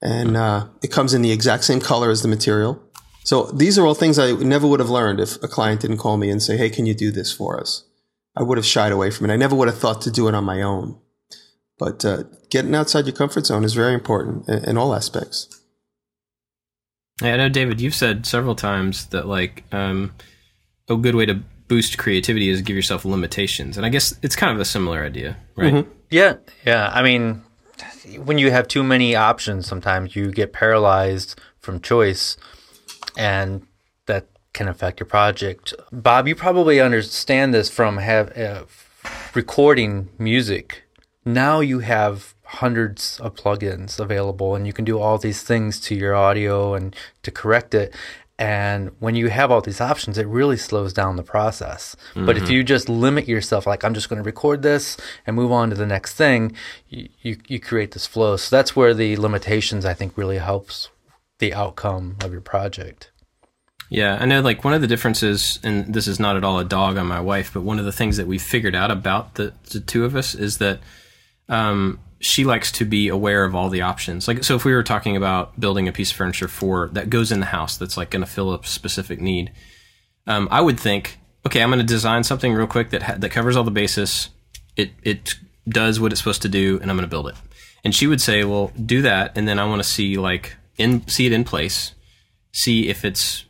and 0.01 0.37
uh, 0.37 0.69
it 0.83 0.93
comes 0.93 1.13
in 1.13 1.21
the 1.21 1.33
exact 1.33 1.65
same 1.65 1.81
color 1.81 2.11
as 2.11 2.23
the 2.23 2.29
material. 2.29 2.81
So 3.25 3.47
these 3.47 3.77
are 3.77 3.85
all 3.85 3.95
things 3.95 4.19
I 4.19 4.33
never 4.33 4.67
would 4.67 4.81
have 4.81 4.89
learned 4.89 5.21
if 5.21 5.37
a 5.43 5.49
client 5.49 5.81
didn't 5.81 5.99
call 5.99 6.17
me 6.17 6.31
and 6.31 6.41
say, 6.41 6.57
"Hey, 6.57 6.71
can 6.71 6.87
you 6.87 6.95
do 6.95 7.11
this 7.11 7.33
for 7.33 7.61
us?" 7.61 7.85
I 8.37 8.45
would 8.45 8.57
have 8.57 8.65
shied 8.65 8.93
away 8.93 9.11
from 9.11 9.29
it. 9.29 9.33
I 9.33 9.37
never 9.37 9.57
would 9.57 9.69
have 9.69 9.79
thought 9.79 10.01
to 10.03 10.11
do 10.11 10.29
it 10.29 10.35
on 10.35 10.45
my 10.45 10.63
own. 10.63 10.97
But 11.77 12.05
uh, 12.05 12.25
getting 12.49 12.75
outside 12.75 13.07
your 13.07 13.17
comfort 13.17 13.47
zone 13.47 13.65
is 13.65 13.75
very 13.75 13.95
important 13.95 14.49
in, 14.49 14.65
in 14.65 14.79
all 14.79 14.95
aspects. 14.95 15.49
Yeah, 17.21 17.35
I 17.35 17.37
know, 17.37 17.49
David. 17.49 17.81
You've 17.81 17.95
said 17.95 18.27
several 18.27 18.55
times 18.55 19.07
that 19.07 19.27
like 19.27 19.65
um, 19.73 20.15
a 20.89 20.97
good 20.97 21.17
way 21.17 21.27
to 21.27 21.43
boost 21.71 21.99
creativity 21.99 22.49
is 22.49 22.61
give 22.63 22.75
yourself 22.75 23.05
limitations. 23.05 23.77
And 23.77 23.87
I 23.87 23.91
guess 23.91 24.13
it's 24.23 24.35
kind 24.35 24.53
of 24.53 24.59
a 24.61 24.65
similar 24.65 25.05
idea, 25.05 25.37
right? 25.55 25.73
Mm-hmm. 25.73 25.91
Yeah. 26.11 26.35
Yeah. 26.67 26.91
I 26.93 27.01
mean, 27.01 27.45
when 28.25 28.39
you 28.39 28.51
have 28.51 28.67
too 28.67 28.83
many 28.83 29.15
options, 29.15 29.69
sometimes 29.69 30.17
you 30.17 30.33
get 30.33 30.53
paralyzed 30.53 31.41
from 31.61 31.81
choice 31.81 32.37
and 33.17 33.65
that 34.07 34.27
can 34.53 34.67
affect 34.67 34.99
your 34.99 35.07
project. 35.07 35.73
Bob, 35.93 36.27
you 36.27 36.35
probably 36.35 36.81
understand 36.81 37.55
this 37.55 37.71
from 37.71 37.99
have 37.99 38.37
uh, 38.37 38.65
recording 39.33 40.09
music. 40.19 40.83
Now 41.25 41.61
you 41.61 41.79
have 41.79 42.35
hundreds 42.45 43.21
of 43.21 43.37
plugins 43.37 44.01
available 44.01 44.57
and 44.57 44.67
you 44.67 44.73
can 44.73 44.85
do 44.85 44.99
all 44.99 45.19
these 45.19 45.45
things 45.45 45.79
to 45.79 45.95
your 45.95 46.17
audio 46.17 46.75
and 46.75 46.97
to 47.23 47.31
correct 47.31 47.75
it 47.75 47.95
and 48.41 48.91
when 49.01 49.15
you 49.15 49.29
have 49.29 49.51
all 49.51 49.61
these 49.61 49.83
options, 49.83 50.17
it 50.17 50.27
really 50.27 50.57
slows 50.57 50.95
down 50.95 51.17
the 51.17 51.23
process. 51.23 51.95
Mm-hmm. 52.15 52.25
But 52.25 52.39
if 52.39 52.45
mm-hmm. 52.45 52.53
you 52.53 52.65
just 52.65 52.89
limit 52.89 53.29
yourself, 53.29 53.67
like 53.67 53.85
I'm 53.85 53.93
just 53.93 54.09
going 54.09 54.17
to 54.17 54.25
record 54.27 54.63
this 54.63 54.97
and 55.27 55.37
move 55.37 55.53
on 55.53 55.69
to 55.69 55.77
the 55.77 55.85
next 55.85 56.15
thing, 56.15 56.57
you, 56.89 57.11
you, 57.21 57.37
you 57.49 57.61
create 57.61 57.93
this 57.93 58.07
flow. 58.07 58.39
So 58.39 58.57
that's 58.57 58.75
where 58.75 58.95
the 58.95 59.15
limitations, 59.19 59.85
I 59.85 59.93
think, 59.93 60.17
really 60.17 60.39
helps 60.39 60.89
the 61.39 61.53
outcome 61.53 62.17
of 62.25 62.33
your 62.33 62.41
project. 62.41 63.11
Yeah, 63.91 64.17
I 64.19 64.25
know. 64.25 64.41
Like 64.41 64.65
one 64.65 64.73
of 64.73 64.81
the 64.81 64.87
differences, 64.87 65.59
and 65.63 65.93
this 65.93 66.09
is 66.09 66.19
not 66.19 66.37
at 66.37 66.43
all 66.43 66.59
a 66.59 66.65
dog 66.65 66.97
on 66.97 67.07
my 67.07 67.21
wife, 67.21 67.53
but 67.53 67.61
one 67.61 67.79
of 67.79 67.85
the 67.85 67.93
things 67.93 68.17
that 68.17 68.27
we 68.27 68.39
figured 68.39 68.75
out 68.75 68.91
about 68.91 69.35
the, 69.35 69.53
the 69.71 69.81
two 69.81 70.07
of 70.07 70.17
us 70.17 70.35
is 70.35 70.57
that 70.59 70.81
um, 71.51 72.01
she 72.21 72.45
likes 72.45 72.71
to 72.71 72.85
be 72.85 73.09
aware 73.09 73.45
of 73.45 73.55
all 73.55 73.71
the 73.71 73.81
options. 73.81 74.29
Like, 74.29 74.45
so 74.45 74.55
if 74.55 74.65
we 74.65 74.75
were 74.75 74.83
talking 74.83 75.17
about 75.17 75.59
building 75.59 75.89
a 75.89 75.93
piece 75.93 76.11
of 76.11 76.19
furniture 76.19 76.49
for 76.49 76.89
that 76.93 77.09
goes 77.09 77.33
in 77.33 77.41
the 77.41 77.47
house 77.47 77.79
that's 77.79 77.97
like 77.97 78.11
going 78.11 78.23
to 78.23 78.31
fill 78.31 78.53
a 78.53 78.65
specific 78.65 79.21
need, 79.21 79.51
um, 80.27 80.47
I 80.51 80.61
would 80.61 80.79
think, 80.79 81.19
okay, 81.47 81.63
I'm 81.63 81.71
going 81.71 81.81
to 81.81 81.87
design 81.87 82.23
something 82.23 82.53
real 82.53 82.67
quick 82.67 82.91
that 82.91 83.03
ha- 83.03 83.17
that 83.19 83.31
covers 83.31 83.57
all 83.57 83.65
the 83.65 83.71
bases. 83.71 84.29
It 84.77 84.91
it 85.03 85.35
does 85.67 85.99
what 85.99 86.13
it's 86.13 86.21
supposed 86.21 86.43
to 86.43 86.49
do, 86.49 86.79
and 86.83 86.91
I'm 86.91 86.97
going 86.97 87.09
to 87.09 87.11
build 87.11 87.29
it. 87.29 87.37
And 87.85 87.95
she 87.95 88.07
would 88.07 88.21
say, 88.21 88.45
well, 88.45 88.71
do 88.85 89.01
that, 89.03 89.33
and 89.37 89.49
then 89.49 89.59
I 89.59 89.65
want 89.65 89.83
to 89.83 89.89
see 89.89 90.19
like 90.19 90.57
in 90.77 91.07
see 91.09 91.25
it 91.25 91.33
in 91.33 91.45
place, 91.45 91.95
see 92.53 92.91
if 92.91 93.03
it's 93.03 93.47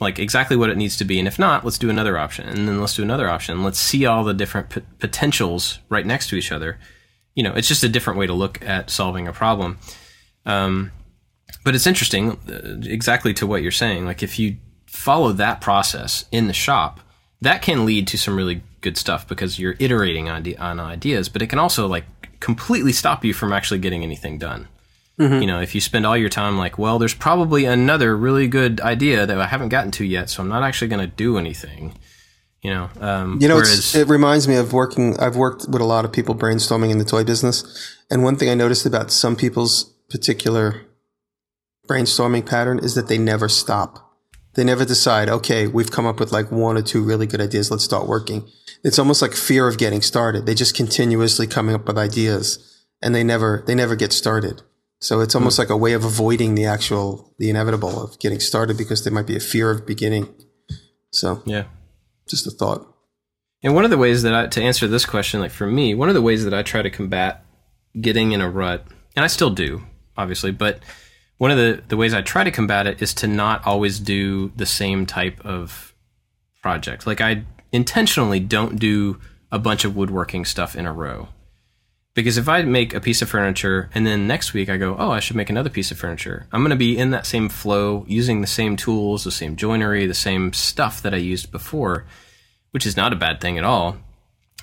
like 0.00 0.18
exactly 0.18 0.56
what 0.56 0.70
it 0.70 0.76
needs 0.76 0.96
to 0.96 1.04
be, 1.04 1.20
and 1.20 1.28
if 1.28 1.38
not, 1.38 1.64
let's 1.64 1.78
do 1.78 1.88
another 1.88 2.18
option, 2.18 2.48
and 2.48 2.66
then 2.66 2.80
let's 2.80 2.96
do 2.96 3.04
another 3.04 3.28
option. 3.28 3.62
Let's 3.62 3.78
see 3.78 4.06
all 4.06 4.24
the 4.24 4.34
different 4.34 4.70
p- 4.70 4.82
potentials 4.98 5.78
right 5.88 6.04
next 6.04 6.30
to 6.30 6.36
each 6.36 6.50
other 6.50 6.80
you 7.34 7.42
know, 7.42 7.52
it's 7.52 7.68
just 7.68 7.84
a 7.84 7.88
different 7.88 8.18
way 8.18 8.26
to 8.26 8.34
look 8.34 8.62
at 8.62 8.90
solving 8.90 9.28
a 9.28 9.32
problem. 9.32 9.78
Um, 10.44 10.92
but 11.64 11.74
it's 11.74 11.86
interesting, 11.86 12.32
uh, 12.48 12.80
exactly 12.84 13.32
to 13.34 13.46
what 13.46 13.62
you're 13.62 13.70
saying. 13.70 14.04
Like 14.04 14.22
if 14.22 14.38
you 14.38 14.56
follow 14.86 15.32
that 15.32 15.60
process 15.60 16.24
in 16.32 16.46
the 16.46 16.52
shop, 16.52 17.00
that 17.40 17.62
can 17.62 17.84
lead 17.84 18.06
to 18.08 18.18
some 18.18 18.36
really 18.36 18.62
good 18.80 18.96
stuff 18.96 19.26
because 19.26 19.58
you're 19.58 19.76
iterating 19.78 20.28
on, 20.28 20.54
on 20.56 20.80
ideas. 20.80 21.28
But 21.28 21.42
it 21.42 21.48
can 21.48 21.58
also 21.58 21.86
like 21.86 22.04
completely 22.40 22.92
stop 22.92 23.24
you 23.24 23.32
from 23.32 23.52
actually 23.52 23.78
getting 23.78 24.02
anything 24.02 24.38
done. 24.38 24.68
Mm-hmm. 25.18 25.40
You 25.40 25.46
know, 25.46 25.60
if 25.60 25.74
you 25.74 25.80
spend 25.80 26.06
all 26.06 26.16
your 26.16 26.28
time 26.28 26.58
like, 26.58 26.78
well, 26.78 26.98
there's 26.98 27.14
probably 27.14 27.64
another 27.64 28.16
really 28.16 28.48
good 28.48 28.80
idea 28.80 29.26
that 29.26 29.40
I 29.40 29.46
haven't 29.46 29.68
gotten 29.68 29.90
to 29.92 30.04
yet, 30.04 30.30
so 30.30 30.42
I'm 30.42 30.48
not 30.48 30.62
actually 30.62 30.88
going 30.88 31.08
to 31.08 31.16
do 31.16 31.36
anything. 31.38 31.94
You 32.62 32.70
know, 32.70 32.90
um, 33.00 33.38
you 33.40 33.48
know, 33.48 33.56
whereas, 33.56 33.94
it 33.94 34.08
reminds 34.08 34.46
me 34.46 34.54
of 34.54 34.72
working. 34.72 35.18
I've 35.18 35.36
worked 35.36 35.66
with 35.68 35.82
a 35.82 35.84
lot 35.84 36.04
of 36.04 36.12
people 36.12 36.34
brainstorming 36.34 36.90
in 36.90 36.98
the 36.98 37.04
toy 37.04 37.24
business, 37.24 37.98
and 38.08 38.22
one 38.22 38.36
thing 38.36 38.48
I 38.48 38.54
noticed 38.54 38.86
about 38.86 39.10
some 39.10 39.34
people's 39.34 39.84
particular 40.08 40.82
brainstorming 41.88 42.46
pattern 42.46 42.78
is 42.78 42.94
that 42.94 43.08
they 43.08 43.18
never 43.18 43.48
stop. 43.48 44.12
They 44.54 44.64
never 44.64 44.84
decide, 44.84 45.28
okay, 45.28 45.66
we've 45.66 45.90
come 45.90 46.06
up 46.06 46.20
with 46.20 46.32
like 46.32 46.52
one 46.52 46.76
or 46.76 46.82
two 46.82 47.02
really 47.02 47.26
good 47.26 47.40
ideas. 47.40 47.70
Let's 47.70 47.84
start 47.84 48.06
working. 48.06 48.48
It's 48.84 48.98
almost 48.98 49.22
like 49.22 49.32
fear 49.32 49.66
of 49.66 49.78
getting 49.78 50.02
started. 50.02 50.44
They 50.44 50.54
just 50.54 50.76
continuously 50.76 51.46
coming 51.46 51.74
up 51.74 51.86
with 51.86 51.96
ideas 51.96 52.84
and 53.00 53.14
they 53.14 53.24
never, 53.24 53.64
they 53.66 53.74
never 53.74 53.96
get 53.96 54.12
started. 54.12 54.62
So 55.00 55.20
it's 55.20 55.34
almost 55.34 55.56
hmm. 55.56 55.62
like 55.62 55.70
a 55.70 55.76
way 55.76 55.94
of 55.94 56.04
avoiding 56.04 56.54
the 56.54 56.66
actual, 56.66 57.34
the 57.38 57.48
inevitable 57.48 58.02
of 58.02 58.18
getting 58.18 58.40
started 58.40 58.76
because 58.76 59.04
there 59.04 59.12
might 59.12 59.26
be 59.26 59.36
a 59.36 59.40
fear 59.40 59.70
of 59.70 59.86
beginning. 59.86 60.28
So 61.10 61.42
yeah, 61.46 61.64
just 62.28 62.46
a 62.46 62.50
thought. 62.50 62.86
And 63.62 63.74
one 63.74 63.84
of 63.84 63.90
the 63.90 63.98
ways 63.98 64.22
that 64.22 64.34
I, 64.34 64.46
to 64.48 64.62
answer 64.62 64.88
this 64.88 65.04
question, 65.04 65.40
like 65.40 65.52
for 65.52 65.66
me, 65.66 65.94
one 65.94 66.08
of 66.08 66.14
the 66.14 66.22
ways 66.22 66.44
that 66.44 66.54
I 66.54 66.62
try 66.62 66.82
to 66.82 66.90
combat 66.90 67.44
getting 68.00 68.32
in 68.32 68.40
a 68.40 68.50
rut, 68.50 68.84
and 69.14 69.24
I 69.24 69.28
still 69.28 69.50
do, 69.50 69.82
obviously, 70.16 70.50
but 70.50 70.80
one 71.38 71.50
of 71.50 71.56
the, 71.56 71.82
the 71.88 71.96
ways 71.96 72.14
I 72.14 72.22
try 72.22 72.44
to 72.44 72.50
combat 72.50 72.86
it 72.86 73.02
is 73.02 73.14
to 73.14 73.26
not 73.26 73.66
always 73.66 74.00
do 74.00 74.52
the 74.56 74.66
same 74.66 75.06
type 75.06 75.44
of 75.44 75.94
project. 76.62 77.06
Like 77.06 77.20
I 77.20 77.44
intentionally 77.72 78.40
don't 78.40 78.78
do 78.78 79.18
a 79.50 79.58
bunch 79.58 79.84
of 79.84 79.96
woodworking 79.96 80.44
stuff 80.44 80.76
in 80.76 80.86
a 80.86 80.92
row. 80.92 81.28
Because 82.14 82.36
if 82.36 82.48
I 82.48 82.62
make 82.62 82.92
a 82.92 83.00
piece 83.00 83.22
of 83.22 83.30
furniture 83.30 83.88
and 83.94 84.06
then 84.06 84.26
next 84.26 84.52
week 84.52 84.68
I 84.68 84.76
go, 84.76 84.96
oh, 84.98 85.10
I 85.10 85.20
should 85.20 85.36
make 85.36 85.48
another 85.48 85.70
piece 85.70 85.90
of 85.90 85.98
furniture, 85.98 86.46
I'm 86.52 86.60
going 86.60 86.70
to 86.70 86.76
be 86.76 86.96
in 86.96 87.10
that 87.10 87.24
same 87.26 87.48
flow, 87.48 88.04
using 88.06 88.40
the 88.40 88.46
same 88.46 88.76
tools, 88.76 89.24
the 89.24 89.30
same 89.30 89.56
joinery, 89.56 90.06
the 90.06 90.14
same 90.14 90.52
stuff 90.52 91.00
that 91.02 91.14
I 91.14 91.18
used 91.18 91.50
before, 91.50 92.04
which 92.72 92.86
is 92.86 92.96
not 92.96 93.14
a 93.14 93.16
bad 93.16 93.40
thing 93.40 93.56
at 93.56 93.64
all. 93.64 93.96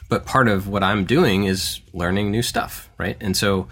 But 0.10 0.26
part 0.26 0.48
of 0.48 0.68
what 0.68 0.84
I'm 0.84 1.06
doing 1.06 1.46
is 1.46 1.82
learning 1.94 2.32
new 2.32 2.42
stuff, 2.42 2.90
right? 2.98 3.18
And 3.20 3.36
so 3.36 3.68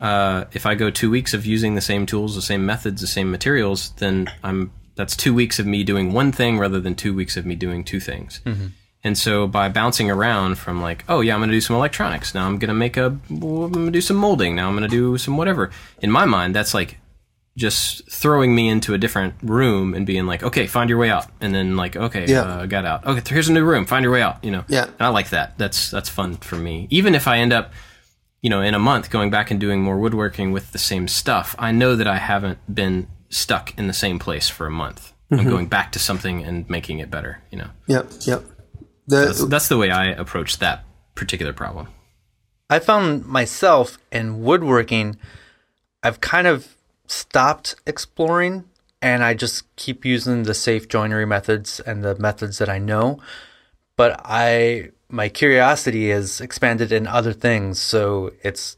uh, 0.00 0.44
if 0.52 0.66
I 0.66 0.74
go 0.74 0.90
two 0.90 1.10
weeks 1.10 1.34
of 1.34 1.44
using 1.44 1.74
the 1.74 1.80
same 1.80 2.06
tools, 2.06 2.36
the 2.36 2.42
same 2.42 2.66
methods, 2.66 3.00
the 3.00 3.06
same 3.06 3.30
materials, 3.30 3.90
then 3.98 4.30
I'm 4.42 4.72
that's 4.94 5.16
two 5.16 5.32
weeks 5.32 5.60
of 5.60 5.66
me 5.66 5.84
doing 5.84 6.12
one 6.12 6.32
thing 6.32 6.58
rather 6.58 6.80
than 6.80 6.96
two 6.96 7.14
weeks 7.14 7.36
of 7.36 7.46
me 7.46 7.54
doing 7.54 7.84
two 7.84 8.00
things. 8.00 8.40
Mm-hmm. 8.44 8.66
And 9.04 9.16
so 9.16 9.46
by 9.46 9.68
bouncing 9.68 10.10
around 10.10 10.58
from 10.58 10.82
like, 10.82 11.04
oh 11.08 11.20
yeah, 11.20 11.34
I'm 11.34 11.40
going 11.40 11.50
to 11.50 11.56
do 11.56 11.60
some 11.60 11.76
electronics. 11.76 12.34
Now 12.34 12.46
I'm 12.46 12.58
going 12.58 12.68
to 12.68 12.74
make 12.74 12.96
a, 12.96 13.06
I'm 13.30 13.38
going 13.72 13.86
to 13.86 13.90
do 13.92 14.00
some 14.00 14.16
molding. 14.16 14.54
Now 14.56 14.68
I'm 14.68 14.76
going 14.76 14.88
to 14.88 14.96
do 14.96 15.16
some 15.18 15.36
whatever. 15.36 15.70
In 16.02 16.10
my 16.10 16.24
mind, 16.24 16.54
that's 16.54 16.74
like 16.74 16.98
just 17.56 18.08
throwing 18.10 18.54
me 18.54 18.68
into 18.68 18.94
a 18.94 18.98
different 18.98 19.34
room 19.42 19.94
and 19.94 20.06
being 20.06 20.26
like, 20.26 20.42
okay, 20.42 20.66
find 20.66 20.88
your 20.90 20.98
way 20.98 21.10
out. 21.10 21.26
And 21.40 21.54
then 21.54 21.76
like, 21.76 21.96
okay, 21.96 22.26
Yeah. 22.26 22.42
uh, 22.42 22.66
got 22.66 22.84
out. 22.84 23.06
Okay, 23.06 23.22
here's 23.32 23.48
a 23.48 23.52
new 23.52 23.64
room. 23.64 23.84
Find 23.86 24.02
your 24.02 24.12
way 24.12 24.22
out. 24.22 24.42
You 24.44 24.50
know. 24.52 24.64
Yeah. 24.68 24.84
And 24.84 25.00
I 25.00 25.08
like 25.08 25.30
that. 25.30 25.58
That's 25.58 25.90
that's 25.90 26.08
fun 26.08 26.36
for 26.36 26.56
me. 26.56 26.86
Even 26.90 27.14
if 27.14 27.26
I 27.28 27.38
end 27.38 27.52
up, 27.52 27.72
you 28.42 28.50
know, 28.50 28.62
in 28.62 28.74
a 28.74 28.78
month 28.78 29.10
going 29.10 29.30
back 29.30 29.50
and 29.50 29.60
doing 29.60 29.80
more 29.82 29.98
woodworking 29.98 30.52
with 30.52 30.70
the 30.72 30.78
same 30.78 31.08
stuff, 31.08 31.54
I 31.58 31.72
know 31.72 31.96
that 31.96 32.06
I 32.06 32.18
haven't 32.18 32.58
been 32.72 33.08
stuck 33.28 33.76
in 33.78 33.86
the 33.88 33.92
same 33.92 34.18
place 34.18 34.48
for 34.48 34.66
a 34.66 34.70
month. 34.70 35.12
I'm 35.30 35.44
going 35.48 35.66
back 35.66 35.92
to 35.92 35.98
something 35.98 36.42
and 36.42 36.68
making 36.70 37.00
it 37.00 37.10
better. 37.10 37.42
You 37.50 37.58
know. 37.58 37.68
Yep, 37.86 38.10
yep. 38.20 38.44
The, 39.08 39.26
That's, 39.26 39.44
that's 39.46 39.68
the 39.68 39.78
way 39.78 39.90
I 39.90 40.06
approach 40.06 40.58
that 40.58 40.84
particular 41.14 41.52
problem. 41.52 41.88
I 42.70 42.78
found 42.78 43.24
myself 43.26 43.98
in 44.12 44.42
woodworking, 44.42 45.16
I've 46.02 46.20
kind 46.20 46.46
of 46.46 46.76
stopped 47.06 47.74
exploring 47.86 48.64
and 49.00 49.24
I 49.24 49.32
just 49.32 49.64
keep 49.76 50.04
using 50.04 50.42
the 50.42 50.52
safe 50.54 50.88
joinery 50.88 51.24
methods 51.26 51.80
and 51.80 52.04
the 52.04 52.16
methods 52.18 52.58
that 52.58 52.68
I 52.68 52.78
know. 52.78 53.18
But 53.96 54.20
I 54.24 54.90
my 55.08 55.30
curiosity 55.30 56.10
is 56.10 56.40
expanded 56.40 56.92
in 56.92 57.06
other 57.06 57.32
things, 57.32 57.80
so 57.80 58.32
it's 58.42 58.76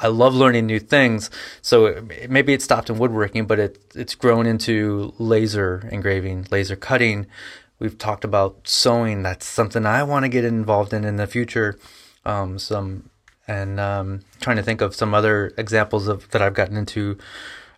I 0.00 0.08
love 0.08 0.34
learning 0.34 0.66
new 0.66 0.80
things. 0.80 1.30
So 1.62 1.86
it- 1.86 2.30
maybe 2.30 2.52
it 2.54 2.62
stopped 2.62 2.88
in 2.90 2.98
woodworking, 2.98 3.46
but 3.46 3.58
it 3.58 3.78
it's 3.94 4.14
grown 4.14 4.46
into 4.46 5.12
laser 5.18 5.86
engraving, 5.92 6.46
laser 6.50 6.76
cutting. 6.76 7.26
We've 7.80 7.98
talked 7.98 8.24
about 8.24 8.68
sewing. 8.68 9.22
That's 9.22 9.46
something 9.46 9.86
I 9.86 10.02
want 10.02 10.24
to 10.24 10.28
get 10.28 10.44
involved 10.44 10.92
in 10.92 11.04
in 11.04 11.16
the 11.16 11.26
future. 11.26 11.78
Um, 12.24 12.58
some 12.58 13.10
and 13.48 13.80
um, 13.80 14.20
trying 14.40 14.56
to 14.56 14.62
think 14.62 14.80
of 14.80 14.94
some 14.94 15.12
other 15.14 15.52
examples 15.58 16.06
of 16.06 16.30
that 16.30 16.40
I've 16.40 16.54
gotten 16.54 16.76
into 16.76 17.18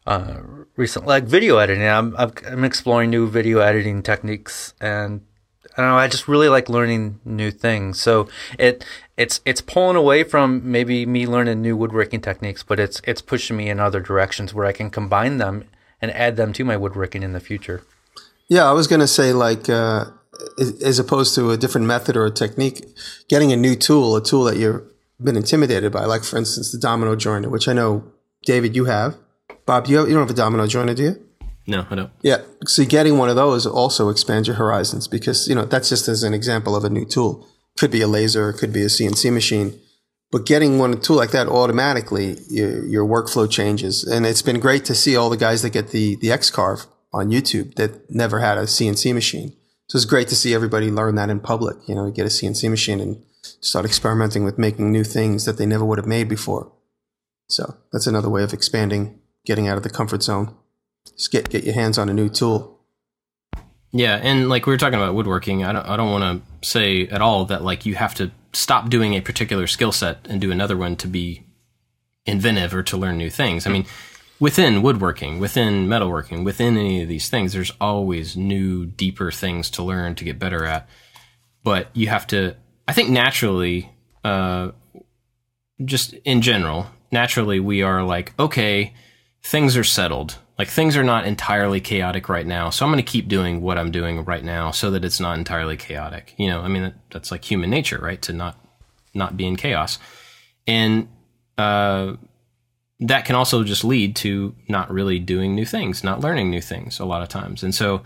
uh, 0.06 0.40
recently, 0.76 1.08
like 1.08 1.24
video 1.24 1.56
editing. 1.58 1.86
I'm 1.86 2.14
I'm 2.16 2.64
exploring 2.64 3.10
new 3.10 3.28
video 3.28 3.60
editing 3.60 4.02
techniques, 4.02 4.74
and 4.80 5.22
I 5.76 5.82
know. 5.82 5.96
I 5.96 6.08
just 6.08 6.28
really 6.28 6.48
like 6.48 6.68
learning 6.68 7.20
new 7.24 7.50
things. 7.50 8.00
So 8.00 8.28
it 8.58 8.84
it's 9.16 9.40
it's 9.44 9.60
pulling 9.60 9.96
away 9.96 10.24
from 10.24 10.70
maybe 10.70 11.06
me 11.06 11.26
learning 11.26 11.62
new 11.62 11.76
woodworking 11.76 12.20
techniques, 12.20 12.62
but 12.62 12.80
it's 12.80 13.00
it's 13.04 13.22
pushing 13.22 13.56
me 13.56 13.70
in 13.70 13.80
other 13.80 14.00
directions 14.00 14.52
where 14.52 14.66
I 14.66 14.72
can 14.72 14.90
combine 14.90 15.38
them 15.38 15.64
and 16.00 16.10
add 16.10 16.36
them 16.36 16.52
to 16.54 16.64
my 16.64 16.76
woodworking 16.76 17.22
in 17.22 17.32
the 17.32 17.40
future. 17.40 17.84
Yeah, 18.52 18.68
I 18.68 18.72
was 18.72 18.86
going 18.86 19.00
to 19.00 19.08
say 19.08 19.32
like 19.32 19.70
uh, 19.70 20.04
as 20.84 20.98
opposed 20.98 21.34
to 21.36 21.52
a 21.52 21.56
different 21.56 21.86
method 21.86 22.18
or 22.18 22.26
a 22.26 22.30
technique, 22.30 22.84
getting 23.26 23.50
a 23.50 23.56
new 23.56 23.74
tool, 23.74 24.14
a 24.14 24.22
tool 24.22 24.44
that 24.44 24.58
you've 24.58 24.82
been 25.18 25.36
intimidated 25.38 25.90
by, 25.90 26.04
like 26.04 26.22
for 26.22 26.36
instance 26.36 26.70
the 26.70 26.76
domino 26.76 27.16
joiner, 27.16 27.48
which 27.48 27.66
I 27.66 27.72
know 27.72 28.04
David 28.44 28.76
you 28.76 28.84
have. 28.84 29.16
Bob, 29.64 29.86
you 29.86 29.96
have, 29.96 30.06
you 30.06 30.12
don't 30.12 30.24
have 30.24 30.30
a 30.30 30.34
domino 30.34 30.66
joiner, 30.66 30.92
do 30.92 31.02
you? 31.02 31.26
No, 31.66 31.86
I 31.88 31.94
don't. 31.94 32.10
Yeah. 32.20 32.42
So 32.66 32.84
getting 32.84 33.16
one 33.16 33.30
of 33.30 33.36
those 33.36 33.66
also 33.66 34.10
expands 34.10 34.48
your 34.48 34.58
horizons 34.58 35.08
because, 35.08 35.48
you 35.48 35.54
know, 35.54 35.64
that's 35.64 35.88
just 35.88 36.06
as 36.06 36.22
an 36.22 36.34
example 36.34 36.76
of 36.76 36.84
a 36.84 36.90
new 36.90 37.06
tool. 37.06 37.48
Could 37.78 37.90
be 37.90 38.02
a 38.02 38.06
laser, 38.06 38.50
it 38.50 38.58
could 38.58 38.74
be 38.74 38.82
a 38.82 38.88
CNC 38.88 39.32
machine. 39.32 39.80
But 40.30 40.44
getting 40.44 40.78
one 40.78 41.00
tool 41.00 41.16
like 41.16 41.30
that 41.30 41.48
automatically, 41.48 42.36
your, 42.50 42.84
your 42.84 43.06
workflow 43.06 43.50
changes. 43.50 44.04
And 44.04 44.26
it's 44.26 44.42
been 44.42 44.60
great 44.60 44.84
to 44.84 44.94
see 44.94 45.16
all 45.16 45.30
the 45.30 45.38
guys 45.38 45.62
that 45.62 45.70
get 45.70 45.88
the, 45.88 46.16
the 46.16 46.30
X-Carve 46.30 46.84
on 47.12 47.30
YouTube 47.30 47.74
that 47.74 48.10
never 48.10 48.40
had 48.40 48.58
a 48.58 48.62
CNC 48.62 49.14
machine. 49.14 49.54
So 49.88 49.96
it's 49.96 50.06
great 50.06 50.28
to 50.28 50.36
see 50.36 50.54
everybody 50.54 50.90
learn 50.90 51.16
that 51.16 51.30
in 51.30 51.40
public, 51.40 51.76
you 51.86 51.94
know, 51.94 52.10
get 52.10 52.26
a 52.26 52.30
CNC 52.30 52.70
machine 52.70 53.00
and 53.00 53.22
start 53.42 53.84
experimenting 53.84 54.44
with 54.44 54.58
making 54.58 54.90
new 54.90 55.04
things 55.04 55.44
that 55.44 55.58
they 55.58 55.66
never 55.66 55.84
would 55.84 55.98
have 55.98 56.06
made 56.06 56.28
before. 56.28 56.72
So 57.48 57.76
that's 57.92 58.06
another 58.06 58.30
way 58.30 58.42
of 58.42 58.52
expanding, 58.52 59.20
getting 59.44 59.68
out 59.68 59.76
of 59.76 59.82
the 59.82 59.90
comfort 59.90 60.22
zone. 60.22 60.54
Just 61.16 61.30
get, 61.30 61.50
get 61.50 61.64
your 61.64 61.74
hands 61.74 61.98
on 61.98 62.08
a 62.08 62.14
new 62.14 62.28
tool. 62.28 62.80
Yeah, 63.92 64.18
and 64.22 64.48
like 64.48 64.66
we 64.66 64.72
were 64.72 64.78
talking 64.78 64.98
about 64.98 65.14
woodworking, 65.14 65.64
I 65.64 65.72
don't 65.72 65.86
I 65.86 65.96
don't 65.96 66.10
want 66.10 66.42
to 66.62 66.66
say 66.66 67.08
at 67.08 67.20
all 67.20 67.44
that 67.46 67.62
like 67.62 67.84
you 67.84 67.94
have 67.94 68.14
to 68.14 68.30
stop 68.54 68.88
doing 68.88 69.14
a 69.14 69.20
particular 69.20 69.66
skill 69.66 69.92
set 69.92 70.26
and 70.28 70.40
do 70.40 70.50
another 70.50 70.78
one 70.78 70.96
to 70.96 71.08
be 71.08 71.44
inventive 72.24 72.74
or 72.74 72.82
to 72.84 72.96
learn 72.96 73.18
new 73.18 73.28
things. 73.28 73.66
I 73.66 73.70
mean, 73.70 73.84
within 74.42 74.82
woodworking, 74.82 75.38
within 75.38 75.86
metalworking, 75.86 76.44
within 76.44 76.76
any 76.76 77.00
of 77.00 77.08
these 77.08 77.28
things, 77.28 77.52
there's 77.52 77.70
always 77.80 78.36
new, 78.36 78.84
deeper 78.84 79.30
things 79.30 79.70
to 79.70 79.84
learn 79.84 80.16
to 80.16 80.24
get 80.24 80.36
better 80.36 80.64
at. 80.64 80.88
But 81.62 81.90
you 81.92 82.08
have 82.08 82.26
to, 82.26 82.56
I 82.88 82.92
think, 82.92 83.08
naturally, 83.08 83.88
uh, 84.24 84.72
just 85.84 86.14
in 86.24 86.42
general, 86.42 86.88
naturally, 87.12 87.60
we 87.60 87.82
are 87.82 88.02
like, 88.02 88.36
okay, 88.36 88.94
things 89.44 89.76
are 89.76 89.84
settled. 89.84 90.38
Like 90.58 90.66
things 90.66 90.96
are 90.96 91.04
not 91.04 91.24
entirely 91.24 91.80
chaotic 91.80 92.28
right 92.28 92.46
now. 92.46 92.70
So 92.70 92.84
I'm 92.84 92.90
going 92.90 93.04
to 93.04 93.08
keep 93.08 93.28
doing 93.28 93.60
what 93.60 93.78
I'm 93.78 93.92
doing 93.92 94.24
right 94.24 94.42
now 94.42 94.72
so 94.72 94.90
that 94.90 95.04
it's 95.04 95.20
not 95.20 95.38
entirely 95.38 95.76
chaotic. 95.76 96.34
You 96.36 96.48
know, 96.48 96.62
I 96.62 96.66
mean, 96.66 96.82
that, 96.82 96.94
that's 97.12 97.30
like 97.30 97.48
human 97.48 97.70
nature, 97.70 98.00
right? 98.02 98.20
To 98.22 98.32
not, 98.32 98.58
not 99.14 99.36
be 99.36 99.46
in 99.46 99.54
chaos. 99.54 100.00
And, 100.66 101.06
uh, 101.56 102.14
that 103.02 103.24
can 103.24 103.34
also 103.34 103.64
just 103.64 103.84
lead 103.84 104.16
to 104.16 104.54
not 104.68 104.90
really 104.90 105.18
doing 105.18 105.54
new 105.54 105.66
things, 105.66 106.04
not 106.04 106.20
learning 106.20 106.50
new 106.50 106.60
things 106.60 107.00
a 107.00 107.04
lot 107.04 107.22
of 107.22 107.28
times. 107.28 107.62
And 107.62 107.74
so, 107.74 108.02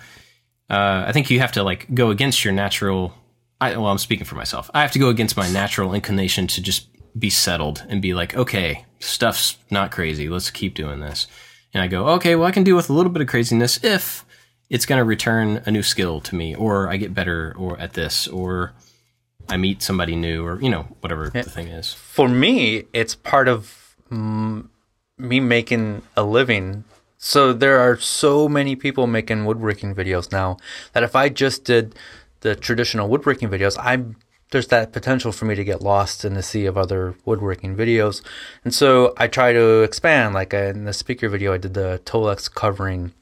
uh, 0.69 1.05
I 1.07 1.13
think 1.13 1.31
you 1.31 1.41
have 1.41 1.53
to 1.53 1.63
like 1.63 1.93
go 1.95 2.11
against 2.11 2.45
your 2.45 2.53
natural. 2.53 3.15
I, 3.61 3.77
well, 3.77 3.87
I'm 3.87 3.99
speaking 3.99 4.27
for 4.27 4.35
myself. 4.35 4.71
I 4.75 4.83
have 4.83 4.93
to 4.93 4.99
go 4.99 5.09
against 5.09 5.37
my 5.37 5.49
natural 5.51 5.95
inclination 5.95 6.47
to 6.49 6.61
just 6.61 6.89
be 7.19 7.31
settled 7.31 7.85
and 7.89 8.03
be 8.03 8.15
like, 8.15 8.37
okay, 8.37 8.85
stuff's 8.99 9.59
not 9.71 9.91
crazy. 9.91 10.29
Let's 10.29 10.51
keep 10.51 10.75
doing 10.75 11.01
this. 11.01 11.27
And 11.73 11.83
I 11.83 11.87
go, 11.87 12.09
okay, 12.11 12.37
well, 12.37 12.47
I 12.47 12.53
can 12.53 12.65
deal 12.65 12.77
with 12.77 12.91
a 12.91 12.93
little 12.93 13.13
bit 13.13 13.23
of 13.23 13.29
craziness 13.29 13.83
if 13.85 14.25
it's 14.69 14.87
going 14.87 14.99
to 14.99 15.05
return 15.05 15.63
a 15.67 15.71
new 15.71 15.83
skill 15.83 16.21
to 16.23 16.35
me, 16.35 16.55
or 16.55 16.89
I 16.89 16.97
get 16.97 17.15
better 17.15 17.55
or 17.57 17.79
at 17.79 17.93
this, 17.93 18.27
or 18.29 18.73
I 19.49 19.57
meet 19.57 19.83
somebody 19.83 20.17
new, 20.17 20.45
or 20.45 20.61
you 20.61 20.71
know, 20.71 20.83
whatever 21.01 21.31
the 21.31 21.43
thing 21.45 21.69
is. 21.69 21.93
For 21.93 22.29
me, 22.29 22.85
it's 22.93 23.15
part 23.15 23.49
of 23.49 23.97
me 25.19 25.41
making 25.41 26.03
a 26.17 26.23
living. 26.23 26.85
So 27.19 27.53
there 27.53 27.79
are 27.81 27.99
so 27.99 28.49
many 28.49 28.77
people 28.77 29.07
making 29.07 29.45
woodworking 29.45 29.95
videos 29.95 30.31
now 30.31 30.59
that 30.93 31.03
if 31.03 31.17
I 31.17 31.29
just 31.29 31.65
did 31.65 31.95
the 32.41 32.55
traditional 32.55 33.09
woodworking 33.09 33.49
videos, 33.49 33.77
I'm 33.79 34.17
there's 34.51 34.69
that 34.69 34.93
potential 34.93 35.33
for 35.33 35.45
me 35.45 35.57
to 35.57 35.65
get 35.65 35.83
lost 35.83 36.25
in 36.25 36.35
the 36.35 36.43
sea 36.43 36.67
of 36.67 36.79
other 36.79 37.17
woodworking 37.25 37.77
videos. 37.77 38.23
And 38.65 38.73
so 38.73 39.13
I 39.17 39.27
try 39.27 39.53
to 39.53 39.83
expand. 39.83 40.35
Like 40.35 40.55
in 40.55 40.85
the 40.85 40.93
speaker 40.93 41.29
video, 41.29 41.53
I 41.53 41.59
did 41.59 41.75
the 41.75 42.01
Tolex 42.05 42.53
covering 42.53 43.13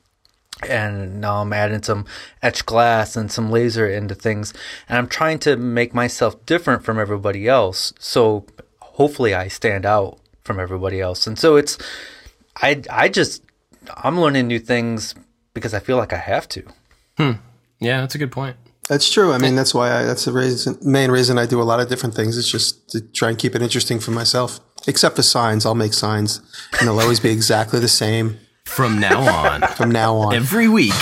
and 0.69 1.21
now 1.21 1.43
I'm 1.43 1.53
adding 1.53 1.83
some 1.83 2.05
etched 2.43 2.67
glass 2.67 3.17
and 3.17 3.33
some 3.33 3.51
laser 3.51 3.89
into 3.89 4.15
things. 4.15 4.53
And 4.89 4.99
I'm 4.99 5.09
trying 5.09 5.39
to 5.41 5.57
make 5.57 5.95
myself 5.95 6.45
different 6.47 6.85
from 6.85 6.99
everybody 6.99 7.49
else. 7.49 7.93
So 7.99 8.47
hopefully 8.81 9.35
I 9.35 9.49
stand 9.49 9.87
out 9.87 10.19
from 10.45 10.61
everybody 10.61 11.01
else. 11.01 11.27
And 11.27 11.39
so 11.39 11.57
it's, 11.57 11.79
I, 12.63 12.83
I 12.91 13.09
just, 13.09 13.43
I'm 13.97 14.21
learning 14.21 14.47
new 14.47 14.59
things 14.59 15.15
because 15.55 15.75
I 15.75 15.79
feel 15.81 15.97
like 15.97 16.13
I 16.13 16.19
have 16.19 16.49
to. 16.51 16.63
Hmm. 17.17 17.33
Yeah, 17.81 18.01
that's 18.01 18.15
a 18.15 18.19
good 18.19 18.33
point. 18.33 18.57
That's 18.89 19.11
true. 19.11 19.33
I 19.33 19.39
mean, 19.39 19.57
that's 19.57 19.73
why 19.75 19.91
I, 19.91 20.03
that's 20.05 20.27
the 20.27 20.33
reason, 20.33 20.79
main 20.83 21.11
reason 21.11 21.39
I 21.39 21.47
do 21.47 21.61
a 21.61 21.65
lot 21.65 21.81
of 21.81 21.89
different 21.89 22.15
things. 22.15 22.37
It's 22.37 22.51
just 22.51 22.91
to 22.91 23.01
try 23.01 23.31
and 23.31 23.39
keep 23.39 23.55
it 23.55 23.63
interesting 23.63 23.99
for 23.99 24.11
myself. 24.11 24.61
Except 24.87 25.17
for 25.17 25.23
signs, 25.23 25.65
I'll 25.65 25.75
make 25.75 25.95
signs 25.95 26.41
and 26.79 26.87
they'll 26.87 27.01
always 27.01 27.19
be 27.21 27.31
exactly 27.31 27.81
the 27.81 27.89
same 27.89 28.39
From 28.67 29.01
now 29.01 29.21
on, 29.21 29.63
from 29.77 29.91
now 29.91 30.17
on. 30.17 30.35
every 30.35 30.69
week, 30.69 30.93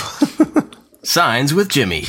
signs 1.02 1.52
with 1.52 1.68
Jimmy. 1.68 2.04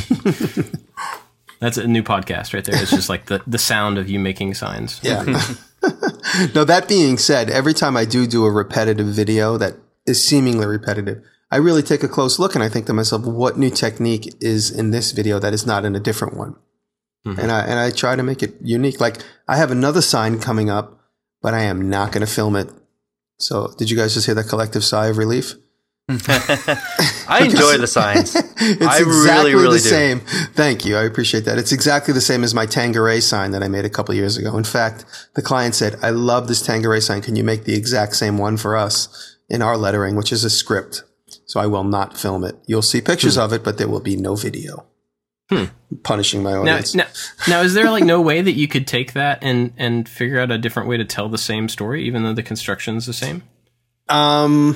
That's 1.60 1.78
a 1.78 1.88
new 1.88 2.04
podcast 2.04 2.54
right 2.54 2.64
there. 2.64 2.80
It's 2.80 2.92
just 2.92 3.10
like 3.10 3.26
the, 3.26 3.42
the 3.48 3.58
sound 3.58 3.98
of 3.98 4.08
you 4.10 4.20
making 4.20 4.54
signs. 4.54 5.00
Yeah. 5.02 5.24
no, 6.56 6.64
that 6.64 6.88
being 6.88 7.18
said, 7.18 7.50
every 7.50 7.74
time 7.74 7.98
I 7.98 8.06
do 8.06 8.26
do 8.26 8.46
a 8.46 8.52
repetitive 8.52 9.08
video 9.08 9.58
that 9.58 9.76
is 10.06 10.26
seemingly 10.26 10.66
repetitive. 10.66 11.24
I 11.52 11.58
really 11.58 11.84
take 11.84 12.04
a 12.04 12.08
close 12.08 12.40
look 12.40 12.56
and 12.56 12.64
I 12.64 12.70
think 12.70 12.88
to 12.88 12.94
myself, 12.94 13.26
what 13.26 13.58
new 13.58 13.70
technique 13.70 14.34
is 14.42 14.72
in 14.72 14.92
this 14.92 15.12
video 15.12 15.40
that 15.40 15.54
is 15.54 15.66
not 15.66 15.86
in 15.86 15.96
a 15.96 16.00
different 16.00 16.36
one? 16.36 16.56
Mm-hmm. 17.26 17.40
And 17.40 17.52
I 17.52 17.62
and 17.62 17.80
I 17.80 17.92
try 17.92 18.16
to 18.16 18.24
make 18.24 18.44
it 18.44 18.56
unique. 18.62 19.00
Like 19.00 19.18
I 19.48 19.58
have 19.58 19.72
another 19.72 20.02
sign 20.02 20.40
coming 20.40 20.70
up, 20.70 21.00
but 21.42 21.54
I 21.54 21.62
am 21.64 21.90
not 21.90 22.12
going 22.12 22.26
to 22.26 22.32
film 22.32 22.56
it. 22.56 22.70
So, 23.40 23.74
did 23.78 23.90
you 23.90 23.98
guys 23.98 24.14
just 24.14 24.26
hear 24.26 24.36
that 24.36 24.50
collective 24.50 24.84
sigh 24.84 25.08
of 25.08 25.18
relief? 25.18 25.56
I 26.10 27.46
enjoy 27.46 27.78
the 27.78 27.88
signs. 27.88 28.36
it's 28.58 28.82
I 28.86 29.00
exactly 29.00 29.54
really, 29.54 29.64
really 29.64 29.78
the 29.78 29.84
do. 29.84 29.90
same. 29.90 30.20
Thank 30.20 30.84
you. 30.84 30.98
I 30.98 31.04
appreciate 31.04 31.46
that. 31.46 31.58
It's 31.58 31.72
exactly 31.72 32.14
the 32.14 32.22
same 32.22 32.44
as 32.44 32.54
my 32.54 32.66
Tanqueray 32.66 33.22
sign 33.22 33.52
that 33.52 33.64
I 33.64 33.70
made 33.70 33.86
a 33.86 33.90
couple 33.90 34.14
years 34.14 34.36
ago. 34.36 34.58
In 34.58 34.66
fact, 34.66 35.06
the 35.36 35.42
client 35.42 35.76
said, 35.76 35.98
I 36.02 36.10
love 36.10 36.50
this 36.50 36.62
Tanqueray 36.62 37.00
sign. 37.00 37.22
Can 37.22 37.38
you 37.38 37.44
make 37.44 37.64
the 37.64 37.74
exact 37.74 38.18
same 38.18 38.38
one 38.38 38.58
for 38.58 38.76
us 38.76 39.38
in 39.50 39.62
our 39.62 39.78
lettering, 39.78 40.18
which 40.18 40.34
is 40.34 40.44
a 40.44 40.50
script? 40.50 41.04
So 41.46 41.62
I 41.62 41.68
will 41.68 41.86
not 41.86 42.18
film 42.18 42.44
it. 42.44 42.58
You'll 42.68 42.82
see 42.82 43.00
pictures 43.00 43.36
hmm. 43.36 43.42
of 43.42 43.54
it, 43.54 43.64
but 43.64 43.78
there 43.78 43.88
will 43.88 44.02
be 44.02 44.18
no 44.18 44.36
video. 44.36 44.86
Hmm. 45.50 45.66
Punishing 46.04 46.44
my 46.44 46.54
audience. 46.54 46.96
Now, 46.96 47.04
now, 47.04 47.10
now, 47.48 47.62
is 47.62 47.74
there 47.74 47.90
like 47.90 48.04
no 48.04 48.22
way 48.22 48.42
that 48.42 48.54
you 48.54 48.68
could 48.68 48.88
take 48.88 49.14
that 49.14 49.40
and 49.42 49.74
and 49.78 50.08
figure 50.08 50.40
out 50.40 50.52
a 50.52 50.58
different 50.58 50.90
way 50.90 50.98
to 50.98 51.06
tell 51.06 51.30
the 51.30 51.38
same 51.38 51.70
story, 51.70 52.06
even 52.06 52.24
though 52.24 52.34
the 52.34 52.44
construction's 52.44 53.06
the 53.06 53.14
same? 53.14 53.44
Um, 54.10 54.76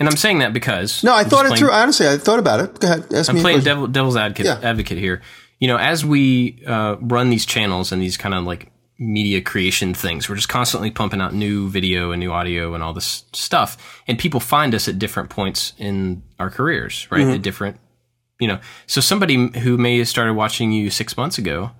and 0.00 0.08
I'm 0.08 0.16
saying 0.16 0.40
that 0.40 0.52
because 0.52 1.04
no, 1.04 1.14
I 1.14 1.22
thought 1.22 1.46
it 1.46 1.56
through. 1.56 1.70
Honestly, 1.70 2.08
I 2.08 2.16
thought 2.16 2.38
about 2.38 2.60
it. 2.60 2.80
Go 2.80 2.88
ahead. 2.88 3.12
Ask 3.12 3.30
I'm 3.30 3.36
playing 3.36 3.60
devil, 3.60 3.86
devil's 3.86 4.16
advocate, 4.16 4.46
yeah. 4.46 4.58
advocate 4.62 4.98
here. 4.98 5.22
You 5.60 5.68
know, 5.68 5.76
as 5.76 6.04
we 6.04 6.64
uh, 6.66 6.96
run 7.00 7.30
these 7.30 7.46
channels 7.46 7.92
and 7.92 8.00
these 8.00 8.16
kind 8.16 8.34
of 8.34 8.44
like 8.44 8.72
media 8.98 9.40
creation 9.40 9.94
things, 9.94 10.28
we're 10.28 10.36
just 10.36 10.48
constantly 10.48 10.90
pumping 10.90 11.20
out 11.20 11.34
new 11.34 11.68
video 11.68 12.10
and 12.12 12.20
new 12.20 12.32
audio 12.32 12.74
and 12.74 12.82
all 12.82 12.94
this 12.94 13.24
stuff, 13.32 14.02
and 14.08 14.18
people 14.18 14.40
find 14.40 14.74
us 14.74 14.88
at 14.88 14.98
different 14.98 15.28
points 15.30 15.74
in 15.78 16.22
our 16.38 16.50
careers, 16.50 17.06
right? 17.10 17.20
Mm-hmm. 17.20 17.34
At 17.34 17.42
different 17.42 17.78
you 18.40 18.48
know, 18.48 18.58
so 18.86 19.00
somebody 19.00 19.58
who 19.60 19.76
may 19.76 19.98
have 19.98 20.08
started 20.08 20.32
watching 20.32 20.72
you 20.72 20.90
six 20.90 21.16
months 21.16 21.38
ago 21.38 21.72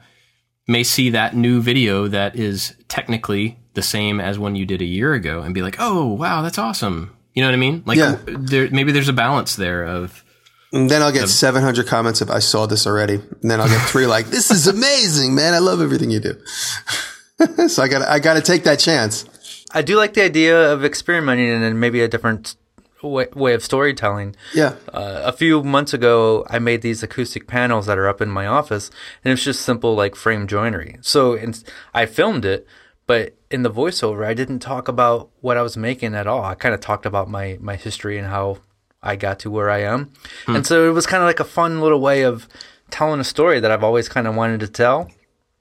may 0.68 0.84
see 0.84 1.10
that 1.10 1.34
new 1.34 1.60
video 1.60 2.06
that 2.06 2.36
is 2.36 2.76
technically 2.86 3.58
the 3.72 3.82
same 3.82 4.20
as 4.20 4.38
one 4.38 4.54
you 4.54 4.66
did 4.66 4.82
a 4.82 4.84
year 4.84 5.14
ago 5.14 5.40
and 5.40 5.54
be 5.54 5.62
like, 5.62 5.76
"Oh, 5.78 6.12
wow, 6.12 6.42
that's 6.42 6.58
awesome." 6.58 7.16
You 7.34 7.42
know 7.42 7.48
what 7.48 7.54
I 7.54 7.58
mean? 7.58 7.82
Like, 7.86 7.98
yeah. 7.98 8.18
there, 8.26 8.70
maybe 8.70 8.92
there's 8.92 9.08
a 9.08 9.12
balance 9.14 9.56
there 9.56 9.84
of. 9.84 10.24
And 10.72 10.88
then 10.88 11.02
I'll 11.02 11.12
get 11.12 11.24
of, 11.24 11.30
700 11.30 11.86
comments 11.86 12.22
if 12.22 12.30
I 12.30 12.38
saw 12.38 12.66
this 12.66 12.86
already, 12.86 13.14
and 13.14 13.50
then 13.50 13.60
I'll 13.60 13.68
get 13.68 13.88
three 13.88 14.06
like, 14.06 14.26
"This 14.26 14.52
is 14.52 14.68
amazing, 14.76 15.34
man! 15.34 15.52
I 15.52 15.58
love 15.58 15.80
everything 15.80 16.10
you 16.10 16.20
do." 16.20 16.40
so 17.68 17.82
I 17.82 17.88
got 17.88 18.02
I 18.02 18.20
got 18.20 18.34
to 18.34 18.40
take 18.40 18.62
that 18.64 18.78
chance. 18.78 19.24
I 19.72 19.82
do 19.82 19.96
like 19.96 20.14
the 20.14 20.22
idea 20.22 20.72
of 20.72 20.84
experimenting 20.84 21.50
and 21.50 21.80
maybe 21.80 22.02
a 22.02 22.08
different 22.08 22.54
way, 23.02 23.28
way 23.34 23.54
of 23.54 23.64
storytelling. 23.64 24.36
Yeah. 24.54 24.74
Uh, 24.92 25.22
a 25.24 25.32
few 25.32 25.62
months 25.62 25.94
ago, 25.94 26.46
I 26.48 26.58
made 26.58 26.82
these 26.82 27.02
acoustic 27.02 27.46
panels 27.46 27.86
that 27.86 27.98
are 27.98 28.08
up 28.08 28.20
in 28.20 28.28
my 28.28 28.46
office, 28.46 28.90
and 29.24 29.32
it's 29.32 29.44
just 29.44 29.62
simple 29.62 29.94
like 29.94 30.14
frame 30.14 30.46
joinery. 30.46 30.98
So 31.00 31.34
in, 31.34 31.54
I 31.94 32.06
filmed 32.06 32.44
it, 32.44 32.66
but 33.06 33.34
in 33.50 33.62
the 33.62 33.70
voiceover, 33.70 34.24
I 34.24 34.34
didn't 34.34 34.60
talk 34.60 34.88
about 34.88 35.30
what 35.40 35.56
I 35.56 35.62
was 35.62 35.76
making 35.76 36.14
at 36.14 36.26
all. 36.26 36.44
I 36.44 36.54
kind 36.54 36.74
of 36.74 36.80
talked 36.80 37.06
about 37.06 37.28
my 37.28 37.58
my 37.60 37.76
history 37.76 38.18
and 38.18 38.28
how 38.28 38.58
I 39.02 39.16
got 39.16 39.40
to 39.40 39.50
where 39.50 39.70
I 39.70 39.82
am, 39.82 40.12
hmm. 40.46 40.56
and 40.56 40.66
so 40.66 40.88
it 40.88 40.92
was 40.92 41.06
kind 41.06 41.22
of 41.22 41.26
like 41.26 41.40
a 41.40 41.44
fun 41.44 41.80
little 41.80 42.00
way 42.00 42.22
of 42.22 42.48
telling 42.90 43.20
a 43.20 43.24
story 43.24 43.60
that 43.60 43.70
I've 43.70 43.84
always 43.84 44.08
kind 44.08 44.26
of 44.26 44.34
wanted 44.34 44.60
to 44.60 44.68
tell, 44.68 45.10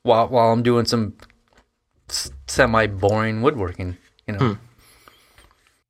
while 0.03 0.27
while 0.27 0.51
I'm 0.51 0.63
doing 0.63 0.85
some 0.85 1.15
semi 2.47 2.87
boring 2.87 3.41
woodworking. 3.41 3.97
You 4.27 4.33
know. 4.33 4.39
Hmm. 4.39 4.53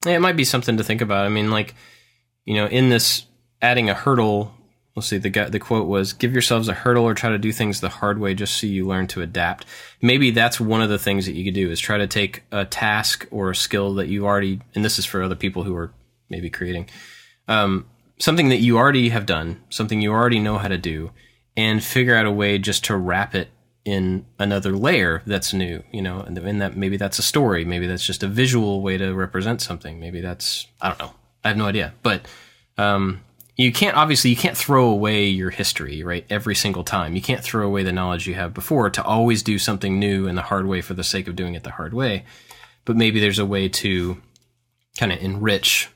Yeah, 0.05 0.15
it 0.15 0.21
might 0.21 0.37
be 0.37 0.45
something 0.45 0.77
to 0.77 0.83
think 0.83 1.01
about. 1.01 1.25
I 1.25 1.29
mean, 1.29 1.51
like, 1.51 1.75
you 2.45 2.55
know, 2.55 2.67
in 2.67 2.87
this 2.87 3.25
adding 3.61 3.89
a 3.89 3.93
hurdle, 3.93 4.53
let's 4.95 5.07
see, 5.07 5.17
the 5.17 5.29
the 5.29 5.59
quote 5.59 5.87
was, 5.87 6.13
"Give 6.13 6.33
yourselves 6.33 6.67
a 6.67 6.73
hurdle 6.73 7.03
or 7.05 7.13
try 7.13 7.29
to 7.29 7.37
do 7.37 7.51
things 7.51 7.79
the 7.79 7.89
hard 7.89 8.19
way, 8.19 8.33
just 8.33 8.57
so 8.57 8.67
you 8.67 8.85
learn 8.87 9.07
to 9.07 9.21
adapt." 9.21 9.65
Maybe 10.01 10.31
that's 10.31 10.59
one 10.59 10.81
of 10.81 10.89
the 10.89 10.99
things 10.99 11.25
that 11.25 11.35
you 11.35 11.43
could 11.45 11.53
do 11.53 11.69
is 11.71 11.79
try 11.79 11.97
to 11.97 12.07
take 12.07 12.43
a 12.51 12.65
task 12.65 13.27
or 13.31 13.49
a 13.51 13.55
skill 13.55 13.93
that 13.95 14.07
you 14.07 14.25
already, 14.25 14.61
and 14.75 14.83
this 14.83 14.99
is 14.99 15.05
for 15.05 15.21
other 15.21 15.35
people 15.35 15.63
who 15.63 15.75
are 15.75 15.91
maybe 16.29 16.49
creating, 16.49 16.87
um, 17.47 17.85
something 18.19 18.49
that 18.49 18.59
you 18.59 18.77
already 18.77 19.09
have 19.09 19.25
done, 19.25 19.61
something 19.69 20.01
you 20.01 20.11
already 20.11 20.39
know 20.39 20.57
how 20.57 20.67
to 20.67 20.77
do, 20.77 21.11
and 21.55 21.83
figure 21.83 22.15
out 22.15 22.25
a 22.25 22.31
way 22.31 22.57
just 22.57 22.85
to 22.85 22.95
wrap 22.95 23.33
it 23.33 23.49
in 23.85 24.25
another 24.37 24.71
layer 24.73 25.23
that's 25.25 25.53
new, 25.53 25.83
you 25.91 26.01
know, 26.01 26.19
and 26.19 26.37
in 26.37 26.59
that 26.59 26.75
maybe 26.75 26.97
that's 26.97 27.17
a 27.17 27.23
story, 27.23 27.65
maybe 27.65 27.87
that's 27.87 28.05
just 28.05 28.23
a 28.23 28.27
visual 28.27 28.81
way 28.81 28.97
to 28.97 29.13
represent 29.13 29.61
something, 29.61 29.99
maybe 29.99 30.21
that's 30.21 30.67
I 30.81 30.89
don't 30.89 30.99
know, 30.99 31.13
I 31.43 31.47
have 31.47 31.57
no 31.57 31.65
idea, 31.65 31.93
but 32.03 32.27
um, 32.77 33.21
you 33.59 33.73
can't 33.73 33.97
obviously 33.97 34.29
you 34.29 34.37
can't 34.37 34.55
throw 34.55 34.85
away 34.85 35.25
your 35.25 35.49
history, 35.49 36.01
right? 36.01 36.25
Every 36.29 36.55
single 36.55 36.85
time, 36.85 37.13
you 37.13 37.21
can't 37.21 37.43
throw 37.43 37.67
away 37.67 37.83
the 37.83 37.91
knowledge 37.91 38.25
you 38.25 38.33
have 38.35 38.53
before 38.53 38.89
to 38.89 39.03
always 39.03 39.43
do 39.43 39.59
something 39.59 39.99
new 39.99 40.27
in 40.27 40.35
the 40.35 40.43
hard 40.43 40.65
way 40.65 40.79
for 40.79 40.93
the 40.93 41.03
sake 41.03 41.27
of 41.27 41.35
doing 41.35 41.55
it 41.55 41.63
the 41.63 41.71
hard 41.71 41.93
way. 41.93 42.23
But 42.85 42.95
maybe 42.95 43.19
there's 43.19 43.37
a 43.37 43.45
way 43.45 43.67
to 43.67 44.21
kind 44.97 45.11
of 45.11 45.19
enrich, 45.19 45.89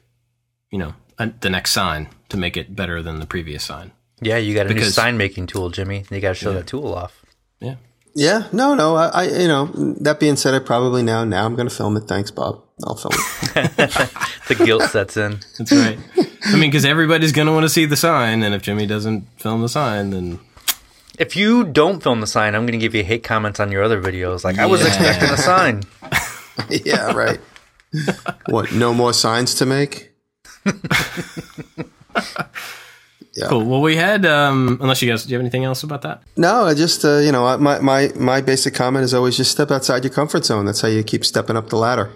you 0.71 0.77
know, 0.77 0.93
the 1.39 1.49
next 1.49 1.71
sign 1.71 2.09
to 2.27 2.35
make 2.35 2.57
it 2.57 2.75
better 2.75 3.01
than 3.01 3.21
the 3.21 3.25
previous 3.25 3.63
sign. 3.63 3.93
Yeah, 4.19 4.37
you 4.37 4.53
got 4.53 4.65
a 4.65 4.69
because, 4.69 4.87
new 4.87 4.91
sign 4.91 5.15
making 5.15 5.47
tool, 5.47 5.69
Jimmy. 5.69 6.03
You 6.11 6.19
got 6.19 6.29
to 6.29 6.35
show 6.35 6.51
yeah. 6.51 6.57
that 6.57 6.67
tool 6.67 6.93
off. 6.93 7.23
Yeah. 7.61 7.75
Yeah. 8.15 8.47
No, 8.51 8.75
no. 8.75 8.95
I, 8.95 9.07
I, 9.07 9.23
you 9.23 9.47
know, 9.47 9.65
that 10.01 10.19
being 10.19 10.35
said, 10.35 10.53
I 10.53 10.59
probably 10.59 11.01
now, 11.03 11.23
now 11.23 11.45
I'm 11.45 11.55
going 11.55 11.67
to 11.67 11.73
film 11.75 11.97
it. 11.97 12.01
Thanks, 12.01 12.31
Bob. 12.31 12.63
I'll 12.83 12.95
film 12.95 13.13
it. 13.15 13.75
the 14.47 14.55
guilt 14.55 14.83
sets 14.83 15.17
in. 15.17 15.39
That's 15.57 15.71
right. 15.71 15.97
I 16.45 16.53
mean, 16.53 16.69
because 16.69 16.85
everybody's 16.85 17.31
going 17.31 17.47
to 17.47 17.53
want 17.53 17.63
to 17.63 17.69
see 17.69 17.85
the 17.85 17.95
sign. 17.95 18.43
And 18.43 18.53
if 18.53 18.61
Jimmy 18.61 18.85
doesn't 18.85 19.27
film 19.39 19.61
the 19.61 19.69
sign, 19.69 20.11
then. 20.11 20.39
If 21.17 21.35
you 21.35 21.63
don't 21.63 22.01
film 22.01 22.21
the 22.21 22.27
sign, 22.27 22.55
I'm 22.55 22.63
going 22.63 22.79
to 22.79 22.83
give 22.83 22.95
you 22.95 23.03
hate 23.03 23.23
comments 23.23 23.59
on 23.59 23.71
your 23.71 23.83
other 23.83 24.01
videos. 24.01 24.43
Like, 24.43 24.57
yeah. 24.57 24.63
I 24.63 24.65
was 24.67 24.85
expecting 24.85 25.29
a 25.29 25.37
sign. 25.37 25.83
yeah, 26.69 27.13
right. 27.13 27.39
what? 28.47 28.73
No 28.73 28.93
more 28.93 29.13
signs 29.13 29.55
to 29.55 29.65
make? 29.65 30.11
Yeah. 33.35 33.47
Cool. 33.47 33.65
Well, 33.65 33.81
we 33.81 33.95
had, 33.95 34.25
um, 34.25 34.77
unless 34.79 35.01
you 35.01 35.09
guys, 35.09 35.23
do 35.23 35.31
you 35.31 35.35
have 35.35 35.41
anything 35.41 35.63
else 35.63 35.81
about 35.81 36.03
that? 36.03 36.21
No, 36.37 36.65
I 36.65 36.75
just, 36.75 37.03
uh, 37.03 37.17
you 37.17 37.31
know, 37.31 37.57
my, 37.57 37.79
my, 37.79 38.11
my 38.15 38.41
basic 38.41 38.75
comment 38.75 39.03
is 39.03 39.13
always 39.13 39.37
just 39.37 39.51
step 39.51 39.71
outside 39.71 40.03
your 40.03 40.13
comfort 40.13 40.45
zone. 40.45 40.65
That's 40.65 40.81
how 40.81 40.87
you 40.87 41.03
keep 41.03 41.25
stepping 41.25 41.57
up 41.57 41.69
the 41.69 41.77
ladder. 41.77 42.11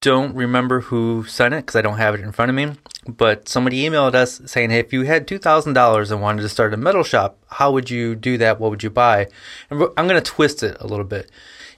Don't 0.00 0.34
remember 0.34 0.80
who 0.80 1.24
sent 1.24 1.54
it 1.54 1.64
because 1.64 1.76
I 1.76 1.82
don't 1.82 1.96
have 1.96 2.14
it 2.14 2.20
in 2.20 2.32
front 2.32 2.50
of 2.50 2.54
me. 2.54 2.72
But 3.08 3.48
somebody 3.48 3.82
emailed 3.84 4.14
us 4.14 4.42
saying, 4.44 4.68
hey, 4.68 4.80
if 4.80 4.92
you 4.92 5.02
had 5.02 5.26
$2,000 5.26 6.10
and 6.10 6.20
wanted 6.20 6.42
to 6.42 6.48
start 6.50 6.74
a 6.74 6.76
metal 6.76 7.02
shop, 7.02 7.38
how 7.50 7.72
would 7.72 7.88
you 7.88 8.14
do 8.14 8.36
that? 8.36 8.60
What 8.60 8.70
would 8.70 8.82
you 8.82 8.90
buy? 8.90 9.28
And 9.70 9.82
I'm 9.96 10.06
going 10.06 10.22
to 10.22 10.30
twist 10.30 10.62
it 10.62 10.76
a 10.78 10.86
little 10.86 11.06
bit. 11.06 11.30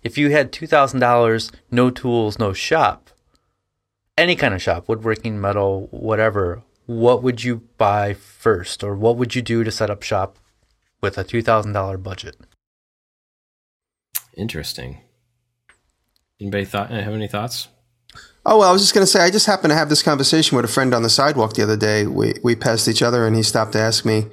If 0.03 0.19
you 0.19 0.31
had 0.31 0.51
$2,000, 0.51 1.53
no 1.71 1.91
tools, 1.91 2.39
no 2.39 2.53
shop, 2.53 3.11
any 4.19 4.35
kind 4.35 4.55
of 4.55 4.61
shop, 4.61 4.89
woodworking, 4.89 5.41
metal, 5.41 5.87
whatever, 5.93 6.63
what 6.91 7.23
would 7.23 7.45
you 7.45 7.63
buy 7.79 8.15
first, 8.15 8.83
or 8.83 8.97
what 8.97 9.17
would 9.17 9.37
you 9.37 9.43
do 9.43 9.63
to 9.63 9.71
set 9.71 9.91
up 9.91 10.03
shop 10.03 10.39
with 11.01 11.17
a 11.17 11.23
two 11.23 11.41
thousand 11.41 11.73
dollar 11.73 11.97
budget? 11.97 12.37
Interesting. 14.37 15.01
Anybody 16.41 16.65
thought 16.65 16.91
have 16.91 17.15
any 17.15 17.29
thoughts? 17.29 17.69
Oh 18.45 18.59
well, 18.59 18.69
I 18.69 18.73
was 18.73 18.83
just 18.83 18.93
going 18.93 19.05
to 19.05 19.11
say 19.11 19.21
I 19.21 19.31
just 19.31 19.47
happened 19.47 19.71
to 19.71 19.77
have 19.77 19.89
this 19.89 20.03
conversation 20.03 20.57
with 20.57 20.65
a 20.65 20.69
friend 20.69 20.93
on 20.93 21.05
the 21.05 21.11
sidewalk 21.11 21.53
the 21.53 21.63
other 21.63 21.77
day. 21.77 22.07
We 22.07 22.35
we 22.43 22.57
passed 22.57 22.89
each 22.89 23.03
other, 23.03 23.25
and 23.25 23.37
he 23.37 23.45
stopped 23.45 23.73
to 23.73 23.79
ask 23.79 24.05
me 24.05 24.27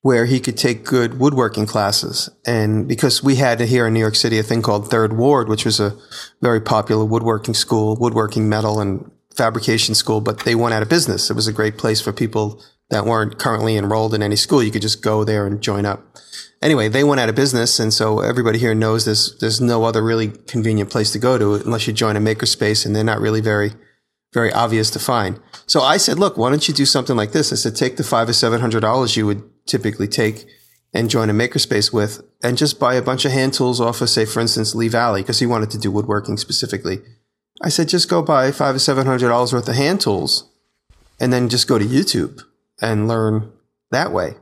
where 0.00 0.24
he 0.24 0.40
could 0.40 0.56
take 0.56 0.84
good 0.84 1.18
woodworking 1.18 1.66
classes. 1.66 2.30
And 2.46 2.88
because 2.88 3.22
we 3.22 3.34
had 3.36 3.60
here 3.60 3.86
in 3.86 3.92
New 3.92 4.00
York 4.00 4.14
City 4.14 4.38
a 4.38 4.42
thing 4.42 4.62
called 4.62 4.88
Third 4.88 5.12
Ward, 5.12 5.50
which 5.50 5.66
was 5.66 5.78
a 5.78 5.98
very 6.40 6.60
popular 6.60 7.04
woodworking 7.04 7.54
school, 7.54 7.96
woodworking 7.96 8.48
metal 8.48 8.80
and 8.80 9.10
fabrication 9.36 9.94
school, 9.94 10.20
but 10.20 10.40
they 10.40 10.54
went 10.54 10.74
out 10.74 10.82
of 10.82 10.88
business. 10.88 11.30
It 11.30 11.34
was 11.34 11.46
a 11.46 11.52
great 11.52 11.76
place 11.76 12.00
for 12.00 12.12
people 12.12 12.62
that 12.90 13.04
weren't 13.04 13.38
currently 13.38 13.76
enrolled 13.76 14.14
in 14.14 14.22
any 14.22 14.36
school. 14.36 14.62
You 14.62 14.70
could 14.70 14.82
just 14.82 15.02
go 15.02 15.24
there 15.24 15.46
and 15.46 15.60
join 15.60 15.84
up. 15.84 16.16
Anyway, 16.62 16.88
they 16.88 17.04
went 17.04 17.20
out 17.20 17.28
of 17.28 17.34
business. 17.34 17.78
And 17.78 17.92
so 17.92 18.20
everybody 18.20 18.58
here 18.58 18.74
knows 18.74 19.04
there's, 19.04 19.36
there's 19.38 19.60
no 19.60 19.84
other 19.84 20.02
really 20.02 20.28
convenient 20.28 20.90
place 20.90 21.12
to 21.12 21.18
go 21.18 21.36
to 21.36 21.54
unless 21.54 21.86
you 21.86 21.92
join 21.92 22.16
a 22.16 22.20
makerspace 22.20 22.86
and 22.86 22.94
they're 22.94 23.04
not 23.04 23.20
really 23.20 23.40
very, 23.40 23.72
very 24.32 24.52
obvious 24.52 24.90
to 24.92 24.98
find. 24.98 25.40
So 25.66 25.82
I 25.82 25.96
said, 25.96 26.18
look, 26.18 26.36
why 26.36 26.50
don't 26.50 26.66
you 26.66 26.74
do 26.74 26.86
something 26.86 27.16
like 27.16 27.32
this? 27.32 27.52
I 27.52 27.56
said, 27.56 27.76
take 27.76 27.96
the 27.96 28.04
five 28.04 28.28
or 28.28 28.32
seven 28.32 28.60
hundred 28.60 28.80
dollars 28.80 29.16
you 29.16 29.26
would 29.26 29.42
typically 29.66 30.08
take 30.08 30.46
and 30.94 31.10
join 31.10 31.28
a 31.28 31.34
makerspace 31.34 31.92
with 31.92 32.22
and 32.42 32.56
just 32.56 32.78
buy 32.78 32.94
a 32.94 33.02
bunch 33.02 33.24
of 33.24 33.32
hand 33.32 33.52
tools 33.52 33.80
off 33.80 34.00
of, 34.00 34.08
say, 34.08 34.24
for 34.24 34.40
instance, 34.40 34.74
Lee 34.74 34.88
Valley, 34.88 35.22
because 35.22 35.40
he 35.40 35.46
wanted 35.46 35.70
to 35.72 35.78
do 35.78 35.90
woodworking 35.90 36.36
specifically 36.36 37.00
I 37.62 37.68
said, 37.68 37.88
just 37.88 38.08
go 38.08 38.22
buy 38.22 38.52
five 38.52 38.74
or 38.74 38.78
seven 38.78 39.06
hundred 39.06 39.28
dollars 39.28 39.52
worth 39.52 39.68
of 39.68 39.74
hand 39.74 40.00
tools 40.00 40.50
and 41.18 41.32
then 41.32 41.48
just 41.48 41.68
go 41.68 41.78
to 41.78 41.84
YouTube 41.84 42.42
and 42.80 43.08
learn 43.08 43.50
that 43.90 44.12
way. 44.12 44.34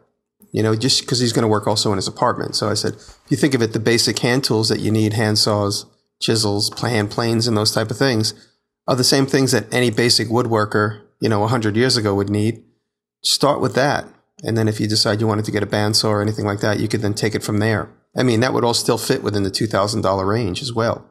You 0.53 0.63
know, 0.63 0.77
just 0.77 1.01
because 1.01 1.19
he's 1.19 1.33
going 1.33 1.43
to 1.43 1.49
work 1.49 1.67
also 1.67 1.91
in 1.91 1.97
his 1.97 2.07
apartment. 2.07 2.55
So 2.55 2.69
I 2.69 2.75
said, 2.75 2.95
if 2.95 3.27
you 3.29 3.37
think 3.37 3.55
of 3.55 3.63
it, 3.63 3.73
the 3.73 3.81
basic 3.81 4.21
hand 4.21 4.45
tools 4.45 4.69
that 4.69 4.79
you 4.79 4.93
need, 4.93 5.13
hand 5.13 5.39
saws, 5.39 5.87
chisels, 6.21 6.73
hand 6.81 7.11
planes, 7.11 7.49
and 7.49 7.57
those 7.57 7.73
type 7.73 7.91
of 7.91 7.97
things, 7.97 8.35
are 8.87 8.95
the 8.95 9.03
same 9.03 9.27
things 9.27 9.51
that 9.51 9.73
any 9.73 9.91
basic 9.91 10.29
woodworker, 10.29 11.03
you 11.21 11.29
know, 11.29 11.41
100 11.41 11.77
years 11.77 11.97
ago 11.97 12.15
would 12.15 12.31
need. 12.31 12.63
Start 13.23 13.61
with 13.61 13.75
that. 13.75 14.07
And 14.45 14.57
then 14.57 14.69
if 14.69 14.79
you 14.79 14.87
decide 14.87 15.21
you 15.21 15.27
wanted 15.27 15.45
to 15.47 15.53
get 15.53 15.63
a 15.63 15.67
bandsaw 15.67 16.11
or 16.11 16.23
anything 16.23 16.45
like 16.45 16.61
that, 16.61 16.79
you 16.79 16.87
could 16.87 17.03
then 17.03 17.15
take 17.15 17.35
it 17.35 17.43
from 17.43 17.59
there. 17.59 17.91
I 18.17 18.23
mean, 18.23 18.41
that 18.41 18.53
would 18.53 18.65
all 18.65 18.75
still 18.75 18.99
fit 18.99 19.23
within 19.25 19.43
the 19.43 19.51
$2,000 19.51 20.27
range 20.27 20.63
as 20.63 20.73
well. 20.73 21.09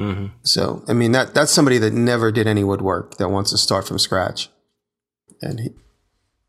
Mm-hmm. 0.00 0.26
So, 0.42 0.82
I 0.88 0.94
mean, 0.94 1.12
that 1.12 1.34
that's 1.34 1.52
somebody 1.52 1.78
that 1.78 1.92
never 1.92 2.32
did 2.32 2.46
any 2.46 2.64
woodwork 2.64 3.18
that 3.18 3.28
wants 3.28 3.50
to 3.50 3.58
start 3.58 3.86
from 3.86 3.98
scratch. 3.98 4.48
And 5.42 5.60
he, 5.60 5.70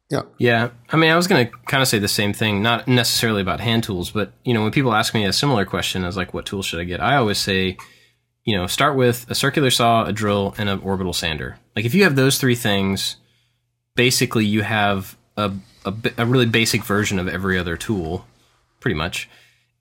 yeah. 0.10 0.22
Yeah. 0.38 0.70
I 0.90 0.98
mean, 0.98 1.12
I 1.12 1.16
was 1.16 1.28
going 1.28 1.48
to 1.48 1.52
kind 1.68 1.82
of 1.82 1.88
say 1.88 2.00
the 2.00 2.08
same 2.08 2.34
thing, 2.34 2.62
not 2.62 2.88
necessarily 2.88 3.42
about 3.42 3.60
hand 3.62 3.84
tools, 3.84 4.12
but, 4.12 4.34
you 4.44 4.54
know, 4.54 4.62
when 4.62 4.72
people 4.72 4.94
ask 4.94 5.14
me 5.14 5.26
a 5.26 5.34
similar 5.34 5.66
question 5.66 6.04
as 6.04 6.18
like, 6.18 6.34
what 6.34 6.46
tools 6.46 6.66
should 6.66 6.80
I 6.80 6.84
get? 6.84 7.02
I 7.02 7.16
always 7.16 7.38
say, 7.38 7.78
you 8.44 8.58
know, 8.58 8.68
start 8.68 8.98
with 8.98 9.30
a 9.30 9.36
circular 9.36 9.70
saw, 9.70 10.06
a 10.06 10.12
drill, 10.12 10.54
and 10.58 10.68
an 10.68 10.80
orbital 10.80 11.14
sander. 11.14 11.58
Like, 11.76 11.86
if 11.86 11.94
you 11.94 12.04
have 12.04 12.16
those 12.16 12.38
three 12.38 12.56
things, 12.56 13.18
basically 13.96 14.46
you 14.46 14.64
have 14.64 15.16
a, 15.38 15.54
a, 15.86 15.94
a 16.18 16.26
really 16.26 16.46
basic 16.46 16.84
version 16.84 17.20
of 17.20 17.28
every 17.28 17.58
other 17.58 17.78
tool, 17.78 18.26
pretty 18.80 18.96
much. 18.96 19.30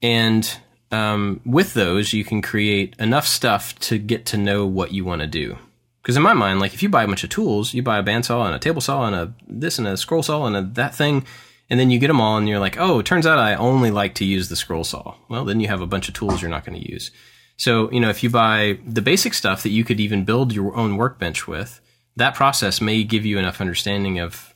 And 0.02 0.58
um, 0.90 1.40
with 1.44 1.74
those, 1.74 2.12
you 2.12 2.24
can 2.24 2.42
create 2.42 2.96
enough 2.98 3.26
stuff 3.26 3.78
to 3.80 3.98
get 3.98 4.26
to 4.26 4.36
know 4.36 4.66
what 4.66 4.92
you 4.92 5.04
want 5.04 5.20
to 5.20 5.26
do. 5.26 5.56
Because 6.02 6.16
in 6.16 6.22
my 6.22 6.32
mind, 6.32 6.60
like 6.60 6.74
if 6.74 6.82
you 6.82 6.88
buy 6.88 7.04
a 7.04 7.06
bunch 7.06 7.24
of 7.24 7.30
tools, 7.30 7.74
you 7.74 7.82
buy 7.82 7.98
a 7.98 8.02
bandsaw 8.02 8.46
and 8.46 8.54
a 8.54 8.58
table 8.58 8.80
saw 8.80 9.06
and 9.06 9.14
a 9.14 9.34
this 9.46 9.78
and 9.78 9.86
a 9.86 9.96
scroll 9.96 10.22
saw 10.22 10.46
and 10.46 10.56
a 10.56 10.62
that 10.62 10.94
thing, 10.94 11.24
and 11.68 11.78
then 11.78 11.90
you 11.90 11.98
get 11.98 12.08
them 12.08 12.20
all 12.20 12.36
and 12.36 12.48
you're 12.48 12.58
like, 12.58 12.78
oh, 12.78 12.98
it 12.98 13.06
turns 13.06 13.26
out 13.26 13.38
I 13.38 13.54
only 13.54 13.90
like 13.90 14.14
to 14.16 14.24
use 14.24 14.48
the 14.48 14.56
scroll 14.56 14.84
saw. 14.84 15.14
Well, 15.28 15.44
then 15.44 15.60
you 15.60 15.68
have 15.68 15.82
a 15.82 15.86
bunch 15.86 16.08
of 16.08 16.14
tools 16.14 16.40
you're 16.40 16.50
not 16.50 16.64
going 16.64 16.80
to 16.80 16.90
use. 16.90 17.10
So, 17.56 17.90
you 17.92 18.00
know, 18.00 18.08
if 18.08 18.22
you 18.22 18.30
buy 18.30 18.78
the 18.86 19.02
basic 19.02 19.34
stuff 19.34 19.62
that 19.62 19.68
you 19.68 19.84
could 19.84 20.00
even 20.00 20.24
build 20.24 20.52
your 20.52 20.74
own 20.74 20.96
workbench 20.96 21.46
with, 21.46 21.80
that 22.16 22.34
process 22.34 22.80
may 22.80 23.04
give 23.04 23.26
you 23.26 23.38
enough 23.38 23.60
understanding 23.60 24.18
of, 24.18 24.54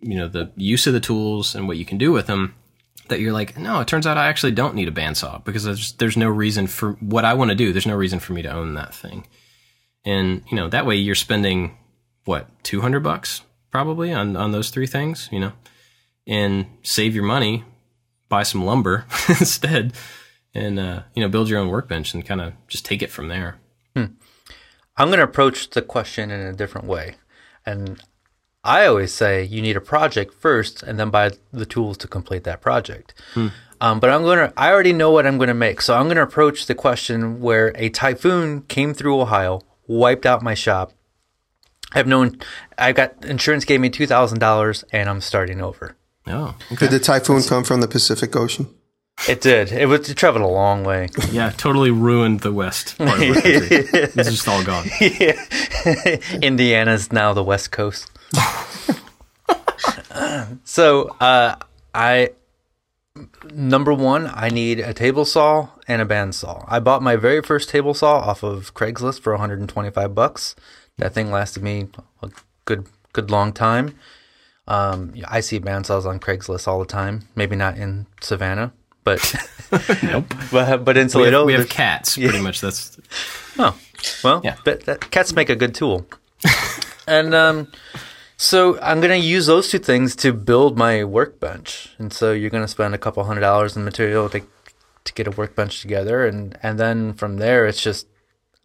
you 0.00 0.16
know, 0.16 0.26
the 0.26 0.50
use 0.56 0.86
of 0.86 0.94
the 0.94 1.00
tools 1.00 1.54
and 1.54 1.68
what 1.68 1.76
you 1.76 1.84
can 1.84 1.98
do 1.98 2.12
with 2.12 2.26
them 2.26 2.54
that 3.08 3.20
you're 3.20 3.32
like, 3.32 3.58
no, 3.58 3.80
it 3.80 3.88
turns 3.88 4.06
out 4.06 4.18
I 4.18 4.28
actually 4.28 4.52
don't 4.52 4.74
need 4.74 4.88
a 4.88 4.92
bandsaw 4.92 5.44
because 5.44 5.64
there's, 5.64 5.92
there's 5.92 6.16
no 6.16 6.28
reason 6.28 6.66
for 6.66 6.92
what 6.94 7.24
I 7.24 7.34
want 7.34 7.50
to 7.50 7.54
do. 7.54 7.72
There's 7.72 7.86
no 7.86 7.96
reason 7.96 8.18
for 8.18 8.32
me 8.32 8.42
to 8.42 8.52
own 8.52 8.74
that 8.74 8.94
thing. 8.94 9.26
And, 10.04 10.42
you 10.48 10.56
know, 10.56 10.68
that 10.68 10.86
way 10.86 10.96
you're 10.96 11.14
spending 11.14 11.76
what, 12.24 12.48
200 12.64 13.00
bucks 13.00 13.42
probably 13.70 14.12
on, 14.12 14.36
on 14.36 14.52
those 14.52 14.70
three 14.70 14.86
things, 14.86 15.28
you 15.32 15.40
know, 15.40 15.52
and 16.26 16.66
save 16.82 17.14
your 17.14 17.24
money, 17.24 17.64
buy 18.28 18.42
some 18.42 18.64
lumber 18.64 19.06
instead 19.28 19.92
and, 20.54 20.78
uh, 20.78 21.02
you 21.14 21.22
know, 21.22 21.28
build 21.28 21.48
your 21.48 21.58
own 21.58 21.68
workbench 21.68 22.14
and 22.14 22.24
kind 22.24 22.40
of 22.40 22.52
just 22.68 22.84
take 22.84 23.02
it 23.02 23.10
from 23.10 23.28
there. 23.28 23.58
I'm 24.96 25.08
going 25.08 25.18
to 25.18 25.24
approach 25.24 25.70
the 25.70 25.82
question 25.82 26.30
in 26.30 26.40
a 26.40 26.52
different 26.52 26.86
way. 26.86 27.16
And 27.64 28.00
I 28.66 28.86
always 28.86 29.12
say 29.14 29.44
you 29.44 29.62
need 29.62 29.76
a 29.76 29.80
project 29.80 30.34
first 30.34 30.82
and 30.82 30.98
then 30.98 31.10
buy 31.10 31.30
the 31.52 31.66
tools 31.66 31.96
to 31.98 32.08
complete 32.08 32.44
that 32.44 32.60
project. 32.60 33.14
Um, 33.80 34.00
but 34.00 34.10
I'm 34.10 34.22
going 34.22 34.38
to, 34.38 34.52
I 34.56 34.70
already 34.72 34.92
know 34.92 35.10
what 35.10 35.26
I'm 35.26 35.36
going 35.38 35.48
to 35.48 35.54
make. 35.54 35.80
So 35.80 35.94
I'm 35.94 36.06
going 36.06 36.16
to 36.16 36.22
approach 36.22 36.66
the 36.66 36.74
question 36.74 37.40
where 37.40 37.72
a 37.76 37.90
typhoon 37.90 38.62
came 38.62 38.92
through 38.94 39.20
Ohio, 39.20 39.62
wiped 39.86 40.26
out 40.26 40.42
my 40.42 40.54
shop. 40.54 40.92
I've 41.92 42.06
known, 42.06 42.38
I've 42.76 42.96
got 42.96 43.24
insurance 43.24 43.64
gave 43.64 43.80
me 43.80 43.90
$2,000 43.90 44.84
and 44.92 45.08
I'm 45.08 45.20
starting 45.20 45.60
over. 45.60 45.96
Oh, 46.26 46.56
okay. 46.72 46.86
Did 46.86 46.90
the 46.90 46.98
typhoon 46.98 47.42
come 47.42 47.62
from 47.62 47.80
the 47.80 47.88
Pacific 47.88 48.34
Ocean? 48.34 48.68
It 49.28 49.40
did. 49.40 49.72
It 49.72 49.86
was, 49.86 50.08
it 50.10 50.14
traveled 50.16 50.44
a 50.44 50.48
long 50.48 50.84
way. 50.84 51.08
Yeah, 51.30 51.50
totally 51.50 51.90
ruined 51.90 52.40
the 52.40 52.52
west 52.52 52.98
part 52.98 53.22
of 53.22 53.28
our 53.28 53.34
country. 53.34 53.48
it's 53.50 54.14
just 54.30 54.48
all 54.48 54.62
gone. 54.64 54.86
Yeah. 55.00 55.40
Indiana's 56.42 57.12
now 57.12 57.32
the 57.32 57.44
West 57.44 57.70
Coast. 57.70 58.10
so, 60.64 61.08
uh, 61.20 61.56
I 61.94 62.30
number 63.50 63.94
one, 63.94 64.30
I 64.32 64.48
need 64.50 64.78
a 64.80 64.92
table 64.92 65.24
saw 65.24 65.68
and 65.88 66.02
a 66.02 66.04
bandsaw. 66.04 66.64
I 66.68 66.80
bought 66.80 67.02
my 67.02 67.16
very 67.16 67.40
first 67.42 67.70
table 67.70 67.94
saw 67.94 68.18
off 68.18 68.42
of 68.42 68.74
Craigslist 68.74 69.20
for 69.20 69.32
125 69.32 70.14
bucks. 70.14 70.54
That 70.98 71.14
thing 71.14 71.30
lasted 71.30 71.62
me 71.62 71.88
a 72.22 72.30
good, 72.66 72.86
good 73.12 73.30
long 73.30 73.52
time. 73.52 73.94
Um, 74.68 75.14
I 75.28 75.40
see 75.40 75.60
bandsaws 75.60 76.04
on 76.06 76.18
Craigslist 76.20 76.66
all 76.68 76.78
the 76.80 76.86
time. 76.86 77.28
Maybe 77.34 77.56
not 77.56 77.78
in 77.78 78.06
Savannah, 78.20 78.72
but 79.04 79.20
Nope. 80.02 80.34
but, 80.50 80.84
but 80.84 80.96
in 80.96 81.06
We 81.06 81.10
Toledo, 81.12 81.38
have, 81.38 81.46
we 81.46 81.52
have 81.54 81.68
cats, 81.68 82.14
pretty 82.16 82.40
much. 82.40 82.60
That's 82.60 82.98
Oh, 83.58 83.78
well, 84.22 84.42
Yeah. 84.44 84.56
but 84.64 84.84
that, 84.84 85.10
cats 85.10 85.32
make 85.34 85.48
a 85.48 85.56
good 85.56 85.74
tool. 85.74 86.06
and 87.06 87.34
um, 87.34 87.68
so 88.36 88.78
I'm 88.80 89.00
going 89.00 89.20
to 89.20 89.26
use 89.26 89.46
those 89.46 89.70
two 89.70 89.78
things 89.78 90.14
to 90.16 90.32
build 90.32 90.76
my 90.76 91.04
workbench. 91.04 91.94
And 91.98 92.12
so 92.12 92.32
you're 92.32 92.50
going 92.50 92.64
to 92.64 92.68
spend 92.68 92.94
a 92.94 92.98
couple 92.98 93.24
hundred 93.24 93.40
dollars 93.40 93.76
in 93.76 93.84
material 93.84 94.28
to 94.30 94.42
to 95.04 95.12
get 95.14 95.28
a 95.28 95.30
workbench 95.30 95.80
together, 95.80 96.26
and 96.26 96.58
and 96.62 96.78
then 96.78 97.14
from 97.14 97.36
there 97.36 97.66
it's 97.66 97.80
just 97.80 98.08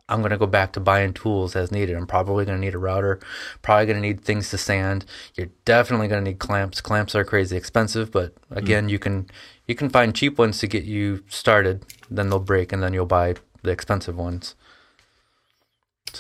I'm 0.10 0.20
going 0.20 0.32
to 0.32 0.38
go 0.38 0.48
back 0.48 0.74
to 0.74 0.80
buying 0.80 1.14
tools 1.14 1.56
as 1.56 1.72
needed. 1.72 1.96
I'm 1.96 2.08
probably 2.08 2.44
going 2.44 2.58
to 2.58 2.66
need 2.66 2.76
a 2.76 2.80
router, 2.80 3.20
probably 3.62 3.86
going 3.86 4.02
to 4.02 4.08
need 4.08 4.22
things 4.22 4.50
to 4.50 4.58
sand. 4.58 5.06
You're 5.36 5.50
definitely 5.64 6.10
going 6.10 6.24
to 6.24 6.32
need 6.32 6.40
clamps. 6.40 6.82
Clamps 6.82 7.16
are 7.16 7.24
crazy 7.24 7.56
expensive, 7.56 8.12
but 8.12 8.34
again, 8.50 8.90
you 8.90 9.00
can 9.00 9.28
you 9.68 9.76
can 9.76 9.90
find 9.90 10.14
cheap 10.14 10.38
ones 10.38 10.60
to 10.60 10.68
get 10.68 10.84
you 10.84 11.24
started. 11.30 11.86
Then 12.10 12.30
they'll 12.30 12.40
break, 12.40 12.74
and 12.74 12.84
then 12.84 12.94
you'll 12.94 13.06
buy 13.06 13.36
the 13.64 13.72
expensive 13.72 14.18
ones. 14.18 14.56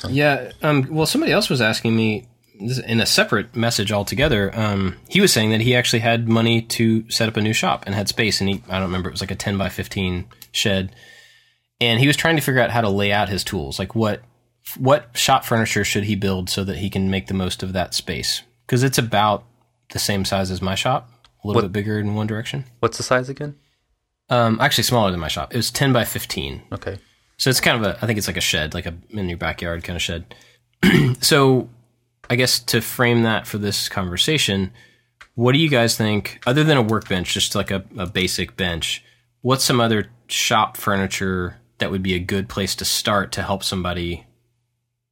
Yeah. 0.07 0.51
Um, 0.61 0.87
well, 0.89 1.05
somebody 1.05 1.33
else 1.33 1.49
was 1.49 1.59
asking 1.59 1.95
me 1.95 2.27
in 2.61 2.99
a 2.99 3.05
separate 3.05 3.55
message 3.55 3.91
altogether. 3.91 4.51
Um, 4.57 4.97
he 5.09 5.21
was 5.21 5.31
saying 5.33 5.49
that 5.51 5.61
he 5.61 5.75
actually 5.75 5.99
had 5.99 6.27
money 6.29 6.61
to 6.63 7.09
set 7.09 7.27
up 7.27 7.37
a 7.37 7.41
new 7.41 7.53
shop 7.53 7.83
and 7.85 7.95
had 7.95 8.07
space, 8.07 8.39
and 8.41 8.49
he 8.49 8.63
I 8.69 8.73
don't 8.75 8.83
remember 8.87 9.09
it 9.09 9.13
was 9.13 9.21
like 9.21 9.31
a 9.31 9.35
ten 9.35 9.57
by 9.57 9.69
fifteen 9.69 10.25
shed, 10.51 10.95
and 11.79 11.99
he 11.99 12.07
was 12.07 12.15
trying 12.17 12.35
to 12.35 12.41
figure 12.41 12.61
out 12.61 12.71
how 12.71 12.81
to 12.81 12.89
lay 12.89 13.11
out 13.11 13.29
his 13.29 13.43
tools, 13.43 13.79
like 13.79 13.95
what 13.95 14.21
what 14.77 15.09
shop 15.17 15.43
furniture 15.43 15.83
should 15.83 16.03
he 16.05 16.15
build 16.15 16.49
so 16.49 16.63
that 16.63 16.77
he 16.77 16.89
can 16.89 17.09
make 17.09 17.27
the 17.27 17.33
most 17.33 17.63
of 17.63 17.73
that 17.73 17.93
space 17.93 18.43
because 18.65 18.83
it's 18.83 18.97
about 18.97 19.43
the 19.91 19.99
same 19.99 20.23
size 20.23 20.51
as 20.51 20.61
my 20.61 20.75
shop, 20.75 21.09
a 21.43 21.47
little 21.47 21.61
What- 21.61 21.71
bit 21.73 21.79
bigger 21.79 21.99
in 21.99 22.15
one 22.15 22.27
direction. 22.27 22.65
What's 22.79 22.97
the 22.97 23.03
size 23.03 23.27
again? 23.27 23.55
Um, 24.29 24.59
actually 24.61 24.85
smaller 24.85 25.11
than 25.11 25.19
my 25.19 25.27
shop. 25.27 25.53
It 25.53 25.57
was 25.57 25.71
ten 25.71 25.91
by 25.91 26.05
fifteen. 26.05 26.61
Okay. 26.71 26.97
So 27.37 27.49
it's 27.49 27.59
kind 27.59 27.83
of 27.83 27.91
a, 27.91 27.97
I 28.01 28.05
think 28.07 28.17
it's 28.19 28.27
like 28.27 28.37
a 28.37 28.41
shed, 28.41 28.73
like 28.75 28.85
a 28.85 28.93
in 29.09 29.27
your 29.27 29.37
backyard 29.37 29.83
kind 29.83 29.97
of 29.97 30.01
shed. 30.01 30.35
so 31.21 31.67
I 32.29 32.35
guess 32.35 32.59
to 32.59 32.81
frame 32.81 33.23
that 33.23 33.47
for 33.47 33.57
this 33.57 33.89
conversation, 33.89 34.71
what 35.35 35.53
do 35.53 35.59
you 35.59 35.69
guys 35.69 35.97
think, 35.97 36.41
other 36.45 36.63
than 36.63 36.77
a 36.77 36.81
workbench, 36.81 37.33
just 37.33 37.55
like 37.55 37.71
a, 37.71 37.83
a 37.97 38.05
basic 38.05 38.55
bench, 38.55 39.03
what's 39.41 39.63
some 39.63 39.81
other 39.81 40.07
shop 40.27 40.77
furniture 40.77 41.57
that 41.79 41.91
would 41.91 42.03
be 42.03 42.13
a 42.13 42.19
good 42.19 42.47
place 42.47 42.75
to 42.75 42.85
start 42.85 43.31
to 43.33 43.43
help 43.43 43.63
somebody, 43.63 44.25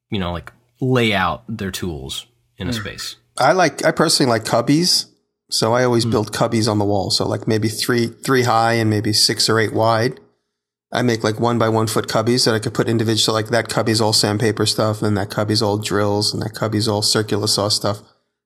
you 0.10 0.20
know, 0.20 0.32
like 0.32 0.54
lay 0.80 1.14
out 1.14 1.44
their 1.48 1.72
tools 1.72 2.28
in 2.58 2.68
a 2.68 2.72
hmm. 2.72 2.80
space? 2.80 3.16
I 3.38 3.54
like 3.54 3.86
I 3.86 3.92
personally 3.92 4.30
like 4.30 4.44
cubbies. 4.44 5.08
So 5.52 5.74
I 5.74 5.84
always 5.84 6.04
hmm. 6.04 6.12
build 6.12 6.32
cubbies 6.32 6.70
on 6.70 6.78
the 6.78 6.86
wall. 6.86 7.10
So 7.12 7.28
like 7.28 7.48
maybe 7.48 7.68
three 7.68 8.08
three 8.08 8.44
high 8.44 8.74
and 8.74 8.90
maybe 8.90 9.14
six 9.14 9.50
or 9.50 9.60
eight 9.60 9.74
wide. 9.74 10.20
I 10.92 11.02
make 11.04 11.24
like 11.24 11.40
one 11.40 11.60
by 11.60 11.70
one 11.70 11.88
foot 11.88 12.08
cubbies 12.08 12.46
that 12.46 12.56
I 12.56 12.60
could 12.60 12.74
put 12.74 12.90
individual. 12.90 13.18
So 13.20 13.34
like 13.34 13.50
that 13.50 13.70
cubby's 13.70 14.02
all 14.02 14.14
sandpaper 14.14 14.66
stuff, 14.66 15.02
and 15.02 15.16
that 15.18 15.30
cubby's 15.30 15.62
all 15.62 15.78
drills, 15.78 16.34
and 16.34 16.42
that 16.42 16.56
cubby's 16.56 16.88
all 16.88 17.02
circular 17.02 17.48
saw 17.48 17.70
stuff. 17.70 18.00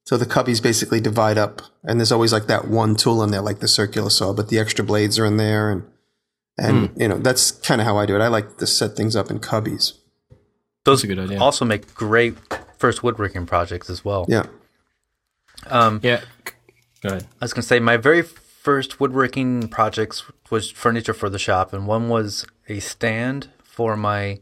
So 0.06 0.18
the 0.18 0.26
cubbies 0.26 0.62
basically 0.62 1.00
divide 1.00 1.38
up, 1.38 1.62
and 1.84 2.00
there's 2.00 2.12
always 2.12 2.34
like 2.34 2.48
that 2.48 2.68
one 2.68 2.96
tool 2.96 3.24
in 3.24 3.32
there, 3.32 3.42
like 3.42 3.60
the 3.60 3.68
circular 3.70 4.10
saw, 4.10 4.34
but 4.34 4.50
the 4.50 4.60
extra 4.60 4.84
blades 4.84 5.18
are 5.18 5.26
in 5.26 5.38
there, 5.38 5.72
and 5.72 5.84
and 6.58 6.92
you 6.98 7.08
know 7.08 7.18
that's 7.18 7.52
kind 7.52 7.80
of 7.80 7.88
how 7.88 7.98
I 7.98 8.06
do 8.06 8.16
it. 8.16 8.22
I 8.22 8.28
like 8.28 8.58
to 8.58 8.68
set 8.68 8.96
things 8.98 9.16
up 9.16 9.32
in 9.32 9.40
cubbies. 9.40 9.94
Those 10.84 11.04
a 11.04 11.08
good 11.08 11.20
idea. 11.20 11.40
also 11.40 11.64
make 11.64 11.94
great 11.94 12.36
first 12.78 13.04
woodworking 13.04 13.46
projects 13.46 13.90
as 13.90 14.04
well. 14.04 14.26
Yeah. 14.28 14.48
Um, 15.68 16.02
Yeah. 16.04 16.22
Go 17.02 17.10
ahead. 17.10 17.28
I 17.42 17.46
was 17.46 17.54
going 17.54 17.62
to 17.62 17.68
say 17.68 17.80
my 17.80 17.98
very 17.98 18.22
first 18.22 19.00
woodworking 19.00 19.68
projects 19.68 20.24
was 20.54 20.70
furniture 20.70 21.16
for 21.16 21.30
the 21.30 21.40
shop, 21.48 21.74
and 21.74 21.88
one 21.88 22.08
was 22.08 22.46
a 22.70 22.80
stand 22.80 23.50
for 23.64 23.98
my 23.98 24.40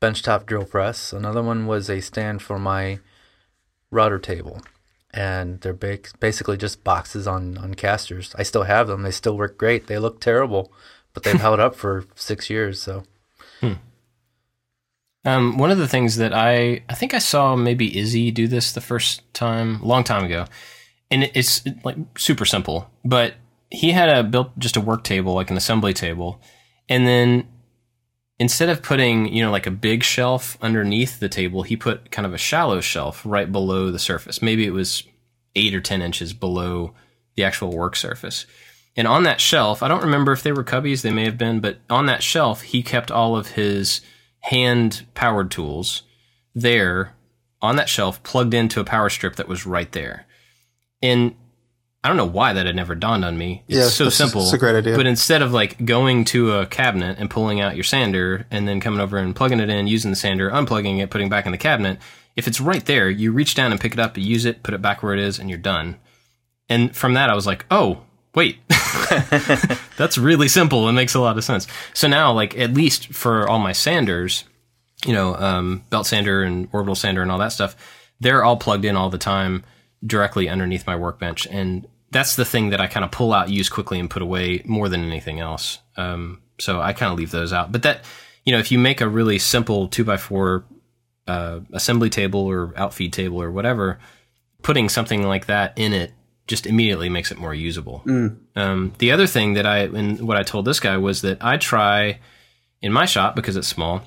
benchtop 0.00 0.46
drill 0.46 0.64
press. 0.64 1.12
Another 1.12 1.42
one 1.42 1.66
was 1.66 1.90
a 1.90 2.00
stand 2.00 2.40
for 2.40 2.58
my 2.58 2.98
router 3.90 4.18
table, 4.18 4.62
and 5.12 5.60
they're 5.60 5.74
ba- 5.74 5.98
basically 6.18 6.56
just 6.56 6.82
boxes 6.82 7.26
on 7.28 7.58
on 7.58 7.74
casters. 7.74 8.34
I 8.38 8.42
still 8.42 8.64
have 8.64 8.88
them; 8.88 9.02
they 9.02 9.10
still 9.12 9.36
work 9.36 9.58
great. 9.58 9.86
They 9.86 9.98
look 9.98 10.20
terrible, 10.20 10.72
but 11.12 11.22
they've 11.22 11.40
held 11.48 11.60
up 11.60 11.74
for 11.76 12.04
six 12.14 12.48
years. 12.50 12.82
So 12.82 13.04
Um, 15.22 15.58
one 15.58 15.70
of 15.70 15.76
the 15.76 15.88
things 15.88 16.16
that 16.16 16.32
I 16.32 16.82
I 16.88 16.94
think 16.94 17.12
I 17.12 17.18
saw 17.18 17.54
maybe 17.54 17.98
Izzy 17.98 18.30
do 18.30 18.48
this 18.48 18.72
the 18.72 18.80
first 18.80 19.22
time 19.34 19.82
a 19.82 19.86
long 19.86 20.04
time 20.04 20.24
ago, 20.24 20.46
and 21.10 21.24
it's 21.34 21.62
like 21.84 21.96
super 22.16 22.46
simple. 22.46 22.90
But 23.04 23.34
he 23.70 23.92
had 23.92 24.08
a 24.08 24.22
built 24.22 24.58
just 24.58 24.76
a 24.76 24.80
work 24.80 25.04
table, 25.04 25.34
like 25.34 25.50
an 25.50 25.56
assembly 25.56 25.94
table, 25.94 26.40
and 26.88 27.06
then 27.06 27.48
instead 28.38 28.68
of 28.68 28.82
putting, 28.82 29.32
you 29.32 29.42
know, 29.42 29.50
like 29.50 29.66
a 29.66 29.70
big 29.70 30.02
shelf 30.02 30.58
underneath 30.60 31.20
the 31.20 31.28
table, 31.28 31.62
he 31.62 31.76
put 31.76 32.10
kind 32.10 32.26
of 32.26 32.34
a 32.34 32.38
shallow 32.38 32.80
shelf 32.80 33.22
right 33.24 33.52
below 33.52 33.90
the 33.90 33.98
surface. 33.98 34.42
Maybe 34.42 34.66
it 34.66 34.72
was 34.72 35.04
eight 35.54 35.74
or 35.74 35.80
10 35.80 36.02
inches 36.02 36.32
below 36.32 36.94
the 37.36 37.44
actual 37.44 37.70
work 37.70 37.94
surface. 37.94 38.46
And 38.96 39.06
on 39.06 39.22
that 39.24 39.40
shelf, 39.40 39.82
I 39.82 39.88
don't 39.88 40.02
remember 40.02 40.32
if 40.32 40.42
they 40.42 40.52
were 40.52 40.64
cubbies, 40.64 41.02
they 41.02 41.12
may 41.12 41.24
have 41.24 41.38
been, 41.38 41.60
but 41.60 41.78
on 41.88 42.06
that 42.06 42.22
shelf, 42.22 42.62
he 42.62 42.82
kept 42.82 43.10
all 43.10 43.36
of 43.36 43.52
his 43.52 44.00
hand 44.40 45.06
powered 45.14 45.50
tools 45.50 46.02
there 46.54 47.14
on 47.62 47.76
that 47.76 47.88
shelf 47.88 48.22
plugged 48.22 48.54
into 48.54 48.80
a 48.80 48.84
power 48.84 49.10
strip 49.10 49.36
that 49.36 49.48
was 49.48 49.66
right 49.66 49.92
there. 49.92 50.26
And 51.02 51.34
I 52.02 52.08
don't 52.08 52.16
know 52.16 52.24
why 52.26 52.54
that 52.54 52.64
had 52.66 52.74
never 52.76 52.94
dawned 52.94 53.24
on 53.24 53.36
me. 53.36 53.62
It's 53.68 53.76
Yeah, 53.76 53.86
so 53.88 54.08
simple. 54.08 54.42
it's 54.42 54.52
a 54.54 54.58
great 54.58 54.74
idea. 54.76 54.96
But 54.96 55.06
instead 55.06 55.42
of 55.42 55.52
like 55.52 55.84
going 55.84 56.24
to 56.26 56.52
a 56.58 56.66
cabinet 56.66 57.18
and 57.18 57.28
pulling 57.28 57.60
out 57.60 57.74
your 57.76 57.84
sander 57.84 58.46
and 58.50 58.66
then 58.66 58.80
coming 58.80 59.00
over 59.00 59.18
and 59.18 59.36
plugging 59.36 59.60
it 59.60 59.68
in, 59.68 59.86
using 59.86 60.10
the 60.10 60.16
sander, 60.16 60.50
unplugging 60.50 60.98
it, 61.00 61.10
putting 61.10 61.26
it 61.26 61.30
back 61.30 61.44
in 61.44 61.52
the 61.52 61.58
cabinet, 61.58 61.98
if 62.36 62.48
it's 62.48 62.60
right 62.60 62.84
there, 62.86 63.10
you 63.10 63.32
reach 63.32 63.54
down 63.54 63.70
and 63.70 63.80
pick 63.80 63.92
it 63.92 63.98
up, 63.98 64.16
you 64.16 64.24
use 64.24 64.46
it, 64.46 64.62
put 64.62 64.72
it 64.72 64.80
back 64.80 65.02
where 65.02 65.12
it 65.12 65.20
is, 65.20 65.38
and 65.38 65.50
you're 65.50 65.58
done. 65.58 65.96
And 66.70 66.96
from 66.96 67.14
that, 67.14 67.28
I 67.28 67.34
was 67.34 67.46
like, 67.46 67.66
oh, 67.70 68.00
wait, 68.34 68.58
that's 69.96 70.16
really 70.16 70.48
simple 70.48 70.86
and 70.88 70.96
makes 70.96 71.14
a 71.14 71.20
lot 71.20 71.36
of 71.36 71.44
sense. 71.44 71.66
So 71.92 72.08
now, 72.08 72.32
like, 72.32 72.56
at 72.56 72.72
least 72.72 73.12
for 73.12 73.48
all 73.48 73.58
my 73.58 73.72
sanders, 73.72 74.44
you 75.04 75.12
know, 75.12 75.34
um, 75.36 75.82
belt 75.90 76.06
sander 76.06 76.42
and 76.42 76.68
orbital 76.72 76.94
sander 76.94 77.22
and 77.22 77.30
all 77.30 77.38
that 77.38 77.52
stuff, 77.52 77.76
they're 78.20 78.44
all 78.44 78.56
plugged 78.56 78.84
in 78.84 78.96
all 78.96 79.10
the 79.10 79.18
time 79.18 79.64
directly 80.04 80.48
underneath 80.48 80.86
my 80.86 80.96
workbench. 80.96 81.46
And 81.46 81.86
that's 82.10 82.36
the 82.36 82.44
thing 82.44 82.70
that 82.70 82.80
I 82.80 82.86
kind 82.86 83.04
of 83.04 83.10
pull 83.10 83.32
out, 83.32 83.50
use 83.50 83.68
quickly, 83.68 83.98
and 83.98 84.10
put 84.10 84.22
away 84.22 84.62
more 84.64 84.88
than 84.88 85.04
anything 85.04 85.40
else. 85.40 85.78
Um, 85.96 86.42
so 86.58 86.80
I 86.80 86.92
kind 86.92 87.12
of 87.12 87.18
leave 87.18 87.30
those 87.30 87.52
out. 87.52 87.72
But 87.72 87.82
that, 87.82 88.04
you 88.44 88.52
know, 88.52 88.58
if 88.58 88.72
you 88.72 88.78
make 88.78 89.00
a 89.00 89.08
really 89.08 89.38
simple 89.38 89.88
two 89.88 90.04
by 90.04 90.16
four 90.16 90.64
uh, 91.26 91.60
assembly 91.72 92.10
table 92.10 92.40
or 92.40 92.72
outfeed 92.76 93.12
table 93.12 93.40
or 93.40 93.50
whatever, 93.50 93.98
putting 94.62 94.88
something 94.88 95.22
like 95.22 95.46
that 95.46 95.78
in 95.78 95.92
it 95.92 96.12
just 96.46 96.66
immediately 96.66 97.08
makes 97.08 97.30
it 97.30 97.38
more 97.38 97.54
usable. 97.54 98.02
Um, 98.56 98.92
the 98.98 99.12
other 99.12 99.28
thing 99.28 99.54
that 99.54 99.66
I 99.66 99.82
and 99.84 100.20
what 100.26 100.36
I 100.36 100.42
told 100.42 100.64
this 100.64 100.80
guy 100.80 100.96
was 100.96 101.22
that 101.22 101.38
I 101.42 101.56
try 101.56 102.18
in 102.82 102.92
my 102.92 103.06
shop 103.06 103.36
because 103.36 103.56
it's 103.56 103.68
small 103.68 104.02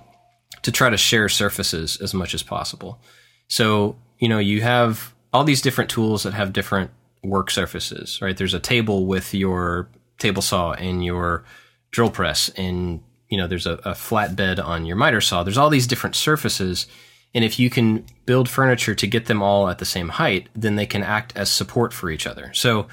to 0.63 0.71
try 0.71 0.89
to 0.89 0.97
share 0.97 1.29
surfaces 1.29 1.97
as 2.01 2.13
much 2.13 2.33
as 2.33 2.43
possible. 2.43 2.99
So 3.47 3.95
you 4.19 4.27
know 4.27 4.39
you 4.39 4.61
have 4.61 5.13
all 5.33 5.43
these 5.43 5.61
different 5.61 5.89
tools 5.89 6.23
that 6.23 6.33
have 6.33 6.53
different 6.53 6.91
work 7.23 7.49
surfaces, 7.49 8.21
right? 8.21 8.37
There's 8.37 8.53
a 8.53 8.59
table 8.59 9.05
with 9.05 9.33
your 9.33 9.89
table 10.19 10.41
saw 10.41 10.73
and 10.73 11.03
your 11.03 11.43
drill 11.91 12.11
press, 12.11 12.49
and 12.49 13.01
you 13.29 13.37
know 13.37 13.47
there's 13.47 13.65
a, 13.65 13.79
a 13.83 13.95
flat 13.95 14.35
bed 14.35 14.59
on 14.59 14.85
your 14.85 14.95
miter 14.95 15.21
saw. 15.21 15.43
There's 15.43 15.57
all 15.57 15.69
these 15.69 15.87
different 15.87 16.15
surfaces. 16.15 16.87
And 17.35 17.43
if 17.43 17.57
you 17.57 17.71
can 17.71 18.05
build 18.27 18.47
furniture 18.47 18.93
to 18.93 19.07
get 19.07 19.25
them 19.25 19.41
all 19.41 19.67
at 19.67 19.79
the 19.79 19.85
same 19.85 20.09
height, 20.09 20.49
then 20.53 20.75
they 20.75 20.85
can 20.85 21.01
act 21.01 21.33
as 21.35 21.49
support 21.49 21.91
for 21.91 22.11
each 22.11 22.27
other. 22.27 22.51
So 22.53 22.87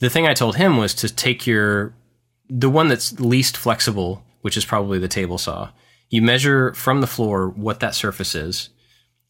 the 0.00 0.08
thing 0.08 0.26
I 0.26 0.32
told 0.32 0.56
him 0.56 0.78
was 0.78 0.94
to 0.94 1.14
take 1.14 1.46
your 1.46 1.92
the 2.48 2.70
one 2.70 2.88
that's 2.88 3.20
least 3.20 3.56
flexible, 3.56 4.24
which 4.40 4.56
is 4.56 4.64
probably 4.64 4.98
the 4.98 5.08
table 5.08 5.36
saw. 5.36 5.70
You 6.08 6.22
measure 6.22 6.72
from 6.74 7.00
the 7.00 7.06
floor 7.06 7.48
what 7.48 7.80
that 7.80 7.94
surface 7.94 8.34
is, 8.34 8.70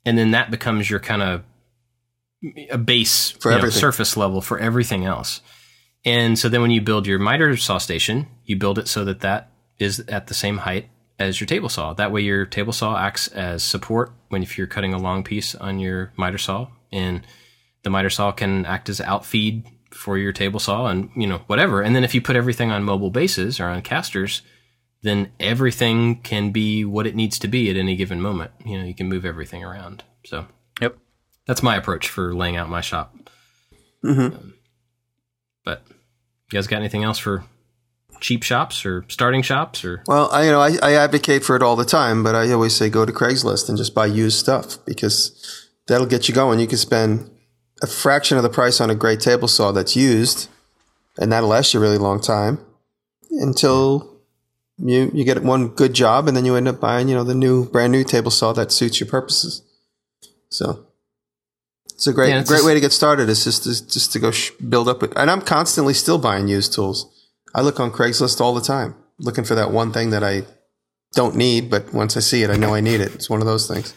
and 0.05 0.17
then 0.19 0.33
that 0.33 0.51
becomes 0.51 0.89
your 0.89 1.01
kind 1.01 1.23
of 1.23 1.43
a 2.71 2.79
base 2.79 3.31
For 3.33 3.53
you 3.53 3.59
know, 3.59 3.71
surface 3.71 4.17
level 4.17 4.41
for 4.41 4.59
everything 4.59 5.05
else. 5.05 5.41
And 6.05 6.39
so 6.39 6.49
then 6.49 6.61
when 6.61 6.71
you 6.71 6.81
build 6.81 7.07
your 7.07 7.19
miter 7.19 7.57
saw 7.57 7.79
station, 7.79 8.27
you 8.45 8.57
build 8.57 8.79
it 8.79 8.89
so 8.89 9.05
that 9.05 9.21
that 9.21 9.51
is 9.79 10.01
at 10.01 10.27
the 10.27 10.35
same 10.35 10.59
height 10.59 10.91
as 11.19 11.41
your 11.41 11.47
table 11.47 11.69
saw. 11.69 11.95
That 11.95 12.13
way 12.13 12.21
your 12.21 12.45
table 12.45 12.73
saw 12.73 12.99
acts 12.99 13.29
as 13.29 13.63
support 13.63 14.13
when 14.29 14.43
if 14.43 14.59
you're 14.59 14.67
cutting 14.67 14.93
a 14.93 14.99
long 14.99 15.25
piece 15.25 15.55
on 15.55 15.79
your 15.79 16.13
miter 16.17 16.39
saw 16.39 16.69
and 16.93 17.27
the 17.83 17.91
miter 17.91 18.11
saw 18.11 18.33
can 18.33 18.67
act 18.67 18.89
as 18.89 19.01
outfeed 19.01 19.65
for 19.93 20.19
your 20.19 20.33
table 20.33 20.59
saw 20.59 20.87
and 20.87 21.11
you 21.17 21.27
know 21.27 21.43
whatever. 21.47 21.81
And 21.81 21.95
then 21.95 22.05
if 22.05 22.15
you 22.15 22.21
put 22.21 22.37
everything 22.37 22.71
on 22.71 22.83
mobile 22.83 23.11
bases 23.11 23.61
or 23.61 23.67
on 23.67 23.81
casters, 23.83 24.43
then 25.03 25.31
everything 25.39 26.21
can 26.23 26.51
be 26.51 26.85
what 26.85 27.07
it 27.07 27.15
needs 27.15 27.39
to 27.39 27.49
be 27.49 27.71
at 27.71 27.77
any 27.77 27.95
given 27.97 28.21
moment. 28.21 28.51
You 28.65 28.79
know, 28.79 28.85
you 28.85 28.95
can 28.95 29.09
move 29.09 29.25
everything 29.25 29.63
around. 29.63 30.03
So 30.25 30.47
Yep. 30.81 30.99
That's 31.47 31.63
my 31.63 31.77
approach 31.77 32.09
for 32.09 32.35
laying 32.35 32.57
out 32.57 32.69
my 32.69 32.81
shop. 32.81 33.15
Mm-hmm. 34.05 34.37
Um, 34.37 34.55
but 35.65 35.83
you 35.89 36.59
guys 36.59 36.67
got 36.67 36.79
anything 36.79 37.05
else 37.05 37.19
for 37.19 37.45
cheap 38.21 38.43
shops 38.43 38.87
or 38.87 39.05
starting 39.09 39.43
shops 39.43 39.85
or 39.85 40.03
Well, 40.07 40.31
I 40.31 40.45
you 40.45 40.51
know 40.51 40.61
I, 40.61 40.77
I 40.83 40.93
advocate 40.95 41.45
for 41.45 41.57
it 41.57 41.63
all 41.63 41.77
the 41.77 41.85
time, 41.85 42.23
but 42.23 42.35
I 42.35 42.51
always 42.53 42.75
say 42.75 42.89
go 42.89 43.05
to 43.05 43.13
Craigslist 43.13 43.69
and 43.69 43.77
just 43.77 43.95
buy 43.95 44.07
used 44.07 44.39
stuff 44.39 44.79
because 44.85 45.71
that'll 45.87 46.07
get 46.07 46.29
you 46.29 46.35
going. 46.35 46.61
You 46.61 46.67
can 46.67 46.79
spend 46.79 47.31
a 47.83 47.87
fraction 47.87 48.37
of 48.37 48.43
the 48.43 48.49
price 48.49 48.81
on 48.81 48.91
a 48.91 48.95
great 48.95 49.21
table 49.21 49.49
saw 49.49 49.73
that's 49.73 49.97
used, 49.97 50.49
and 51.19 51.33
that'll 51.33 51.49
last 51.49 51.75
you 51.75 51.81
a 51.81 51.83
really 51.83 51.99
long 51.99 52.21
time 52.21 52.59
until 53.31 54.21
you 54.79 55.11
you 55.15 55.25
get 55.25 55.43
one 55.43 55.69
good 55.69 55.93
job, 55.93 56.29
and 56.29 56.37
then 56.37 56.45
you 56.45 56.57
end 56.57 56.69
up 56.69 56.81
buying 56.81 57.09
you 57.09 57.15
know 57.15 57.25
the 57.25 57.35
new 57.35 57.69
brand 57.69 57.93
new 57.93 58.05
table 58.05 58.31
saw 58.31 58.53
that 58.53 58.73
suits 58.73 59.01
your 59.01 59.09
purposes. 59.09 59.63
So 60.49 60.87
it's 62.05 62.13
a 62.13 62.13
great 62.13 62.29
Yeah, 62.29 62.41
it's 62.41 62.51
great 62.51 62.59
just- 62.59 62.67
way 62.67 62.75
to 62.75 62.81
get 62.81 62.93
started. 62.93 63.29
Is 63.29 63.45
just 63.45 63.65
to, 63.65 63.71
just 63.89 64.13
to 64.13 64.19
go 64.19 64.31
sh- 64.31 64.51
build 64.69 64.89
up 64.89 65.03
it, 65.03 65.13
and 65.17 65.31
I'm 65.31 65.41
constantly 65.41 65.95
still 65.95 66.19
buying 66.19 66.49
used 66.49 66.73
tools. 66.75 67.11
I 67.55 67.63
look 67.63 67.81
on 67.81 67.91
Craigslist 67.91 68.41
all 68.41 68.53
the 68.55 68.61
time, 68.61 68.95
looking 69.19 69.45
for 69.45 69.55
that 69.55 69.71
one 69.71 69.93
thing 69.93 70.11
that 70.11 70.23
I 70.25 70.43
don't 71.15 71.35
need, 71.37 71.71
but 71.71 71.93
once 71.95 72.17
I 72.17 72.21
see 72.21 72.43
it, 72.43 72.51
I 72.51 72.57
know 72.57 72.75
I 72.75 72.81
need 72.81 73.01
it. 73.01 73.15
It's 73.15 73.31
one 73.31 73.41
of 73.41 73.47
those 73.47 73.67
things. 73.69 73.95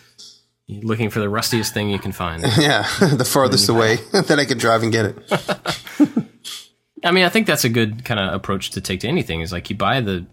you're 0.67 0.83
looking 0.83 1.09
for 1.09 1.19
the 1.19 1.27
rustiest 1.29 1.73
thing 1.73 1.89
you 1.89 1.99
can 1.99 2.11
find? 2.11 2.43
Yeah, 2.57 2.83
the 2.99 3.25
farthest 3.25 3.67
away 3.69 3.95
that 4.13 4.37
I 4.39 4.45
can 4.45 4.57
drive 4.57 4.83
and 4.83 4.91
get 4.91 5.05
it. 5.05 5.17
I 7.03 7.11
mean, 7.11 7.25
I 7.25 7.29
think 7.29 7.47
that's 7.47 7.63
a 7.63 7.69
good 7.69 8.03
kind 8.05 8.19
of 8.19 8.33
approach 8.33 8.71
to 8.71 8.81
take 8.81 8.99
to 9.01 9.07
anything. 9.07 9.41
Is 9.41 9.51
like 9.51 9.69
you 9.69 9.75
buy 9.75 10.01
the, 10.01 10.25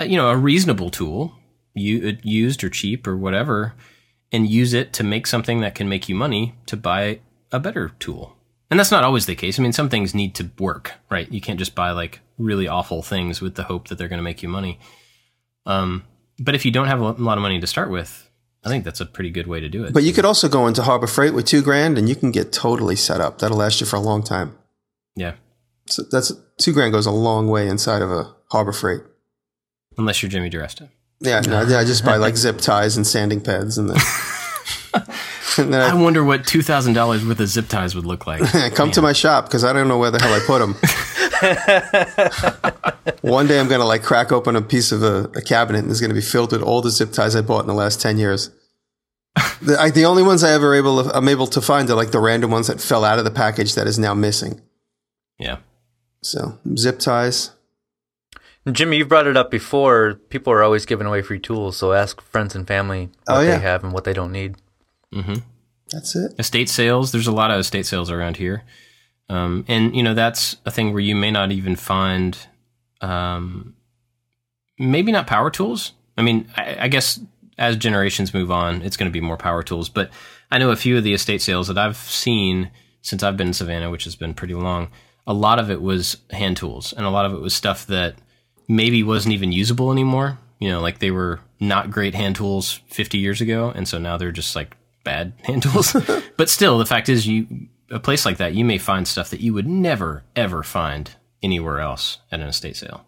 you 0.00 0.16
know, 0.16 0.28
a 0.28 0.36
reasonable 0.36 0.90
tool, 0.90 1.34
you 1.74 2.08
uh, 2.08 2.12
used 2.22 2.64
or 2.64 2.70
cheap 2.70 3.06
or 3.06 3.16
whatever, 3.16 3.74
and 4.32 4.48
use 4.48 4.72
it 4.74 4.92
to 4.94 5.04
make 5.04 5.26
something 5.26 5.60
that 5.60 5.74
can 5.74 5.88
make 5.88 6.08
you 6.08 6.14
money 6.14 6.54
to 6.66 6.76
buy 6.76 7.20
a 7.52 7.60
better 7.60 7.90
tool. 8.00 8.36
And 8.70 8.80
that's 8.80 8.90
not 8.90 9.04
always 9.04 9.26
the 9.26 9.36
case. 9.36 9.58
I 9.58 9.62
mean, 9.62 9.72
some 9.72 9.88
things 9.88 10.14
need 10.14 10.34
to 10.36 10.50
work, 10.58 10.92
right? 11.10 11.30
You 11.30 11.40
can't 11.40 11.58
just 11.58 11.74
buy 11.74 11.92
like 11.92 12.20
really 12.38 12.66
awful 12.66 13.02
things 13.02 13.40
with 13.40 13.54
the 13.54 13.64
hope 13.64 13.88
that 13.88 13.98
they're 13.98 14.08
going 14.08 14.18
to 14.18 14.24
make 14.24 14.42
you 14.42 14.48
money. 14.48 14.78
Um, 15.66 16.04
but 16.38 16.54
if 16.54 16.64
you 16.64 16.70
don't 16.72 16.88
have 16.88 17.00
a 17.00 17.12
lot 17.12 17.38
of 17.38 17.42
money 17.42 17.60
to 17.60 17.66
start 17.66 17.90
with, 17.90 18.28
I 18.64 18.68
think 18.68 18.84
that's 18.84 19.00
a 19.00 19.06
pretty 19.06 19.30
good 19.30 19.46
way 19.46 19.60
to 19.60 19.68
do 19.68 19.84
it. 19.84 19.92
But 19.92 20.02
you 20.02 20.12
could 20.12 20.24
also 20.24 20.48
go 20.48 20.66
into 20.66 20.82
Harbor 20.82 21.06
Freight 21.06 21.34
with 21.34 21.46
two 21.46 21.62
grand, 21.62 21.98
and 21.98 22.08
you 22.08 22.16
can 22.16 22.32
get 22.32 22.50
totally 22.52 22.96
set 22.96 23.20
up. 23.20 23.38
That'll 23.38 23.58
last 23.58 23.80
you 23.80 23.86
for 23.86 23.96
a 23.96 24.00
long 24.00 24.22
time. 24.22 24.56
yeah, 25.14 25.34
So 25.86 26.02
that's 26.10 26.32
two 26.58 26.72
grand 26.72 26.92
goes 26.92 27.06
a 27.06 27.10
long 27.10 27.48
way 27.48 27.68
inside 27.68 28.00
of 28.02 28.10
a 28.10 28.34
Harbor 28.50 28.72
Freight. 28.72 29.02
unless 29.98 30.22
you're 30.22 30.30
Jimmy 30.30 30.50
DiResta. 30.50 30.88
Yeah, 31.24 31.40
no, 31.40 31.62
yeah, 31.62 31.78
I 31.78 31.84
just 31.84 32.04
buy 32.04 32.16
like 32.16 32.36
zip 32.36 32.58
ties 32.58 32.98
and 32.98 33.06
sanding 33.06 33.40
pads, 33.40 33.78
and 33.78 33.88
then, 33.88 33.96
and 35.58 35.72
then 35.72 35.80
I 35.80 35.88
I, 35.90 35.94
wonder 35.94 36.22
what 36.22 36.46
two 36.46 36.60
thousand 36.60 36.92
dollars 36.92 37.24
worth 37.24 37.40
of 37.40 37.48
zip 37.48 37.68
ties 37.68 37.94
would 37.94 38.04
look 38.04 38.26
like. 38.26 38.42
come 38.74 38.90
to 38.90 39.00
my 39.00 39.14
shop 39.14 39.46
because 39.46 39.64
I 39.64 39.72
don't 39.72 39.88
know 39.88 39.96
where 39.96 40.10
the 40.10 40.20
hell 40.20 40.34
I 40.34 40.40
put 40.40 40.58
them. 40.58 40.74
One 43.22 43.46
day 43.46 43.58
I'm 43.58 43.68
gonna 43.68 43.86
like 43.86 44.02
crack 44.02 44.32
open 44.32 44.54
a 44.54 44.60
piece 44.60 44.92
of 44.92 45.02
a, 45.02 45.30
a 45.34 45.40
cabinet 45.40 45.78
and 45.78 45.90
it's 45.90 46.02
gonna 46.02 46.12
be 46.12 46.20
filled 46.20 46.52
with 46.52 46.60
all 46.60 46.82
the 46.82 46.90
zip 46.90 47.12
ties 47.12 47.34
I 47.34 47.40
bought 47.40 47.60
in 47.60 47.68
the 47.68 47.74
last 47.74 48.02
ten 48.02 48.18
years. 48.18 48.50
The, 49.62 49.78
I, 49.80 49.90
the 49.90 50.04
only 50.04 50.22
ones 50.22 50.44
I 50.44 50.52
ever 50.52 50.74
able 50.74 51.04
to, 51.04 51.16
I'm 51.16 51.28
able 51.28 51.46
to 51.48 51.62
find 51.62 51.88
are 51.88 51.96
like 51.96 52.10
the 52.10 52.20
random 52.20 52.50
ones 52.50 52.66
that 52.66 52.82
fell 52.82 53.02
out 53.02 53.18
of 53.18 53.24
the 53.24 53.30
package 53.30 53.74
that 53.76 53.86
is 53.86 53.98
now 53.98 54.12
missing. 54.12 54.60
Yeah. 55.38 55.56
So 56.22 56.58
zip 56.76 56.98
ties. 56.98 57.50
Jimmy, 58.72 58.96
you've 58.96 59.08
brought 59.08 59.26
it 59.26 59.36
up 59.36 59.50
before. 59.50 60.14
People 60.30 60.52
are 60.52 60.62
always 60.62 60.86
giving 60.86 61.06
away 61.06 61.20
free 61.22 61.38
tools, 61.38 61.76
so 61.76 61.92
ask 61.92 62.20
friends 62.22 62.54
and 62.54 62.66
family 62.66 63.10
what 63.26 63.36
Oh, 63.36 63.40
yeah. 63.40 63.56
they 63.56 63.62
have 63.62 63.84
and 63.84 63.92
what 63.92 64.04
they 64.04 64.12
don't 64.14 64.32
need. 64.32 64.56
That's 65.90 66.16
it. 66.16 66.34
estate 66.38 66.68
sales. 66.68 67.12
There's 67.12 67.26
a 67.26 67.32
lot 67.32 67.50
of 67.50 67.60
estate 67.60 67.86
sales 67.86 68.10
around 68.10 68.36
here, 68.38 68.64
um, 69.28 69.64
and 69.68 69.94
you 69.94 70.02
know 70.02 70.14
that's 70.14 70.56
a 70.66 70.70
thing 70.70 70.92
where 70.92 71.02
you 71.02 71.14
may 71.14 71.30
not 71.30 71.52
even 71.52 71.76
find, 71.76 72.36
um, 73.00 73.74
maybe 74.78 75.12
not 75.12 75.26
power 75.28 75.50
tools. 75.50 75.92
I 76.16 76.22
mean, 76.22 76.48
I, 76.56 76.76
I 76.80 76.88
guess 76.88 77.20
as 77.58 77.76
generations 77.76 78.34
move 78.34 78.50
on, 78.50 78.82
it's 78.82 78.96
going 78.96 79.08
to 79.08 79.12
be 79.12 79.20
more 79.20 79.36
power 79.36 79.62
tools. 79.62 79.88
But 79.88 80.10
I 80.50 80.58
know 80.58 80.70
a 80.70 80.76
few 80.76 80.96
of 80.96 81.04
the 81.04 81.12
estate 81.14 81.42
sales 81.42 81.68
that 81.68 81.78
I've 81.78 81.96
seen 81.96 82.70
since 83.02 83.22
I've 83.22 83.36
been 83.36 83.48
in 83.48 83.52
Savannah, 83.54 83.90
which 83.90 84.04
has 84.04 84.16
been 84.16 84.34
pretty 84.34 84.54
long. 84.54 84.88
A 85.26 85.34
lot 85.34 85.58
of 85.60 85.70
it 85.70 85.80
was 85.80 86.16
hand 86.30 86.56
tools, 86.56 86.92
and 86.94 87.06
a 87.06 87.10
lot 87.10 87.26
of 87.26 87.34
it 87.34 87.40
was 87.40 87.54
stuff 87.54 87.86
that 87.86 88.16
maybe 88.68 89.02
wasn't 89.02 89.34
even 89.34 89.52
usable 89.52 89.92
anymore. 89.92 90.38
You 90.58 90.70
know, 90.70 90.80
like 90.80 90.98
they 90.98 91.10
were 91.10 91.40
not 91.60 91.90
great 91.90 92.14
hand 92.14 92.36
tools 92.36 92.80
50 92.88 93.18
years 93.18 93.40
ago, 93.40 93.70
and 93.74 93.86
so 93.86 93.98
now 93.98 94.16
they're 94.16 94.32
just 94.32 94.54
like 94.56 94.76
bad 95.04 95.32
hand 95.42 95.62
tools. 95.62 95.94
but 96.36 96.48
still, 96.48 96.78
the 96.78 96.86
fact 96.86 97.08
is, 97.08 97.26
you 97.26 97.68
a 97.90 98.00
place 98.00 98.24
like 98.24 98.38
that, 98.38 98.54
you 98.54 98.64
may 98.64 98.78
find 98.78 99.06
stuff 99.06 99.30
that 99.30 99.40
you 99.40 99.52
would 99.54 99.66
never 99.68 100.24
ever 100.34 100.62
find 100.62 101.14
anywhere 101.42 101.80
else 101.80 102.18
at 102.32 102.40
an 102.40 102.48
estate 102.48 102.76
sale. 102.76 103.04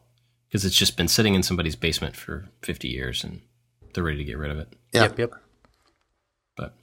because 0.49 0.65
it's 0.65 0.77
just 0.77 0.97
been 0.97 1.09
sitting 1.09 1.35
in 1.35 1.43
somebody's 1.43 1.75
basement 1.77 2.15
for 2.15 2.47
50 2.63 2.89
years 2.89 3.25
and 3.25 3.41
they're 3.95 4.05
ready 4.05 4.19
to 4.19 4.25
get 4.25 4.37
rid 4.37 4.51
of 4.51 4.59
it. 4.59 4.69
Yeah. 4.93 5.03
Yep, 5.05 5.19
yep. 5.19 5.31
But 6.57 6.75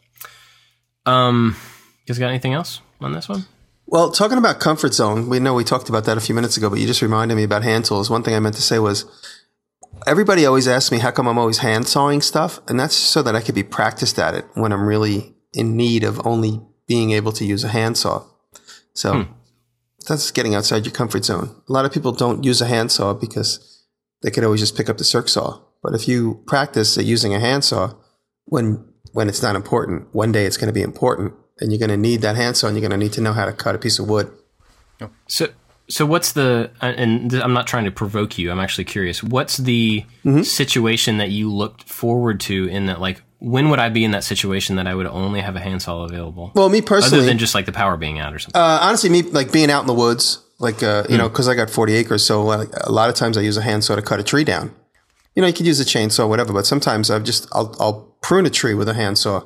um, 1.05 1.55
you 1.99 2.05
guys 2.07 2.19
got 2.19 2.29
anything 2.29 2.53
else 2.53 2.81
on 2.99 3.13
this 3.13 3.29
one? 3.29 3.45
Well, 3.85 4.11
talking 4.11 4.37
about 4.37 4.59
comfort 4.59 4.93
zone, 4.93 5.29
we 5.29 5.39
know 5.39 5.53
we 5.53 5.63
talked 5.63 5.89
about 5.89 6.05
that 6.05 6.17
a 6.17 6.21
few 6.21 6.33
minutes 6.33 6.57
ago, 6.57 6.69
but 6.69 6.79
you 6.79 6.87
just 6.87 7.01
reminded 7.01 7.35
me 7.35 7.43
about 7.43 7.63
hand 7.63 7.85
tools. 7.85 8.09
One 8.09 8.23
thing 8.23 8.33
I 8.33 8.39
meant 8.39 8.55
to 8.55 8.61
say 8.61 8.79
was 8.79 9.05
everybody 10.07 10.45
always 10.45 10.67
asks 10.67 10.91
me 10.91 10.99
how 10.99 11.11
come 11.11 11.27
I'm 11.27 11.37
always 11.37 11.59
hand 11.59 11.87
sawing 11.87 12.21
stuff, 12.21 12.59
and 12.67 12.79
that's 12.79 12.95
so 12.95 13.21
that 13.21 13.35
I 13.35 13.41
could 13.41 13.55
be 13.55 13.63
practiced 13.63 14.17
at 14.17 14.33
it 14.33 14.45
when 14.53 14.71
I'm 14.71 14.87
really 14.87 15.35
in 15.53 15.75
need 15.75 16.03
of 16.03 16.25
only 16.25 16.61
being 16.87 17.11
able 17.11 17.31
to 17.33 17.45
use 17.45 17.63
a 17.63 17.69
handsaw. 17.69 18.25
So 18.93 19.23
hmm. 19.23 19.31
that's 20.07 20.31
getting 20.31 20.55
outside 20.55 20.85
your 20.85 20.93
comfort 20.93 21.25
zone. 21.25 21.55
A 21.67 21.71
lot 21.71 21.85
of 21.85 21.91
people 21.91 22.11
don't 22.11 22.43
use 22.43 22.61
a 22.61 22.67
handsaw 22.67 23.13
because 23.13 23.85
they 24.21 24.31
could 24.31 24.43
always 24.43 24.61
just 24.61 24.77
pick 24.77 24.89
up 24.89 24.97
the 24.97 25.03
circ 25.03 25.29
saw. 25.29 25.61
But 25.81 25.93
if 25.93 26.07
you 26.07 26.41
practice 26.47 26.97
at 26.97 27.05
using 27.05 27.33
a 27.33 27.39
handsaw 27.39 27.93
when 28.45 28.85
when 29.11 29.29
it's 29.29 29.43
not 29.43 29.55
important, 29.55 30.07
one 30.13 30.31
day 30.31 30.45
it's 30.45 30.57
going 30.57 30.67
to 30.67 30.73
be 30.73 30.81
important, 30.81 31.33
and 31.59 31.71
you're 31.71 31.79
going 31.79 31.89
to 31.89 31.97
need 31.97 32.21
that 32.21 32.35
handsaw, 32.35 32.67
and 32.67 32.75
you're 32.75 32.87
going 32.87 32.99
to 32.99 33.03
need 33.03 33.13
to 33.13 33.21
know 33.21 33.33
how 33.33 33.45
to 33.45 33.53
cut 33.53 33.75
a 33.75 33.77
piece 33.77 33.99
of 33.99 34.09
wood. 34.09 34.31
So, 35.27 35.47
so 35.89 36.05
what's 36.05 36.31
the? 36.31 36.71
And 36.81 37.33
I'm 37.33 37.53
not 37.53 37.67
trying 37.67 37.85
to 37.85 37.91
provoke 37.91 38.37
you. 38.37 38.51
I'm 38.51 38.59
actually 38.59 38.85
curious. 38.85 39.21
What's 39.21 39.57
the 39.57 40.05
situation 40.43 41.17
that 41.17 41.29
you 41.29 41.51
looked 41.51 41.83
forward 41.83 42.39
to 42.41 42.67
in 42.67 42.85
that? 42.85 43.01
Like, 43.01 43.21
when 43.39 43.69
would 43.69 43.79
I 43.79 43.89
be 43.89 44.05
in 44.05 44.11
that 44.11 44.23
situation 44.23 44.77
that 44.77 44.87
I 44.87 44.95
would 44.95 45.05
only 45.05 45.41
have 45.41 45.57
a 45.57 45.59
handsaw 45.59 46.05
available, 46.05 46.53
Well, 46.55 46.69
me 46.69 46.81
personally, 46.81 47.19
other 47.19 47.27
than 47.27 47.37
just 47.37 47.53
like 47.53 47.65
the 47.65 47.73
power 47.73 47.97
being 47.97 48.17
out 48.17 48.33
or 48.33 48.39
something? 48.39 48.59
Uh, 48.59 48.79
honestly, 48.81 49.09
me 49.09 49.21
like 49.23 49.51
being 49.51 49.69
out 49.69 49.81
in 49.81 49.87
the 49.87 49.93
woods, 49.93 50.41
like 50.59 50.81
uh, 50.81 51.03
you 51.09 51.17
know, 51.17 51.27
because 51.27 51.49
I 51.49 51.55
got 51.55 51.69
forty 51.69 51.93
acres, 51.95 52.25
so 52.25 52.43
like, 52.43 52.69
a 52.81 52.91
lot 52.91 53.09
of 53.09 53.15
times 53.15 53.37
I 53.37 53.41
use 53.41 53.57
a 53.57 53.61
handsaw 53.61 53.95
to 53.95 54.01
cut 54.01 54.21
a 54.21 54.23
tree 54.23 54.45
down. 54.45 54.73
You 55.35 55.41
know, 55.41 55.47
you 55.47 55.53
could 55.53 55.65
use 55.65 55.81
a 55.81 55.85
chainsaw, 55.85 56.29
whatever, 56.29 56.53
but 56.53 56.65
sometimes 56.65 57.11
I've 57.11 57.23
just 57.23 57.47
I'll, 57.51 57.75
I'll 57.79 58.15
prune 58.21 58.45
a 58.45 58.49
tree 58.49 58.73
with 58.73 58.87
a 58.87 58.93
handsaw. 58.93 59.43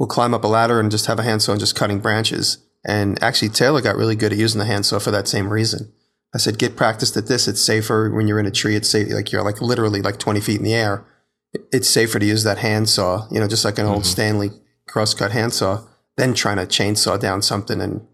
We'll 0.00 0.06
climb 0.06 0.32
up 0.32 0.44
a 0.44 0.46
ladder 0.46 0.80
and 0.80 0.90
just 0.90 1.04
have 1.06 1.18
a 1.18 1.22
handsaw 1.22 1.52
and 1.52 1.60
just 1.60 1.76
cutting 1.76 2.00
branches. 2.00 2.56
And 2.86 3.22
actually, 3.22 3.50
Taylor 3.50 3.82
got 3.82 3.96
really 3.96 4.16
good 4.16 4.32
at 4.32 4.38
using 4.38 4.58
the 4.58 4.64
handsaw 4.64 4.98
for 4.98 5.10
that 5.10 5.28
same 5.28 5.52
reason. 5.52 5.92
I 6.34 6.38
said, 6.38 6.58
get 6.58 6.74
practiced 6.74 7.18
at 7.18 7.26
this. 7.26 7.46
It's 7.46 7.60
safer 7.60 8.10
when 8.10 8.26
you're 8.26 8.40
in 8.40 8.46
a 8.46 8.50
tree. 8.50 8.76
It's 8.76 8.88
safe, 8.88 9.10
like 9.10 9.30
you're 9.30 9.44
like 9.44 9.60
literally 9.60 10.00
like 10.00 10.18
20 10.18 10.40
feet 10.40 10.56
in 10.56 10.64
the 10.64 10.72
air. 10.72 11.04
It's 11.70 11.86
safer 11.86 12.18
to 12.18 12.24
use 12.24 12.44
that 12.44 12.56
handsaw, 12.56 13.28
you 13.30 13.40
know, 13.40 13.46
just 13.46 13.62
like 13.62 13.78
an 13.78 13.84
old 13.84 14.06
Stanley 14.06 14.50
crosscut 14.88 15.32
handsaw, 15.32 15.84
than 16.16 16.32
trying 16.32 16.56
to 16.56 16.64
chainsaw 16.64 17.20
down 17.20 17.42
something 17.42 17.80
and 17.82 18.06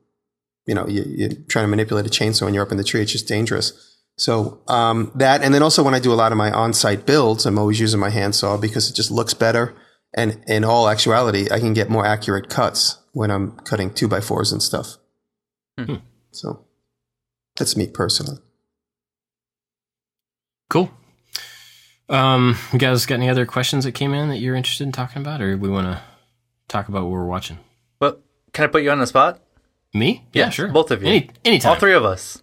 you 0.66 0.74
know, 0.74 0.88
you, 0.88 1.04
you're 1.06 1.34
trying 1.48 1.62
to 1.62 1.68
manipulate 1.68 2.06
a 2.06 2.10
chainsaw 2.10 2.42
when 2.42 2.54
you're 2.54 2.64
up 2.64 2.72
in 2.72 2.78
the 2.78 2.84
tree. 2.84 3.02
It's 3.02 3.12
just 3.12 3.28
dangerous. 3.28 3.96
So 4.16 4.60
um, 4.66 5.12
that, 5.14 5.42
and 5.42 5.54
then 5.54 5.62
also 5.62 5.84
when 5.84 5.94
I 5.94 6.00
do 6.00 6.12
a 6.12 6.14
lot 6.14 6.32
of 6.32 6.38
my 6.38 6.50
on-site 6.50 7.06
builds, 7.06 7.46
I'm 7.46 7.58
always 7.58 7.78
using 7.78 8.00
my 8.00 8.10
handsaw 8.10 8.58
because 8.58 8.90
it 8.90 8.94
just 8.94 9.12
looks 9.12 9.34
better. 9.34 9.76
And 10.16 10.42
in 10.48 10.64
all 10.64 10.88
actuality, 10.88 11.46
I 11.50 11.60
can 11.60 11.74
get 11.74 11.90
more 11.90 12.06
accurate 12.06 12.48
cuts 12.48 12.98
when 13.12 13.30
I'm 13.30 13.52
cutting 13.60 13.92
two 13.92 14.08
by 14.08 14.20
fours 14.20 14.50
and 14.50 14.62
stuff. 14.62 14.96
Hmm. 15.78 15.96
So 16.30 16.64
that's 17.56 17.76
me 17.76 17.86
personally. 17.88 18.38
Cool. 20.70 20.90
Um, 22.08 22.56
you 22.72 22.78
guys 22.78 23.04
got 23.06 23.16
any 23.16 23.28
other 23.28 23.46
questions 23.46 23.84
that 23.84 23.92
came 23.92 24.14
in 24.14 24.28
that 24.28 24.38
you're 24.38 24.54
interested 24.54 24.84
in 24.84 24.92
talking 24.92 25.20
about, 25.22 25.40
or 25.42 25.56
we 25.56 25.68
want 25.68 25.86
to 25.86 26.00
talk 26.68 26.88
about 26.88 27.02
what 27.02 27.10
we're 27.10 27.24
watching? 27.26 27.58
But 27.98 28.20
can 28.52 28.64
I 28.64 28.68
put 28.68 28.82
you 28.82 28.90
on 28.90 28.98
the 29.00 29.06
spot? 29.06 29.40
Me? 29.92 30.24
Yeah, 30.32 30.46
Yes, 30.46 30.54
sure. 30.54 30.68
both 30.68 30.90
of 30.90 31.02
you. 31.02 31.08
Any 31.08 31.30
anytime. 31.44 31.72
All 31.72 31.78
three 31.78 31.94
of 31.94 32.04
us. 32.04 32.42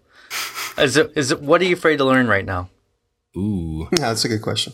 Is 0.78 0.98
it, 0.98 1.12
is 1.16 1.32
it, 1.32 1.42
what 1.42 1.62
are 1.62 1.66
you 1.66 1.74
afraid 1.76 1.98
to 1.98 2.06
learn 2.06 2.28
right 2.28 2.46
now? 2.46 2.70
Ooh, 3.38 3.88
Yeah, 3.98 4.10
that's 4.10 4.26
a 4.26 4.30
good 4.30 4.42
question. 4.42 4.74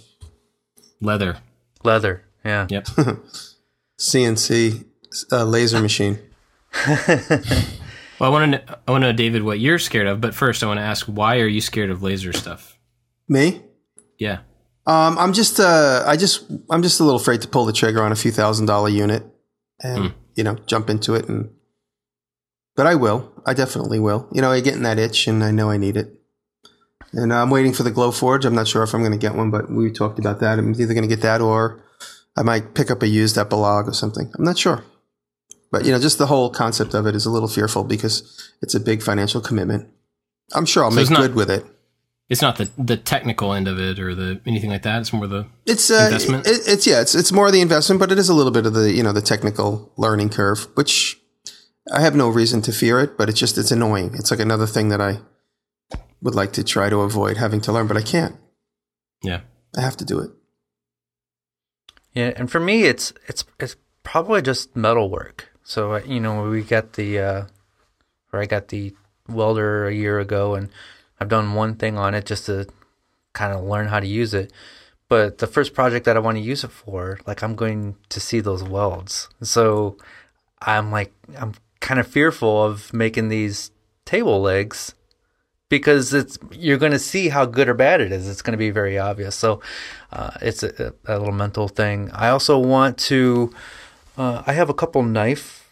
leather. 1.01 1.37
Leather. 1.83 2.23
Yeah. 2.43 2.67
Yep. 2.69 2.85
CNC 3.99 4.85
uh, 5.31 5.43
laser 5.43 5.81
machine. 5.81 6.19
Well, 8.19 8.29
I 8.29 8.33
want 8.33 8.51
to 8.51 8.57
know, 8.57 8.75
I 8.87 8.91
want 8.91 9.03
to 9.03 9.07
know, 9.07 9.13
David, 9.13 9.43
what 9.43 9.59
you're 9.59 9.79
scared 9.79 10.07
of. 10.07 10.19
But 10.19 10.35
first, 10.35 10.61
I 10.61 10.67
want 10.67 10.79
to 10.79 10.83
ask, 10.83 11.05
why 11.05 11.39
are 11.39 11.47
you 11.47 11.61
scared 11.61 11.89
of 11.89 12.03
laser 12.03 12.33
stuff? 12.33 12.77
Me? 13.27 13.61
Yeah. 14.17 14.39
Um, 14.85 15.17
I'm 15.17 15.31
just, 15.33 15.59
uh, 15.59 16.03
I 16.05 16.17
just, 16.17 16.45
I'm 16.69 16.83
just 16.83 16.99
a 16.99 17.03
little 17.03 17.19
afraid 17.19 17.41
to 17.43 17.47
pull 17.47 17.65
the 17.65 17.73
trigger 17.73 18.03
on 18.03 18.11
a 18.11 18.15
few 18.15 18.31
thousand 18.31 18.65
dollar 18.65 18.89
unit 18.89 19.23
and, 19.81 20.13
you 20.35 20.43
know, 20.43 20.55
jump 20.65 20.89
into 20.89 21.15
it. 21.15 21.29
And, 21.29 21.51
but 22.75 22.87
I 22.87 22.95
will. 22.95 23.31
I 23.45 23.53
definitely 23.53 23.99
will. 23.99 24.27
You 24.33 24.41
know, 24.41 24.51
I 24.51 24.59
get 24.59 24.75
in 24.75 24.83
that 24.83 24.99
itch 24.99 25.27
and 25.27 25.43
I 25.43 25.51
know 25.51 25.69
I 25.69 25.77
need 25.77 25.95
it. 25.95 26.13
And 27.13 27.31
I'm 27.33 27.49
waiting 27.49 27.73
for 27.73 27.83
the 27.83 27.91
Glowforge. 27.91 28.45
I'm 28.45 28.55
not 28.55 28.67
sure 28.67 28.83
if 28.83 28.93
I'm 28.93 29.01
going 29.01 29.13
to 29.13 29.17
get 29.17 29.35
one, 29.35 29.49
but 29.49 29.71
we 29.71 29.91
talked 29.91 30.19
about 30.19 30.39
that. 30.41 30.59
I'm 30.59 30.71
either 30.71 30.93
going 30.93 31.07
to 31.07 31.15
get 31.15 31.21
that 31.21 31.39
or 31.41 31.81
I 32.39 32.43
might 32.43 32.73
pick 32.73 32.89
up 32.89 33.03
a 33.03 33.07
used 33.07 33.37
Epilogue 33.37 33.87
or 33.87 33.93
something. 33.93 34.31
I'm 34.37 34.45
not 34.45 34.57
sure. 34.57 34.83
But, 35.71 35.85
you 35.85 35.91
know, 35.91 35.99
just 35.99 36.17
the 36.17 36.25
whole 36.27 36.49
concept 36.49 36.93
of 36.95 37.05
it 37.05 37.13
is 37.15 37.25
a 37.27 37.29
little 37.29 37.49
fearful 37.49 37.83
because 37.83 38.51
it's 38.61 38.73
a 38.73 38.79
big 38.79 39.03
financial 39.03 39.41
commitment. 39.41 39.87
I'm 40.55 40.65
sure 40.65 40.83
I'll 40.83 40.89
So 40.91 40.95
make 41.01 41.09
not- 41.11 41.19
good 41.21 41.35
with 41.35 41.51
it. 41.51 41.65
It's 42.29 42.41
not 42.43 42.57
the 42.57 42.69
the 42.77 42.95
technical 42.95 43.53
end 43.53 43.67
of 43.67 43.79
it 43.79 43.99
or 43.99 44.13
the 44.13 44.39
anything 44.45 44.69
like 44.69 44.83
that. 44.83 45.01
It's 45.01 45.11
more 45.11 45.25
the 45.25 45.47
It's 45.65 45.89
uh, 45.89 46.05
Investment? 46.11 46.45
It, 46.47 46.61
it's 46.67 46.85
yeah, 46.85 47.01
it's 47.01 47.15
it's 47.15 47.31
more 47.31 47.49
the 47.49 47.59
investment, 47.59 47.99
but 47.99 48.11
it 48.11 48.19
is 48.19 48.29
a 48.29 48.35
little 48.35 48.51
bit 48.51 48.67
of 48.67 48.73
the 48.73 48.91
you 48.91 49.01
know 49.01 49.11
the 49.11 49.21
technical 49.21 49.91
learning 49.97 50.29
curve, 50.29 50.67
which 50.75 51.19
I 51.91 52.01
have 52.01 52.15
no 52.15 52.29
reason 52.29 52.61
to 52.63 52.71
fear 52.71 52.99
it, 52.99 53.17
but 53.17 53.29
it's 53.29 53.39
just 53.39 53.57
it's 53.57 53.71
annoying. 53.71 54.11
It's 54.13 54.29
like 54.29 54.39
another 54.39 54.67
thing 54.67 54.89
that 54.89 55.01
I 55.01 55.21
would 56.21 56.35
like 56.35 56.53
to 56.53 56.63
try 56.63 56.87
to 56.89 57.01
avoid 57.01 57.37
having 57.37 57.61
to 57.61 57.71
learn, 57.71 57.87
but 57.87 57.97
I 57.97 58.03
can't. 58.03 58.35
yeah. 59.23 59.41
I 59.75 59.81
have 59.81 59.97
to 59.97 60.05
do 60.05 60.19
it. 60.19 60.29
Yeah, 62.14 62.34
and 62.36 62.51
for 62.51 62.60
me, 62.60 62.84
it's 62.84 63.14
it's 63.28 63.45
it's 63.60 63.76
probably 64.03 64.41
just 64.41 64.76
metal 64.76 65.10
work. 65.10 65.49
So 65.64 65.93
uh, 65.93 66.01
you 66.05 66.20
know, 66.20 66.49
we 66.49 66.64
got 66.64 66.93
the, 66.93 67.20
uh, 67.20 67.45
or 68.34 68.41
I 68.41 68.45
got 68.45 68.70
the 68.70 68.95
welder 69.28 69.88
a 69.88 69.93
year 69.93 70.20
ago, 70.20 70.55
and 70.55 70.70
I've 71.20 71.30
done 71.30 71.53
one 71.53 71.76
thing 71.76 71.97
on 71.97 72.16
it 72.16 72.26
just 72.26 72.47
to 72.47 72.68
kind 73.34 73.53
of 73.53 73.64
learn 73.64 73.88
how 73.88 73.99
to 73.99 74.07
use 74.07 74.34
it. 74.34 74.51
But 75.07 75.39
the 75.39 75.47
first 75.47 75.74
project 75.74 76.05
that 76.05 76.16
I 76.16 76.20
want 76.20 76.38
to 76.38 76.43
use 76.43 76.64
it 76.64 76.72
for, 76.72 77.20
like 77.26 77.41
I'm 77.43 77.55
going 77.55 77.95
to 78.10 78.20
see 78.20 78.39
those 78.39 78.64
welds. 78.64 79.30
So 79.41 79.97
I'm 80.62 80.91
like, 80.91 81.14
I'm 81.38 81.53
kind 81.80 81.99
of 81.99 82.07
fearful 82.07 82.64
of 82.64 82.93
making 82.93 83.30
these 83.30 83.72
table 84.05 84.41
legs 84.41 84.93
because 85.70 86.13
it's 86.13 86.38
you're 86.51 86.78
going 86.78 86.91
to 86.91 86.99
see 86.99 87.30
how 87.30 87.45
good 87.45 87.70
or 87.70 87.74
bad 87.74 88.01
it 88.01 88.11
is. 88.11 88.28
It's 88.28 88.41
going 88.41 88.53
to 88.53 88.57
be 88.57 88.72
very 88.72 88.97
obvious. 88.97 89.36
So 89.36 89.61
uh, 90.11 90.32
it's 90.41 90.63
a, 90.63 90.93
a 91.05 91.17
little 91.17 91.34
mental 91.34 91.67
thing. 91.67 92.11
I 92.11 92.30
also 92.30 92.57
want 92.57 92.97
to. 93.09 93.53
Uh, 94.17 94.43
I 94.45 94.53
have 94.53 94.70
a 94.70 94.74
couple 94.74 95.01
knife, 95.03 95.70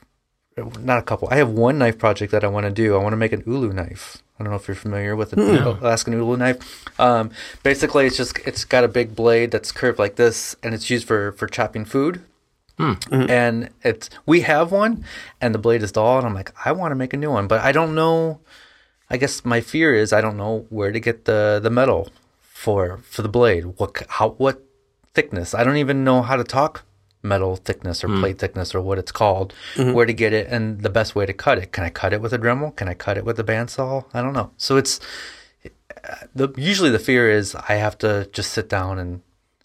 not 0.80 1.00
a 1.00 1.02
couple. 1.02 1.28
I 1.30 1.36
have 1.36 1.50
one 1.50 1.78
knife 1.78 1.98
project 1.98 2.32
that 2.32 2.44
I 2.44 2.48
want 2.48 2.66
to 2.66 2.72
do. 2.72 2.96
I 2.96 3.00
want 3.00 3.12
to 3.12 3.18
make 3.18 3.34
an 3.34 3.44
ulu 3.46 3.74
knife. 3.74 4.24
I 4.40 4.44
don't 4.44 4.52
know 4.52 4.58
if 4.58 4.68
you're 4.68 4.76
familiar 4.76 5.16
with 5.16 5.34
an 5.34 5.40
Alaskan 5.40 6.14
ulu 6.14 6.38
knife. 6.38 6.86
Um, 7.00 7.32
basically, 7.64 8.06
it's 8.06 8.16
just 8.16 8.38
it's 8.46 8.64
got 8.64 8.84
a 8.84 8.88
big 8.88 9.16
blade 9.16 9.52
that's 9.52 9.72
curved 9.72 10.00
like 10.00 10.16
this, 10.16 10.56
and 10.64 10.74
it's 10.76 10.90
used 10.90 11.08
for 11.08 11.32
for 11.34 11.48
chopping 11.48 11.86
food. 11.86 12.22
And 13.30 13.70
it's 13.84 14.12
we 14.28 14.42
have 14.42 14.72
one, 14.72 15.04
and 15.42 15.56
the 15.56 15.60
blade 15.60 15.82
is 15.82 15.92
dull, 15.92 16.20
and 16.20 16.28
I'm 16.28 16.36
like, 16.36 16.54
I 16.64 16.72
want 16.72 16.92
to 16.92 16.96
make 16.96 17.12
a 17.14 17.18
new 17.18 17.32
one, 17.32 17.48
but 17.48 17.62
I 17.62 17.72
don't 17.72 17.96
know. 17.96 18.40
I 19.10 19.18
guess 19.18 19.46
my 19.46 19.62
fear 19.62 19.96
is 19.96 20.12
I 20.12 20.22
don't 20.22 20.38
know 20.38 20.66
where 20.70 20.92
to 20.92 21.00
get 21.00 21.26
the 21.26 21.60
the 21.62 21.70
metal 21.70 22.10
for 22.42 23.00
for 23.10 23.22
the 23.22 23.30
blade. 23.30 23.66
What 23.78 24.04
how 24.10 24.30
what 24.32 24.64
thickness? 25.14 25.54
I 25.54 25.64
don't 25.64 25.78
even 25.78 26.04
know 26.04 26.22
how 26.22 26.36
to 26.36 26.44
talk 26.44 26.84
metal 27.24 27.56
thickness 27.56 28.04
or 28.04 28.08
hmm. 28.08 28.20
plate 28.20 28.40
thickness 28.40 28.76
or 28.76 28.82
what 28.82 28.98
it's 28.98 29.12
called. 29.12 29.54
Mm-hmm. 29.76 29.94
Where 29.94 30.06
to 30.06 30.14
get 30.14 30.34
it 30.34 30.48
and 30.48 30.82
the 30.82 30.90
best 30.90 31.16
way 31.16 31.26
to 31.26 31.34
cut 31.34 31.58
it? 31.58 31.72
Can 31.72 31.84
I 31.84 31.90
cut 31.90 32.14
it 32.14 32.22
with 32.22 32.34
a 32.34 32.40
Dremel? 32.40 32.76
Can 32.76 32.88
I 32.88 32.94
cut 32.94 33.18
it 33.18 33.26
with 33.26 33.40
a 33.40 33.44
bandsaw? 33.44 34.06
I 34.14 34.22
don't 34.22 34.34
know. 34.34 34.52
So 34.58 34.78
it's 34.78 35.00
the 36.36 36.54
usually 36.58 36.90
the 36.90 37.00
fear 37.00 37.30
is 37.30 37.56
I 37.56 37.74
have 37.74 37.98
to 38.00 38.30
just 38.32 38.52
sit 38.52 38.70
down 38.70 39.00
and 39.00 39.22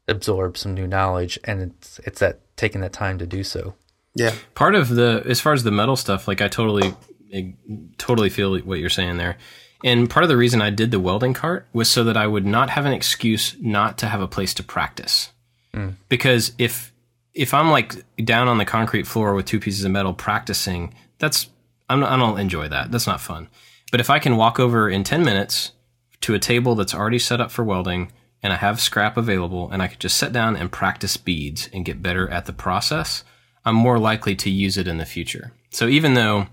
absorb 0.09 0.57
some 0.57 0.75
new 0.75 0.87
knowledge, 0.87 1.39
and 1.45 1.63
it's 1.63 1.99
it's 2.01 2.21
that 2.21 2.41
taking 2.57 2.81
that 2.81 2.93
time 2.93 3.19
to 3.19 3.27
do 3.27 3.43
so. 3.45 3.75
Yeah. 4.15 4.35
part 4.55 4.75
of 4.75 4.91
the 4.91 5.23
as 5.25 5.41
far 5.41 5.55
as 5.55 5.63
the 5.63 5.71
metal 5.71 5.97
stuff 5.97 6.29
like 6.29 6.43
i 6.43 6.47
totally 6.49 6.93
I 7.33 7.55
totally 7.99 8.31
feel 8.31 8.59
what 8.61 8.79
you're 8.79 8.91
saying 8.91 9.17
there. 9.17 9.37
And 9.85 10.09
part 10.09 10.23
of 10.23 10.29
the 10.29 10.37
reason 10.37 10.63
i 10.63 10.71
did 10.71 10.91
the 10.91 11.01
welding 11.01 11.35
cart 11.35 11.67
was 11.73 11.91
so 11.91 12.05
that 12.05 12.17
i 12.17 12.27
would 12.27 12.47
not 12.47 12.71
have 12.71 12.87
an 12.87 12.93
excuse 12.93 13.57
not 13.61 13.99
to 13.99 14.07
have 14.07 14.21
a 14.21 14.29
place 14.29 14.55
to 14.55 14.63
practice. 14.63 15.33
Hmm. 15.75 15.91
Because 16.09 16.53
if 16.59 16.93
if 17.35 17.55
i'm 17.55 17.71
like 17.71 17.95
down 18.25 18.49
on 18.49 18.59
the 18.59 18.65
concrete 18.65 19.07
floor 19.07 19.35
with 19.35 19.47
two 19.47 19.61
pieces 19.61 19.85
of 19.85 19.91
metal 19.91 20.15
practicing 20.15 20.95
that's 21.19 21.49
I'm, 21.89 22.05
i 22.05 22.17
don't 22.17 22.39
enjoy 22.39 22.69
that. 22.69 22.91
That's 22.91 23.07
not 23.07 23.21
fun. 23.21 23.49
But 23.91 24.01
if 24.01 24.11
i 24.11 24.19
can 24.19 24.37
walk 24.37 24.61
over 24.61 24.89
in 24.89 25.05
10 25.05 25.25
minutes 25.25 25.73
to 26.21 26.35
a 26.35 26.39
table 26.39 26.75
that's 26.75 26.95
already 26.95 27.19
set 27.19 27.41
up 27.41 27.51
for 27.51 27.65
welding 27.65 28.13
and 28.43 28.53
i 28.53 28.57
have 28.57 28.81
scrap 28.81 29.17
available 29.17 29.71
and 29.71 29.83
i 29.83 29.89
could 29.89 30.01
just 30.01 30.17
sit 30.17 30.33
down 30.33 30.55
and 30.57 30.71
practice 30.71 31.17
beads 31.17 31.69
and 31.73 31.85
get 31.85 32.03
better 32.03 32.29
at 32.29 32.47
the 32.47 32.53
process 32.53 33.25
I'm 33.65 33.75
more 33.75 33.99
likely 33.99 34.35
to 34.37 34.51
use 34.51 34.77
it 34.77 34.89
in 34.89 34.99
the 34.99 35.07
future. 35.07 35.53
So 35.71 35.87
even 35.87 36.15
though 36.15 36.49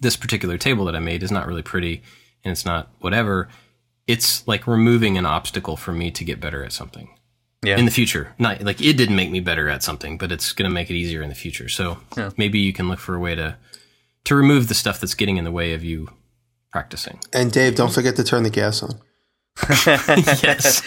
this 0.00 0.16
particular 0.16 0.58
table 0.58 0.84
that 0.86 0.96
I 0.96 1.00
made 1.00 1.22
is 1.22 1.30
not 1.30 1.46
really 1.46 1.62
pretty 1.62 2.02
and 2.44 2.52
it's 2.52 2.64
not 2.64 2.90
whatever, 3.00 3.48
it's 4.06 4.46
like 4.46 4.66
removing 4.66 5.16
an 5.18 5.26
obstacle 5.26 5.76
for 5.76 5.92
me 5.92 6.10
to 6.12 6.24
get 6.24 6.40
better 6.40 6.62
at 6.64 6.72
something 6.72 7.08
Yeah. 7.64 7.76
in 7.76 7.84
the 7.86 7.90
future. 7.90 8.34
Not 8.38 8.62
like 8.62 8.80
it 8.80 8.96
didn't 8.96 9.16
make 9.16 9.30
me 9.30 9.40
better 9.40 9.68
at 9.68 9.82
something, 9.82 10.16
but 10.18 10.30
it's 10.30 10.52
going 10.52 10.68
to 10.68 10.74
make 10.74 10.90
it 10.90 10.94
easier 10.94 11.22
in 11.22 11.28
the 11.28 11.34
future. 11.34 11.68
So 11.68 11.98
Yeah. 12.16 12.30
maybe 12.36 12.58
you 12.58 12.72
can 12.72 12.88
look 12.88 12.98
for 13.00 13.14
a 13.14 13.18
way 13.18 13.34
to 13.34 13.56
to 14.24 14.34
remove 14.34 14.66
the 14.68 14.74
stuff 14.74 15.00
that's 15.00 15.14
getting 15.14 15.36
in 15.36 15.44
the 15.44 15.52
way 15.52 15.72
of 15.72 15.84
you 15.84 16.08
practicing. 16.72 17.18
And 17.32 17.50
Dave, 17.52 17.74
don't 17.76 17.92
forget 17.92 18.16
to 18.16 18.24
turn 18.24 18.42
the 18.42 18.50
gas 18.50 18.82
on. 18.82 18.98
yes. 19.86 20.82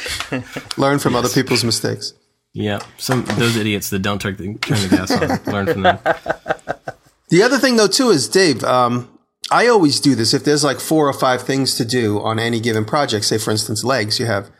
Learn 0.77 0.99
from 0.99 1.15
other 1.15 1.29
people's 1.29 1.63
mistakes. 1.63 2.13
Yeah. 2.53 2.79
Some 2.97 3.23
those 3.25 3.55
idiots 3.55 3.89
that 3.91 3.99
don't 3.99 4.19
turn 4.21 4.35
the, 4.35 4.53
turn 4.59 4.81
the 4.81 4.95
gas 4.95 5.11
on. 5.11 5.51
Learn 5.53 5.65
from 5.67 5.81
them. 5.83 5.99
The 7.29 7.43
other 7.43 7.57
thing 7.57 7.75
though 7.75 7.87
too 7.87 8.09
is 8.09 8.27
Dave, 8.27 8.63
um, 8.63 9.09
I 9.51 9.67
always 9.67 9.99
do 9.99 10.15
this. 10.15 10.33
If 10.33 10.43
there's 10.43 10.63
like 10.63 10.79
four 10.79 11.07
or 11.07 11.13
five 11.13 11.41
things 11.41 11.75
to 11.75 11.85
do 11.85 12.19
on 12.19 12.39
any 12.39 12.59
given 12.59 12.85
project, 12.85 13.25
say 13.25 13.37
for 13.37 13.51
instance 13.51 13.83
legs, 13.83 14.19
you 14.19 14.25
have 14.25 14.51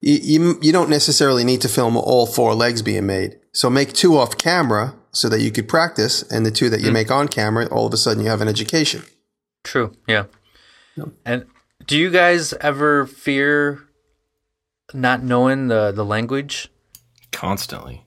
you, 0.00 0.14
you, 0.14 0.58
you 0.62 0.72
don't 0.72 0.90
necessarily 0.90 1.44
need 1.44 1.60
to 1.62 1.68
film 1.68 1.96
all 1.96 2.26
four 2.26 2.54
legs 2.54 2.82
being 2.82 3.06
made. 3.06 3.38
So 3.52 3.68
make 3.68 3.92
two 3.92 4.16
off 4.16 4.38
camera 4.38 4.94
so 5.10 5.28
that 5.28 5.40
you 5.40 5.50
could 5.50 5.68
practice, 5.68 6.22
and 6.22 6.46
the 6.46 6.50
two 6.50 6.70
that 6.70 6.80
you 6.80 6.92
make 6.92 7.10
on 7.10 7.26
camera, 7.26 7.66
all 7.66 7.86
of 7.86 7.92
a 7.92 7.96
sudden 7.96 8.22
you 8.22 8.28
have 8.28 8.40
an 8.40 8.46
education. 8.46 9.02
True. 9.64 9.92
Yeah. 10.06 10.24
And 11.24 11.46
do 11.86 11.98
you 11.98 12.10
guys 12.10 12.52
ever 12.54 13.06
fear 13.06 13.80
not 14.94 15.22
knowing 15.22 15.68
the 15.68 15.90
the 15.90 16.04
language? 16.04 16.68
Constantly. 17.32 18.04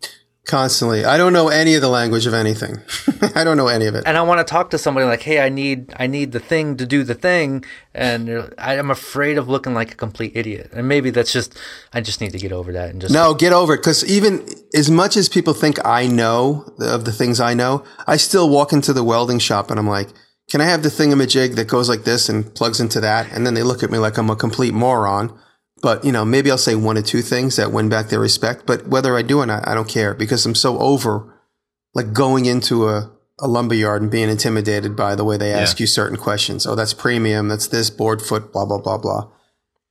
Constantly. 0.47 1.05
I 1.05 1.17
don't 1.17 1.33
know 1.33 1.49
any 1.49 1.75
of 1.75 1.81
the 1.81 1.87
language 1.87 2.25
of 2.25 2.33
anything. 2.33 2.79
I 3.35 3.43
don't 3.43 3.57
know 3.57 3.67
any 3.67 3.85
of 3.85 3.93
it. 3.93 4.03
and 4.07 4.17
I 4.17 4.23
want 4.23 4.39
to 4.39 4.43
talk 4.43 4.71
to 4.71 4.77
somebody 4.79 5.05
like, 5.05 5.21
"Hey, 5.21 5.39
I 5.39 5.49
need 5.49 5.93
I 5.97 6.07
need 6.07 6.31
the 6.31 6.39
thing 6.39 6.77
to 6.77 6.85
do 6.87 7.03
the 7.03 7.13
thing," 7.13 7.63
and 7.93 8.51
I 8.57 8.75
am 8.75 8.89
afraid 8.89 9.37
of 9.37 9.47
looking 9.47 9.75
like 9.75 9.91
a 9.93 9.95
complete 9.95 10.31
idiot. 10.35 10.71
And 10.73 10.87
maybe 10.87 11.11
that's 11.11 11.31
just 11.31 11.55
I 11.93 12.01
just 12.01 12.21
need 12.21 12.31
to 12.31 12.39
get 12.39 12.51
over 12.51 12.71
that 12.71 12.89
and 12.89 12.99
just 12.99 13.13
No, 13.13 13.35
get 13.35 13.53
over 13.53 13.75
it. 13.75 13.77
Because 13.77 14.03
even 14.05 14.43
as 14.73 14.89
much 14.89 15.15
as 15.15 15.29
people 15.29 15.53
think 15.53 15.77
I 15.85 16.07
know 16.07 16.73
of 16.79 17.05
the 17.05 17.11
things 17.13 17.39
I 17.39 17.53
know, 17.53 17.83
I 18.07 18.17
still 18.17 18.49
walk 18.49 18.73
into 18.73 18.93
the 18.93 19.03
welding 19.03 19.39
shop 19.39 19.69
and 19.69 19.79
I'm 19.79 19.87
like, 19.87 20.09
can 20.49 20.59
I 20.59 20.65
have 20.65 20.81
the 20.81 20.89
thingamajig 20.89 21.55
that 21.55 21.67
goes 21.67 21.87
like 21.87 22.03
this 22.03 22.27
and 22.29 22.53
plugs 22.55 22.79
into 22.79 22.99
that? 23.01 23.31
And 23.31 23.45
then 23.45 23.53
they 23.53 23.63
look 23.63 23.83
at 23.83 23.91
me 23.91 23.99
like 23.99 24.17
I'm 24.17 24.29
a 24.31 24.35
complete 24.35 24.73
moron. 24.73 25.37
But, 25.81 26.05
you 26.05 26.11
know, 26.11 26.23
maybe 26.23 26.51
I'll 26.51 26.57
say 26.57 26.75
one 26.75 26.97
or 26.97 27.01
two 27.01 27.21
things 27.21 27.55
that 27.55 27.71
win 27.71 27.89
back 27.89 28.09
their 28.09 28.19
respect. 28.19 28.65
But 28.65 28.87
whether 28.87 29.15
I 29.17 29.21
do 29.23 29.39
or 29.39 29.45
not, 29.45 29.67
I 29.67 29.73
don't 29.73 29.87
care 29.89 30.13
because 30.13 30.45
I'm 30.45 30.55
so 30.55 30.77
over 30.79 31.33
like 31.95 32.13
going 32.13 32.45
into 32.45 32.87
a, 32.87 33.11
a 33.39 33.47
lumber 33.47 33.73
yard 33.75 34.01
and 34.03 34.11
being 34.11 34.29
intimidated 34.29 34.95
by 34.95 35.15
the 35.15 35.23
way 35.23 35.37
they 35.37 35.51
ask 35.51 35.79
Yeah. 35.79 35.83
you 35.83 35.87
certain 35.87 36.17
questions. 36.17 36.67
Oh, 36.67 36.75
that's 36.75 36.93
premium. 36.93 37.47
That's 37.47 37.67
this 37.67 37.89
board 37.89 38.21
foot, 38.21 38.53
blah, 38.53 38.65
blah, 38.65 38.77
blah, 38.77 38.97
blah. 38.99 39.31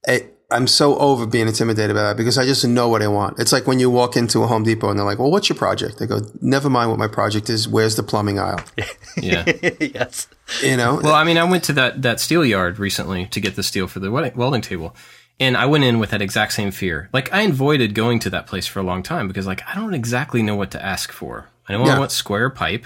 I, 0.06 0.28
I'm 0.52 0.66
so 0.66 0.96
over 0.98 1.26
being 1.26 1.46
intimidated 1.46 1.94
by 1.94 2.02
that 2.02 2.16
because 2.16 2.36
I 2.38 2.44
just 2.44 2.64
know 2.66 2.88
what 2.88 3.02
I 3.02 3.08
want. 3.08 3.38
It's 3.38 3.52
like 3.52 3.66
when 3.68 3.78
you 3.78 3.88
walk 3.90 4.16
into 4.16 4.42
a 4.42 4.46
Home 4.48 4.64
Depot 4.64 4.90
and 4.90 4.98
they're 4.98 5.06
like, 5.06 5.18
well, 5.20 5.30
what's 5.30 5.48
your 5.48 5.56
project? 5.56 6.00
I 6.02 6.06
go, 6.06 6.20
never 6.40 6.68
mind 6.70 6.90
what 6.90 6.98
my 6.98 7.06
project 7.06 7.48
is. 7.50 7.68
Where's 7.68 7.94
the 7.96 8.02
plumbing 8.02 8.38
aisle? 8.38 8.60
Yeah. 9.20 9.44
yes. 9.80 10.28
You 10.62 10.76
know? 10.76 11.00
Well, 11.02 11.14
I 11.14 11.24
mean, 11.24 11.36
I 11.36 11.44
went 11.44 11.64
to 11.64 11.72
that 11.74 12.00
that 12.02 12.20
steel 12.20 12.44
yard 12.44 12.78
recently 12.78 13.26
to 13.26 13.40
get 13.40 13.54
the 13.56 13.62
steel 13.62 13.86
for 13.88 13.98
the 14.00 14.10
welding, 14.10 14.32
welding 14.36 14.62
table, 14.62 14.94
and 15.40 15.56
I 15.56 15.66
went 15.66 15.82
in 15.84 15.98
with 15.98 16.10
that 16.10 16.22
exact 16.22 16.52
same 16.52 16.70
fear. 16.70 17.08
Like 17.12 17.32
I 17.32 17.40
avoided 17.42 17.94
going 17.94 18.18
to 18.20 18.30
that 18.30 18.46
place 18.46 18.66
for 18.66 18.78
a 18.78 18.82
long 18.84 19.02
time 19.02 19.26
because, 19.26 19.46
like, 19.46 19.62
I 19.66 19.74
don't 19.74 19.94
exactly 19.94 20.42
know 20.42 20.54
what 20.54 20.70
to 20.72 20.84
ask 20.84 21.10
for. 21.10 21.48
I 21.68 21.72
know 21.72 21.86
Yeah. 21.86 21.96
I 21.96 21.98
want 21.98 22.12
square 22.12 22.50
pipe. 22.50 22.84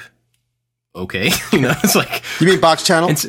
Okay, 0.97 1.31
you 1.53 1.61
know, 1.61 1.73
it's 1.83 1.95
like 1.97 2.23
you 2.41 2.47
mean 2.47 2.61
box 2.61 2.85
channel? 2.85 3.11
it's. 3.11 3.27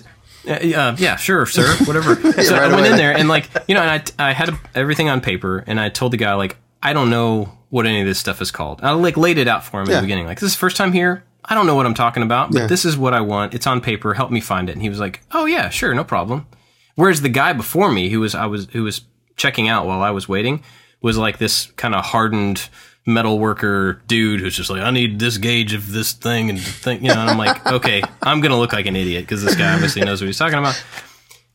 Uh, 0.48 0.60
yeah, 0.62 0.96
yeah, 1.00 1.16
sure, 1.16 1.48
sir, 1.48 1.76
whatever. 1.86 2.14
so 2.44 2.54
right 2.54 2.66
I 2.66 2.68
went 2.68 2.82
away. 2.82 2.92
in 2.92 2.98
there 2.98 3.18
and 3.18 3.28
like, 3.28 3.50
you 3.68 3.74
know, 3.74 3.82
and 3.82 4.04
I, 4.20 4.30
I 4.30 4.32
had 4.34 4.52
everything 4.76 5.10
on 5.10 5.20
paper 5.20 5.64
and 5.66 5.80
I 5.80 5.90
told 5.90 6.14
the 6.14 6.18
guy 6.18 6.36
like, 6.36 6.58
I 6.84 6.94
don't 6.94 7.10
know 7.10 7.52
what 7.70 7.88
any 7.88 8.02
of 8.02 8.06
this 8.06 8.20
stuff 8.20 8.44
is 8.44 8.52
called. 8.52 8.82
I 8.84 8.92
like 8.92 9.18
laid 9.18 9.40
it 9.40 9.48
out 9.48 9.64
for 9.64 9.82
him 9.82 9.88
at 9.88 9.94
Yeah. 9.94 9.96
the 9.98 10.02
beginning. 10.04 10.28
Like, 10.28 10.40
this 10.40 10.52
is 10.52 10.56
the 10.56 10.60
first 10.60 10.78
time 10.78 10.94
here. 10.94 11.24
I 11.44 11.56
don't 11.56 11.66
know 11.66 11.74
what 11.74 11.88
I'm 11.88 11.96
talking 11.96 12.22
about, 12.22 12.52
but 12.52 12.60
Yeah. 12.60 12.68
this 12.68 12.86
is 12.86 12.96
what 12.96 13.16
I 13.16 13.22
want. 13.22 13.56
It's 13.56 13.66
on 13.66 13.82
paper. 13.82 14.14
Help 14.14 14.30
me 14.30 14.40
find 14.40 14.70
it. 14.70 14.74
And 14.74 14.84
he 14.84 14.90
was 14.90 15.00
like, 15.00 15.24
Oh 15.32 15.46
yeah, 15.46 15.70
sure, 15.70 15.96
no 15.96 16.04
problem. 16.04 16.46
Whereas 16.94 17.22
the 17.22 17.30
guy 17.30 17.54
before 17.54 17.92
me, 17.92 18.10
who 18.10 18.20
was 18.20 18.36
I 18.36 18.46
was 18.46 18.68
who 18.72 18.84
was 18.84 19.02
checking 19.36 19.68
out 19.68 19.86
while 19.86 20.02
I 20.02 20.12
was 20.12 20.28
waiting, 20.28 20.64
was 21.02 21.18
like 21.18 21.38
this 21.38 21.68
kind 21.74 21.96
of 21.96 22.06
hardened 22.06 22.70
metal 23.06 23.38
worker 23.38 24.02
dude 24.08 24.40
who's 24.40 24.56
just 24.56 24.70
like, 24.70 24.82
I 24.82 24.90
need 24.92 25.20
this 25.20 25.38
gauge 25.38 25.74
of 25.74 25.92
this 25.92 26.14
thing 26.14 26.50
and 26.50 26.60
thing, 26.60 27.04
you 27.04 27.14
know. 27.14 27.20
And 27.20 27.30
I'm 27.30 27.38
like, 27.38 27.66
okay, 27.72 28.02
I'm 28.22 28.42
gonna 28.42 28.58
look 28.58 28.74
like 28.74 28.86
an 28.86 28.96
idiot 28.96 29.24
because 29.24 29.44
this 29.44 29.56
guy 29.56 29.74
obviously 29.74 30.04
knows 30.04 30.22
what 30.22 30.28
he's 30.28 30.38
talking 30.38 30.58
about. 30.58 30.82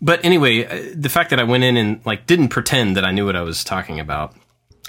But 0.01 0.25
anyway, 0.25 0.65
uh, 0.65 0.95
the 0.95 1.09
fact 1.09 1.31
that 1.31 1.41
I 1.41 1.45
went 1.45 1.65
in 1.65 1.77
and 1.77 2.05
like 2.07 2.27
didn't 2.27 2.49
pretend 2.49 2.97
that 2.97 3.05
I 3.05 3.11
knew 3.11 3.27
what 3.27 3.37
I 3.37 3.43
was 3.43 3.65
talking 3.65 4.01
about, 4.01 4.35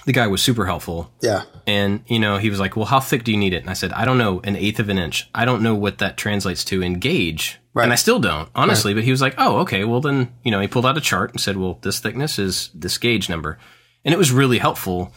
the 0.06 0.14
guy 0.14 0.28
was 0.28 0.42
super 0.42 0.66
helpful. 0.66 1.12
yeah. 1.22 1.44
And, 1.68 2.04
you 2.08 2.18
know, 2.18 2.38
he 2.38 2.50
was 2.50 2.60
like, 2.60 2.76
well, 2.76 2.86
how 2.86 3.00
thick 3.00 3.24
do 3.24 3.32
you 3.32 3.38
need 3.38 3.54
it? 3.54 3.62
And 3.62 3.70
I 3.70 3.74
said, 3.74 3.94
I 3.94 4.04
don't 4.04 4.18
know, 4.18 4.42
an 4.44 4.56
eighth 4.56 4.80
of 4.80 4.90
an 4.90 4.98
inch. 4.98 5.30
I 5.36 5.46
don't 5.46 5.62
know 5.62 5.76
what 5.76 6.00
that 6.00 6.18
translates 6.18 6.66
to 6.66 6.82
in 6.82 6.96
gauge. 6.96 7.60
Right. 7.74 7.84
And 7.84 7.94
I 7.94 7.96
still 7.96 8.20
don't, 8.20 8.50
honestly. 8.54 8.94
But 8.94 9.04
he 9.04 9.12
was 9.12 9.22
like, 9.22 9.36
oh, 9.38 9.60
okay. 9.60 9.86
Well, 9.86 10.02
then, 10.02 10.34
you 10.44 10.52
know, 10.52 10.60
he 10.60 10.68
pulled 10.68 10.86
out 10.86 10.98
a 10.98 11.02
chart 11.02 11.32
and 11.32 11.40
said, 11.40 11.58
well, 11.58 11.80
this 11.82 12.00
thickness 12.00 12.38
is 12.38 12.70
this 12.74 12.98
gauge 12.98 13.30
number. 13.30 13.58
And 14.04 14.14
it 14.14 14.18
was 14.18 14.32
really 14.32 14.58
helpful 14.58 15.14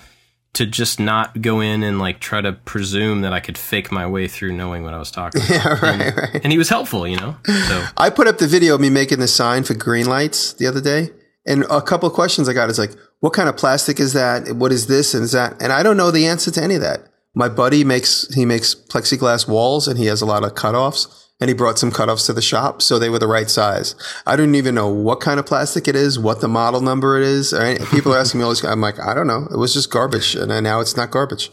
to 0.52 0.64
just 0.64 1.00
not 1.00 1.42
go 1.42 1.61
in 1.61 1.82
and 1.82 1.98
like 1.98 2.20
try 2.20 2.40
to 2.40 2.52
presume 2.52 3.22
that 3.22 3.32
I 3.32 3.40
could 3.40 3.59
fake 3.59 3.90
my 3.90 4.07
way 4.07 4.28
through 4.28 4.52
knowing 4.52 4.84
what 4.84 4.94
I 4.94 4.98
was 4.98 5.11
talking 5.11 5.42
about. 5.44 5.50
Yeah, 5.50 5.78
right, 5.82 6.16
right. 6.16 6.40
And 6.44 6.52
he 6.52 6.59
was 6.59 6.68
helpful, 6.68 7.09
you 7.09 7.16
know? 7.16 7.36
So, 7.44 7.84
I 7.96 8.09
put 8.11 8.28
up 8.28 8.38
the 8.38 8.46
video 8.46 8.76
of 8.76 8.80
me 8.80 8.88
making 8.88 9.18
the 9.18 9.26
sign 9.26 9.64
for 9.64 9.74
green 9.74 10.07
lights 10.07 10.52
the 10.52 10.68
other 10.68 10.80
day. 10.80 11.11
And 11.46 11.64
a 11.64 11.82
couple 11.82 12.09
of 12.09 12.14
questions 12.14 12.48
I 12.48 12.52
got 12.52 12.70
is 12.70 12.78
like, 12.78 12.92
what 13.18 13.32
kind 13.32 13.48
of 13.48 13.57
plastic 13.57 13.98
is 13.98 14.12
that? 14.12 14.52
What 14.52 14.70
is 14.70 14.86
this 14.86 15.12
and 15.12 15.24
is 15.24 15.32
that? 15.32 15.61
And 15.61 15.72
I 15.72 15.82
don't 15.82 15.96
know 15.96 16.11
the 16.11 16.26
answer 16.26 16.52
to 16.52 16.62
any 16.62 16.76
of 16.76 16.80
that. 16.82 17.00
My 17.34 17.48
buddy 17.48 17.82
makes, 17.82 18.32
he 18.32 18.46
makes 18.46 18.74
plexiglass 18.76 19.48
walls 19.48 19.88
and 19.88 19.98
he 19.98 20.07
has 20.07 20.22
a 20.22 20.26
lot 20.26 20.44
of 20.44 20.55
cutoffs 20.55 21.24
and 21.41 21.49
he 21.49 21.55
brought 21.55 21.78
some 21.78 21.91
cutoffs 21.91 22.26
to 22.26 22.32
the 22.32 22.43
shop. 22.43 22.80
So 22.80 22.99
they 22.99 23.09
were 23.09 23.18
the 23.18 23.26
right 23.26 23.51
size. 23.51 23.95
I 24.26 24.37
don't 24.37 24.55
even 24.55 24.74
know 24.74 24.89
what 24.89 25.20
kind 25.20 25.41
of 25.41 25.47
plastic 25.47 25.89
it 25.89 25.97
is, 25.97 26.18
what 26.18 26.41
the 26.41 26.49
model 26.49 26.80
number 26.80 27.16
it 27.18 27.24
is. 27.24 27.53
People 27.91 28.14
are 28.14 28.18
asking 28.18 28.41
me 28.41 28.45
all 28.45 28.51
this. 28.51 28.64
I'm 28.64 28.80
like, 28.80 29.01
I 29.01 29.14
don't 29.14 29.26
know. 29.26 29.49
It 29.51 29.57
was 29.57 29.74
just 29.74 29.91
garbage. 29.91 30.35
And 30.35 30.49
now 30.62 30.80
it's 30.80 30.97
not 30.97 31.11
garbage. 31.11 31.51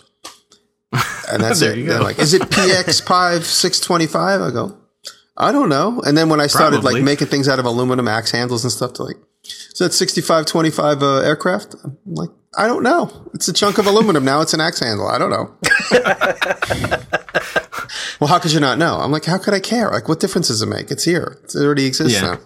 And 1.32 1.42
that's 1.44 1.62
it. 1.62 1.86
They're 1.86 2.02
like, 2.02 2.20
is 2.20 2.34
it 2.34 2.44
PX 2.44 3.02
five 3.08 3.46
six 3.46 3.80
twenty 3.80 4.08
five? 4.08 4.42
I 4.42 4.52
go, 4.52 4.78
I 5.38 5.52
don't 5.52 5.70
know. 5.70 6.02
And 6.06 6.18
then 6.18 6.30
when 6.30 6.40
I 6.40 6.48
started 6.48 6.82
Probably. 6.82 6.96
like 6.96 7.04
making 7.04 7.28
things 7.28 7.48
out 7.48 7.60
of 7.60 7.66
aluminum 7.66 8.08
axe 8.08 8.32
handles 8.32 8.64
and 8.64 8.72
stuff, 8.72 8.94
to 8.94 9.04
like, 9.04 9.18
so 9.74 9.86
that's 9.86 9.98
6525 9.98 11.02
uh, 11.02 11.22
aircraft. 11.22 11.76
I'm 11.84 11.98
like, 12.06 12.30
I 12.58 12.68
don't 12.68 12.84
know. 12.84 13.30
It's 13.34 13.48
a 13.48 13.54
chunk 13.54 13.78
of 13.78 13.88
aluminum. 13.88 14.26
Now 14.26 14.42
it's 14.42 14.54
an 14.54 14.60
axe 14.62 14.80
handle. 14.80 15.08
I 15.08 15.18
don't 15.18 15.30
know. 15.32 15.56
well, 18.20 18.28
how 18.28 18.40
could 18.40 18.52
you 18.54 18.60
not 18.60 18.78
know? 18.78 18.96
I'm 19.00 19.12
like, 19.12 19.26
how 19.26 19.38
could 19.38 19.54
I 19.54 19.60
care? 19.60 19.90
Like, 19.90 20.08
what 20.08 20.20
difference 20.20 20.48
does 20.48 20.62
it 20.62 20.68
make? 20.68 20.92
It's 20.92 21.04
here. 21.04 21.38
It 21.44 21.56
already 21.56 21.86
exists 21.86 22.20
Yeah. 22.22 22.28
now. 22.28 22.40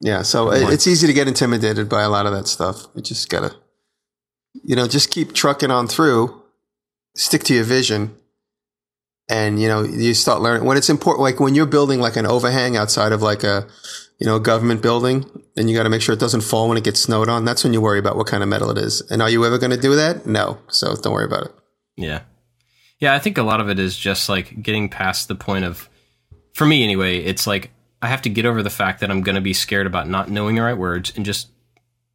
Yeah. 0.00 0.22
So 0.22 0.50
it, 0.52 0.72
it's 0.72 0.86
easy 0.86 1.06
to 1.06 1.12
get 1.12 1.26
intimidated 1.28 1.88
by 1.88 2.02
a 2.02 2.08
lot 2.08 2.26
of 2.26 2.32
that 2.32 2.46
stuff. 2.48 2.86
You 2.94 3.02
just 3.02 3.28
gotta, 3.28 3.54
you 4.64 4.76
know, 4.76 4.86
just 4.86 5.10
keep 5.10 5.32
trucking 5.32 5.70
on 5.70 5.86
through, 5.88 6.42
stick 7.14 7.42
to 7.44 7.54
your 7.54 7.64
vision, 7.64 8.14
and 9.28 9.60
you 9.60 9.68
know 9.68 9.82
you 9.82 10.14
start 10.14 10.40
learning 10.42 10.64
when 10.66 10.76
it's 10.76 10.88
important 10.90 11.22
like 11.22 11.40
when 11.40 11.54
you're 11.54 11.66
building 11.66 11.98
like 11.98 12.16
an 12.16 12.26
overhang 12.26 12.76
outside 12.76 13.10
of 13.12 13.22
like 13.22 13.42
a 13.42 13.66
you 14.20 14.26
know 14.26 14.38
government 14.38 14.80
building 14.82 15.24
and 15.56 15.68
you 15.68 15.76
got 15.76 15.82
to 15.82 15.88
make 15.88 16.00
sure 16.00 16.12
it 16.12 16.20
doesn't 16.20 16.42
fall 16.42 16.68
when 16.68 16.78
it 16.78 16.84
gets 16.84 17.00
snowed 17.00 17.28
on 17.28 17.44
that's 17.44 17.64
when 17.64 17.72
you 17.72 17.80
worry 17.80 17.98
about 17.98 18.16
what 18.16 18.28
kind 18.28 18.42
of 18.44 18.48
metal 18.48 18.70
it 18.70 18.78
is 18.78 19.00
and 19.10 19.20
are 19.20 19.28
you 19.28 19.44
ever 19.44 19.58
going 19.58 19.72
to 19.72 19.76
do 19.76 19.96
that 19.96 20.26
no 20.26 20.58
so 20.68 20.94
don't 20.94 21.12
worry 21.12 21.24
about 21.24 21.46
it 21.46 21.52
Yeah. 21.96 22.20
Yeah, 22.98 23.14
I 23.14 23.18
think 23.18 23.38
a 23.38 23.42
lot 23.42 23.60
of 23.60 23.68
it 23.68 23.78
is 23.78 23.96
just 23.96 24.28
like 24.28 24.62
getting 24.62 24.88
past 24.88 25.28
the 25.28 25.34
point 25.34 25.64
of, 25.64 25.88
for 26.54 26.64
me 26.66 26.82
anyway, 26.82 27.18
it's 27.18 27.46
like 27.46 27.70
I 28.00 28.08
have 28.08 28.22
to 28.22 28.30
get 28.30 28.46
over 28.46 28.62
the 28.62 28.70
fact 28.70 29.00
that 29.00 29.10
I'm 29.10 29.22
going 29.22 29.34
to 29.34 29.40
be 29.40 29.52
scared 29.52 29.86
about 29.86 30.08
not 30.08 30.30
knowing 30.30 30.56
the 30.56 30.62
right 30.62 30.76
words 30.76 31.12
and 31.16 31.24
just 31.24 31.48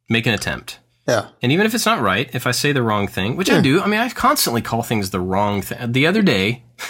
make 0.08 0.26
an 0.26 0.34
attempt. 0.34 0.78
yeah 1.06 1.28
And 1.42 1.52
even 1.52 1.66
if 1.66 1.74
it's 1.74 1.86
not 1.86 2.00
right, 2.00 2.32
if 2.34 2.46
I 2.46 2.50
say 2.50 2.72
the 2.72 2.82
wrong 2.82 3.06
thing, 3.06 3.36
which 3.36 3.50
I 3.50 3.60
do, 3.60 3.80
I 3.80 3.86
mean, 3.86 4.00
I 4.00 4.08
constantly 4.10 4.62
call 4.62 4.82
things 4.82 5.10
the 5.10 5.20
wrong 5.20 5.62
thing. 5.62 5.92
The 5.92 6.06
other 6.06 6.22
day, 6.22 6.64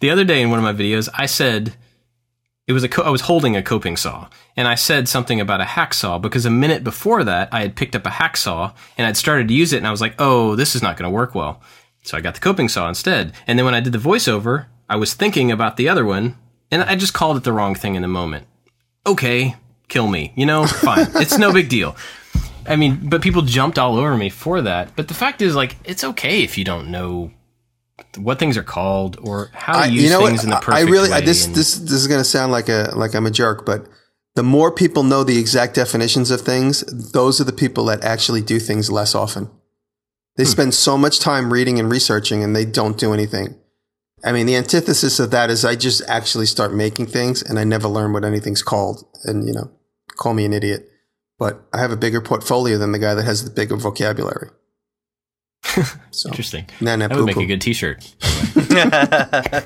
the 0.00 0.10
other 0.10 0.24
day 0.24 0.42
in 0.42 0.50
one 0.50 0.58
of 0.58 0.64
my 0.64 0.72
videos, 0.72 1.08
I 1.14 1.26
said, 1.26 1.74
it 2.66 2.74
was 2.74 2.84
a, 2.84 2.88
co- 2.88 3.02
I 3.02 3.08
was 3.08 3.22
holding 3.22 3.56
a 3.56 3.62
coping 3.62 3.96
saw 3.96 4.28
and 4.54 4.68
I 4.68 4.74
said 4.74 5.08
something 5.08 5.40
about 5.40 5.62
a 5.62 5.64
hacksaw 5.64 6.20
because 6.20 6.44
a 6.44 6.50
minute 6.50 6.84
before 6.84 7.24
that, 7.24 7.48
I 7.50 7.62
had 7.62 7.76
picked 7.76 7.96
up 7.96 8.04
a 8.04 8.10
hacksaw 8.10 8.74
and 8.98 9.06
I'd 9.06 9.16
started 9.16 9.48
to 9.48 9.54
use 9.54 9.72
it 9.72 9.78
and 9.78 9.86
I 9.86 9.90
was 9.90 10.02
like, 10.02 10.14
oh, 10.18 10.54
this 10.54 10.74
is 10.74 10.82
not 10.82 10.98
going 10.98 11.10
to 11.10 11.14
work 11.14 11.34
well. 11.34 11.62
So 12.08 12.16
I 12.16 12.22
got 12.22 12.32
the 12.32 12.40
coping 12.40 12.70
saw 12.70 12.88
instead. 12.88 13.34
And 13.46 13.58
then 13.58 13.66
when 13.66 13.74
I 13.74 13.80
did 13.80 13.92
the 13.92 13.98
voiceover, 13.98 14.64
I 14.88 14.96
was 14.96 15.12
thinking 15.12 15.52
about 15.52 15.76
the 15.76 15.90
other 15.90 16.06
one 16.06 16.38
and 16.70 16.82
I 16.82 16.96
just 16.96 17.12
called 17.12 17.36
it 17.36 17.44
the 17.44 17.52
wrong 17.52 17.74
thing 17.74 17.96
in 17.96 18.00
the 18.00 18.08
moment. 18.08 18.46
Okay, 19.06 19.56
kill 19.88 20.08
me. 20.08 20.32
You 20.34 20.46
know, 20.46 20.66
fine. 20.66 21.06
it's 21.16 21.36
no 21.36 21.52
big 21.52 21.68
deal. 21.68 21.96
I 22.66 22.76
mean, 22.76 23.10
but 23.10 23.20
people 23.20 23.42
jumped 23.42 23.78
all 23.78 23.98
over 23.98 24.16
me 24.16 24.30
for 24.30 24.62
that. 24.62 24.96
But 24.96 25.08
the 25.08 25.12
fact 25.12 25.42
is, 25.42 25.54
like, 25.54 25.76
it's 25.84 26.02
okay 26.02 26.42
if 26.42 26.56
you 26.56 26.64
don't 26.64 26.90
know 26.90 27.30
what 28.16 28.38
things 28.38 28.56
are 28.56 28.62
called 28.62 29.18
or 29.20 29.50
how 29.52 29.74
to 29.74 29.78
I, 29.80 29.86
use 29.88 30.04
you 30.04 30.08
know 30.08 30.24
things 30.24 30.38
what 30.38 30.44
in 30.44 30.50
the 30.50 30.56
perfect 30.56 30.88
I 30.88 30.90
really 30.90 31.10
way. 31.10 31.16
I, 31.16 31.20
this 31.20 31.44
and- 31.44 31.54
this 31.54 31.74
this 31.74 31.92
is 31.92 32.06
going 32.06 32.20
to 32.20 32.24
sound 32.24 32.52
like 32.52 32.70
a 32.70 32.92
like 32.94 33.14
I'm 33.14 33.26
a 33.26 33.30
jerk 33.30 33.66
but 33.66 33.86
the 34.34 34.42
more 34.44 34.72
people 34.72 35.02
know 35.02 35.24
the 35.24 35.36
exact 35.36 35.74
definitions 35.74 36.30
of 36.30 36.40
things, 36.40 36.84
those 37.12 37.40
are 37.40 37.44
the 37.44 37.52
people 37.52 37.84
that 37.86 38.04
actually 38.04 38.40
do 38.40 38.60
things 38.60 38.88
less 38.88 39.14
often. 39.14 39.50
They 40.38 40.44
hmm. 40.44 40.50
spend 40.50 40.74
so 40.74 40.96
much 40.96 41.18
time 41.18 41.52
reading 41.52 41.78
and 41.78 41.90
researching 41.90 42.42
and 42.42 42.56
they 42.56 42.64
don't 42.64 42.96
do 42.96 43.12
anything. 43.12 43.56
I 44.24 44.32
mean, 44.32 44.46
the 44.46 44.56
antithesis 44.56 45.20
of 45.20 45.30
that 45.32 45.50
is 45.50 45.64
I 45.64 45.74
just 45.76 46.00
actually 46.08 46.46
start 46.46 46.72
making 46.72 47.06
things 47.06 47.42
and 47.42 47.58
I 47.58 47.64
never 47.64 47.88
learn 47.88 48.12
what 48.12 48.24
anything's 48.24 48.62
called. 48.62 49.04
And, 49.24 49.46
you 49.46 49.52
know, 49.52 49.70
call 50.16 50.34
me 50.34 50.44
an 50.44 50.52
idiot. 50.52 50.88
But 51.38 51.60
I 51.72 51.80
have 51.80 51.92
a 51.92 51.96
bigger 51.96 52.20
portfolio 52.20 52.78
than 52.78 52.92
the 52.92 52.98
guy 52.98 53.14
that 53.14 53.24
has 53.24 53.44
the 53.44 53.50
bigger 53.50 53.76
vocabulary. 53.76 54.50
So, 56.10 56.30
Interesting. 56.30 56.66
Nah, 56.80 56.96
nah, 56.96 57.06
that 57.06 57.16
would 57.16 57.26
make 57.26 57.36
a 57.36 57.46
good 57.46 57.60
T-shirt. 57.60 58.02
yeah, 58.70 59.62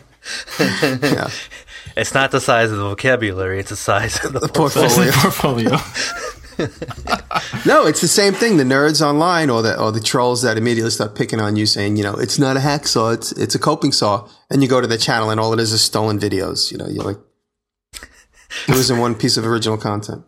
It's 1.96 2.12
not 2.12 2.30
the 2.30 2.40
size 2.40 2.70
of 2.70 2.76
the 2.76 2.84
vocabulary; 2.84 3.58
it's 3.58 3.70
the 3.70 3.76
size 3.76 4.22
of 4.22 4.34
the 4.34 4.48
portfolio. 4.48 5.12
portfolio. 5.12 5.76
No, 7.64 7.86
it's 7.86 8.00
the 8.00 8.08
same 8.08 8.34
thing. 8.34 8.56
The 8.56 8.64
nerds 8.64 9.00
online 9.00 9.48
or 9.48 9.62
the 9.62 9.80
or 9.80 9.92
the 9.92 10.00
trolls 10.00 10.42
that 10.42 10.58
immediately 10.58 10.90
start 10.90 11.14
picking 11.14 11.40
on 11.40 11.54
you, 11.54 11.64
saying, 11.64 11.96
you 11.96 12.02
know, 12.02 12.14
it's 12.14 12.38
not 12.38 12.56
a 12.56 12.60
hacksaw, 12.60 13.14
it's 13.14 13.32
it's 13.32 13.54
a 13.54 13.58
coping 13.58 13.92
saw, 13.92 14.28
and 14.50 14.62
you 14.62 14.68
go 14.68 14.80
to 14.80 14.86
the 14.86 14.98
channel 14.98 15.30
and 15.30 15.38
all 15.38 15.52
it 15.52 15.60
is 15.60 15.72
is 15.72 15.82
stolen 15.82 16.18
videos. 16.18 16.72
You 16.72 16.78
know, 16.78 16.88
you're 16.88 17.04
like, 17.04 17.18
there 18.66 18.76
isn't 18.76 18.98
one 18.98 19.14
piece 19.14 19.36
of 19.36 19.46
original 19.46 19.76
content. 19.76 20.24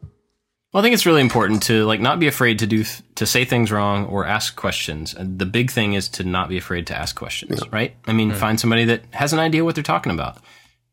Well, 0.73 0.81
I 0.81 0.83
think 0.83 0.95
it's 0.95 1.07
really 1.07 1.21
important 1.21 1.63
to 1.65 1.85
like 1.87 2.01
not 2.01 2.21
be 2.21 2.29
afraid 2.29 2.61
to 2.61 2.67
do 2.67 2.85
to 3.17 3.27
say 3.27 3.45
things 3.45 3.73
wrong 3.73 4.07
or 4.07 4.27
ask 4.27 4.55
questions. 4.55 5.13
And 5.13 5.39
the 5.39 5.47
big 5.47 5.71
thing 5.71 5.95
is 5.95 6.09
to 6.11 6.25
not 6.25 6.49
be 6.49 6.57
afraid 6.57 6.87
to 6.89 6.97
ask 6.97 7.17
questions, 7.17 7.61
right? 7.73 7.97
I 8.07 8.13
mean, 8.13 8.31
hmm. 8.31 8.37
find 8.37 8.61
somebody 8.61 8.85
that 8.85 9.03
has 9.13 9.33
an 9.33 9.41
idea 9.41 9.65
what 9.65 9.75
they're 9.75 9.85
talking 9.85 10.13
about. 10.13 10.39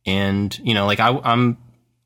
And 0.08 0.58
you 0.64 0.74
know, 0.74 0.88
like 0.88 1.00
I, 1.00 1.20
I'm 1.24 1.58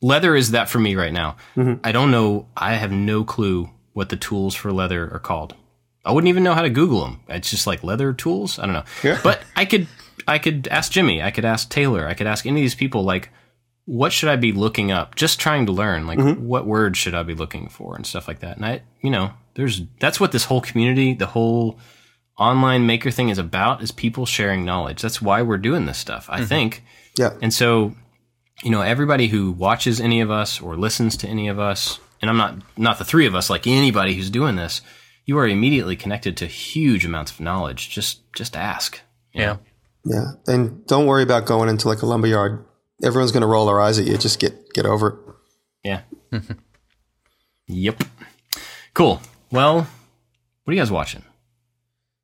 leather 0.06 0.36
is 0.36 0.51
that 0.51 0.70
for 0.70 0.80
me 0.80 0.95
right 0.95 1.14
now. 1.14 1.38
Mm-hmm. 1.56 1.82
I 1.84 1.91
don't 1.91 2.12
know. 2.12 2.47
I 2.56 2.76
have 2.76 2.91
no 2.91 3.24
clue 3.24 3.70
what 3.93 4.10
the 4.10 4.18
tools 4.18 4.53
for 4.53 4.72
leather 4.72 5.10
are 5.12 5.20
called. 5.20 5.56
I 6.06 6.12
wouldn't 6.12 6.30
even 6.30 6.43
know 6.43 6.53
how 6.53 6.62
to 6.62 6.70
Google 6.70 7.01
them. 7.01 7.22
It's 7.28 7.49
just 7.49 7.66
like 7.66 7.84
leather 7.84 8.14
tools. 8.14 8.60
I 8.60 8.66
don't 8.66 8.74
know. 8.74 8.84
Yeah. 9.03 9.20
But 9.24 9.41
I 9.56 9.66
could 9.66 9.88
I 10.28 10.38
could 10.38 10.68
ask 10.70 10.91
Jimmy. 10.91 11.22
I 11.22 11.32
could 11.32 11.45
ask 11.45 11.70
Taylor. 11.70 12.08
I 12.08 12.14
could 12.14 12.28
ask 12.28 12.45
any 12.45 12.62
of 12.62 12.64
these 12.64 12.76
people 12.76 13.03
like 13.03 13.30
what 13.86 14.12
should 14.12 14.30
I 14.30 14.36
be 14.36 14.51
looking 14.51 14.91
up? 14.91 15.16
Just 15.16 15.39
trying 15.39 15.68
to 15.68 15.72
learn, 15.72 16.08
like 16.08 16.18
mm-hmm. 16.18 16.43
what 16.43 16.66
words 16.66 16.97
should 16.97 17.14
I 17.14 17.22
be 17.22 17.36
looking 17.36 17.70
for 17.70 17.95
and 17.95 18.06
stuff 18.06 18.28
like 18.28 18.39
that. 18.39 18.58
And 18.58 18.66
I, 18.66 18.82
you 19.01 19.12
know, 19.12 19.32
there's 19.53 19.84
that's 19.99 20.20
what 20.20 20.32
this 20.32 20.45
whole 20.45 20.62
community, 20.62 21.14
the 21.14 21.28
whole 21.28 21.80
online 22.38 22.86
maker 22.86 23.12
thing 23.12 23.30
is 23.30 23.38
about 23.38 23.82
is 23.82 23.91
people 23.91 24.26
sharing 24.26 24.66
knowledge. 24.66 25.01
That's 25.01 25.22
why 25.22 25.41
we're 25.41 25.58
doing 25.58 25.86
this 25.86 25.97
stuff, 25.97 26.28
I 26.30 26.38
mm-hmm. 26.38 26.45
think. 26.45 26.84
Yeah, 27.18 27.34
And 27.41 27.53
so, 27.53 27.95
you 28.64 28.72
know, 28.72 28.82
everybody 28.82 29.28
who 29.28 29.51
watches 29.51 29.99
any 29.99 30.22
of 30.22 30.32
us 30.32 30.62
or 30.62 30.78
listens 30.78 31.18
to 31.18 31.28
any 31.28 31.47
of 31.47 31.60
us, 31.60 31.99
and 32.22 32.30
I'm 32.30 32.38
not 32.38 32.56
not 32.78 32.97
the 32.97 33.06
three 33.06 33.26
of 33.26 33.36
us, 33.36 33.49
like 33.49 33.68
anybody 33.68 34.14
who's 34.16 34.30
doing 34.30 34.56
this, 34.56 34.82
you 35.26 35.38
are 35.38 35.47
immediately 35.47 35.95
connected 35.95 36.38
to 36.38 36.45
huge 36.45 37.06
amounts 37.06 37.32
of 37.32 37.39
knowledge. 37.39 37.89
Just 37.89 38.32
just 38.34 38.56
ask. 38.56 39.01
Yeah. 39.34 39.58
yeah, 40.06 40.32
and 40.47 40.86
don't 40.88 41.08
worry 41.08 41.24
about 41.24 41.45
going 41.45 41.68
into 41.68 41.89
like 41.89 42.01
a 42.01 42.06
lumberyard. 42.06 42.66
Everyone's 43.03 43.34
going 43.34 43.41
to 43.41 43.47
roll 43.47 43.66
their 43.66 43.82
eyes 43.82 43.99
at 43.99 44.06
you. 44.06 44.18
Just 44.18 44.39
get 44.39 44.74
get 44.74 44.86
over 44.86 45.08
it. 45.10 45.16
Yeah. 45.84 46.01
yep. 47.68 48.03
Cool. 48.93 49.22
Well, 49.51 49.80
what 49.80 50.72
are 50.72 50.74
you 50.74 50.80
guys 50.80 50.91
watching? 50.91 51.24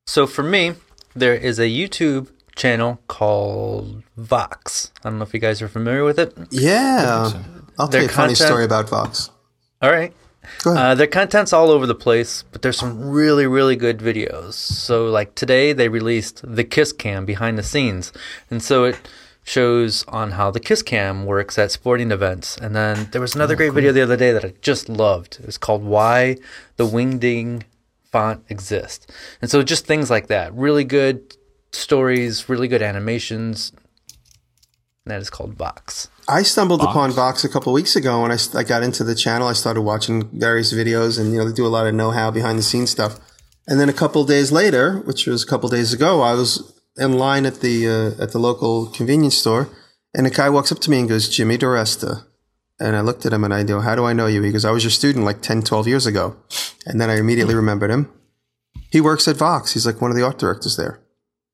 So 0.05 0.25
for 0.25 0.43
me, 0.43 0.73
there 1.15 1.35
is 1.35 1.59
a 1.59 1.63
YouTube 1.63 2.29
channel 2.55 2.99
called 3.07 4.03
Vox. 4.17 4.91
I 5.03 5.09
don't 5.09 5.19
know 5.19 5.23
if 5.23 5.33
you 5.33 5.39
guys 5.39 5.61
are 5.61 5.67
familiar 5.67 6.03
with 6.03 6.19
it. 6.19 6.33
Yeah, 6.49 7.31
I'll 7.77 7.87
tell 7.87 7.87
Their 7.87 8.01
you 8.03 8.07
a 8.07 8.11
funny 8.11 8.35
story 8.35 8.65
about 8.65 8.89
Vox. 8.89 9.29
All 9.81 9.91
right. 9.91 10.13
Go 10.63 10.71
ahead. 10.71 10.85
Uh, 10.85 10.95
their 10.95 11.07
content's 11.07 11.53
all 11.53 11.69
over 11.69 11.85
the 11.85 11.95
place, 11.95 12.43
but 12.51 12.61
there's 12.61 12.77
some 12.77 13.09
really, 13.09 13.45
really 13.45 13.75
good 13.75 13.99
videos. 13.99 14.53
So, 14.53 15.05
like 15.05 15.35
today, 15.35 15.73
they 15.73 15.87
released 15.87 16.41
the 16.43 16.63
Kiss 16.63 16.91
Cam 16.91 17.25
behind 17.25 17.57
the 17.57 17.63
scenes, 17.63 18.11
and 18.49 18.61
so 18.61 18.85
it 18.85 18.97
shows 19.43 20.03
on 20.07 20.31
how 20.31 20.51
the 20.51 20.59
Kiss 20.59 20.81
Cam 20.81 21.25
works 21.25 21.57
at 21.57 21.71
sporting 21.71 22.11
events. 22.11 22.57
And 22.57 22.75
then 22.75 23.09
there 23.11 23.21
was 23.21 23.35
another 23.35 23.55
great 23.55 23.73
video 23.73 23.91
the 23.91 24.01
other 24.01 24.17
day 24.17 24.31
that 24.31 24.45
I 24.45 24.53
just 24.61 24.89
loved. 24.89 25.39
It's 25.43 25.57
called 25.57 25.83
"Why 25.83 26.37
the 26.77 26.87
Wingding 26.87 27.63
Font 28.11 28.43
Exists," 28.49 29.07
and 29.41 29.49
so 29.49 29.61
just 29.63 29.85
things 29.85 30.09
like 30.09 30.27
that. 30.27 30.53
Really 30.53 30.83
good 30.83 31.37
stories, 31.71 32.49
really 32.49 32.67
good 32.67 32.81
animations. 32.81 33.71
That 35.05 35.21
is 35.21 35.29
called 35.29 35.55
Vox. 35.55 36.09
I 36.27 36.43
stumbled 36.43 36.81
upon 36.81 37.11
Vox 37.11 37.43
a 37.43 37.49
couple 37.49 37.73
weeks 37.73 37.95
ago 37.95 38.21
when 38.21 38.31
I, 38.31 38.37
I 38.55 38.63
got 38.63 38.83
into 38.83 39.03
the 39.03 39.15
channel. 39.15 39.47
I 39.47 39.53
started 39.53 39.81
watching 39.81 40.29
various 40.37 40.71
videos 40.73 41.19
and, 41.19 41.31
you 41.31 41.39
know, 41.39 41.47
they 41.47 41.53
do 41.53 41.65
a 41.65 41.69
lot 41.69 41.87
of 41.87 41.95
know 41.95 42.11
how 42.11 42.29
behind 42.29 42.59
the 42.59 42.63
scenes 42.63 42.91
stuff. 42.91 43.19
And 43.67 43.79
then 43.79 43.89
a 43.89 43.93
couple 43.93 44.23
days 44.25 44.51
later, 44.51 44.99
which 44.99 45.25
was 45.25 45.43
a 45.43 45.47
couple 45.47 45.69
days 45.69 45.91
ago, 45.91 46.21
I 46.21 46.33
was 46.35 46.71
in 46.97 47.13
line 47.13 47.45
at 47.45 47.61
the, 47.61 47.87
uh, 47.87 48.23
at 48.23 48.31
the 48.31 48.39
local 48.39 48.87
convenience 48.87 49.37
store 49.37 49.69
and 50.13 50.27
a 50.27 50.29
guy 50.29 50.49
walks 50.49 50.71
up 50.71 50.79
to 50.79 50.91
me 50.91 50.99
and 50.99 51.09
goes, 51.09 51.29
Jimmy 51.29 51.57
DiResta. 51.57 52.25
And 52.79 52.95
I 52.95 53.01
looked 53.01 53.25
at 53.25 53.33
him 53.33 53.43
and 53.43 53.53
I 53.53 53.63
go, 53.63 53.79
how 53.79 53.95
do 53.95 54.05
I 54.05 54.13
know 54.13 54.27
you? 54.27 54.41
He 54.41 54.51
goes, 54.51 54.65
I 54.65 54.71
was 54.71 54.83
your 54.83 54.91
student 54.91 55.25
like 55.25 55.41
10, 55.41 55.63
12 55.63 55.87
years 55.87 56.05
ago. 56.05 56.35
And 56.85 56.99
then 56.99 57.09
I 57.09 57.17
immediately 57.17 57.55
remembered 57.55 57.91
him. 57.91 58.11
He 58.91 59.01
works 59.01 59.27
at 59.27 59.37
Vox. 59.37 59.73
He's 59.73 59.85
like 59.85 60.01
one 60.01 60.11
of 60.11 60.17
the 60.17 60.23
art 60.23 60.39
directors 60.39 60.77
there. 60.77 61.00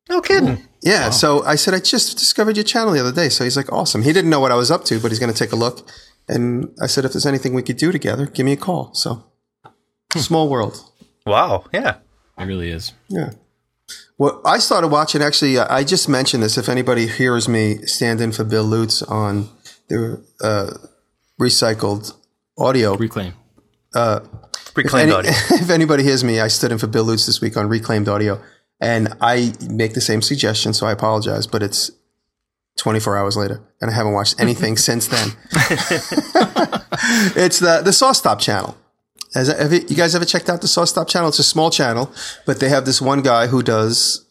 No 0.09 0.21
kidding. 0.21 0.63
Yeah. 0.81 1.09
So 1.09 1.43
I 1.43 1.55
said, 1.55 1.73
I 1.73 1.79
just 1.79 2.17
discovered 2.17 2.55
your 2.55 2.63
channel 2.63 2.93
the 2.93 2.99
other 2.99 3.11
day. 3.11 3.29
So 3.29 3.43
he's 3.43 3.57
like, 3.57 3.71
awesome. 3.71 4.03
He 4.03 4.13
didn't 4.13 4.29
know 4.29 4.39
what 4.39 4.51
I 4.51 4.55
was 4.55 4.71
up 4.71 4.85
to, 4.85 4.99
but 4.99 5.11
he's 5.11 5.19
going 5.19 5.31
to 5.31 5.37
take 5.37 5.51
a 5.51 5.55
look. 5.55 5.87
And 6.27 6.73
I 6.81 6.87
said, 6.87 7.05
if 7.05 7.13
there's 7.13 7.25
anything 7.25 7.53
we 7.53 7.63
could 7.63 7.77
do 7.77 7.91
together, 7.91 8.25
give 8.25 8.45
me 8.45 8.53
a 8.53 8.57
call. 8.57 8.93
So 8.93 9.23
small 10.15 10.49
world. 10.49 10.79
Wow. 11.25 11.65
Yeah. 11.73 11.97
It 12.37 12.45
really 12.45 12.71
is. 12.71 12.93
Yeah. 13.09 13.31
Well, 14.17 14.41
I 14.45 14.59
started 14.59 14.87
watching 14.87 15.21
actually, 15.21 15.57
uh, 15.57 15.67
I 15.69 15.83
just 15.83 16.09
mentioned 16.09 16.43
this. 16.43 16.57
If 16.57 16.69
anybody 16.69 17.07
hears 17.07 17.47
me 17.47 17.77
stand 17.85 18.19
in 18.21 18.31
for 18.31 18.43
Bill 18.43 18.63
Lutz 18.63 19.01
on 19.03 19.49
the 19.89 20.23
uh, 20.41 20.71
recycled 21.39 22.13
audio, 22.57 22.95
Reclaim. 22.95 23.33
Reclaimed 24.75 25.09
any- 25.09 25.17
audio. 25.17 25.31
if 25.51 25.69
anybody 25.69 26.03
hears 26.03 26.23
me, 26.23 26.39
I 26.39 26.47
stood 26.47 26.71
in 26.71 26.77
for 26.77 26.87
Bill 26.87 27.03
Lutz 27.03 27.25
this 27.25 27.41
week 27.41 27.57
on 27.57 27.67
reclaimed 27.67 28.07
audio, 28.07 28.41
and 28.79 29.13
I 29.21 29.53
make 29.69 29.93
the 29.93 30.01
same 30.01 30.21
suggestion, 30.21 30.73
so 30.73 30.85
I 30.85 30.91
apologize, 30.91 31.47
but 31.47 31.63
it's 31.63 31.91
24 32.77 33.17
hours 33.17 33.35
later, 33.35 33.61
and 33.81 33.89
I 33.89 33.93
haven't 33.93 34.13
watched 34.13 34.35
anything 34.39 34.77
since 34.77 35.07
then. 35.07 35.29
it's 37.35 37.59
the 37.59 37.81
the 37.83 37.91
SawStop 37.91 38.39
channel. 38.39 38.77
Has, 39.33 39.49
have 39.49 39.73
you, 39.73 39.81
you 39.87 39.95
guys 39.95 40.15
ever 40.15 40.25
checked 40.25 40.49
out 40.49 40.61
the 40.61 40.67
SawStop 40.67 41.07
channel? 41.07 41.29
It's 41.29 41.39
a 41.39 41.43
small 41.43 41.69
channel, 41.69 42.11
but 42.45 42.59
they 42.59 42.69
have 42.69 42.85
this 42.85 43.01
one 43.01 43.21
guy 43.21 43.47
who 43.47 43.61
does 43.61 44.25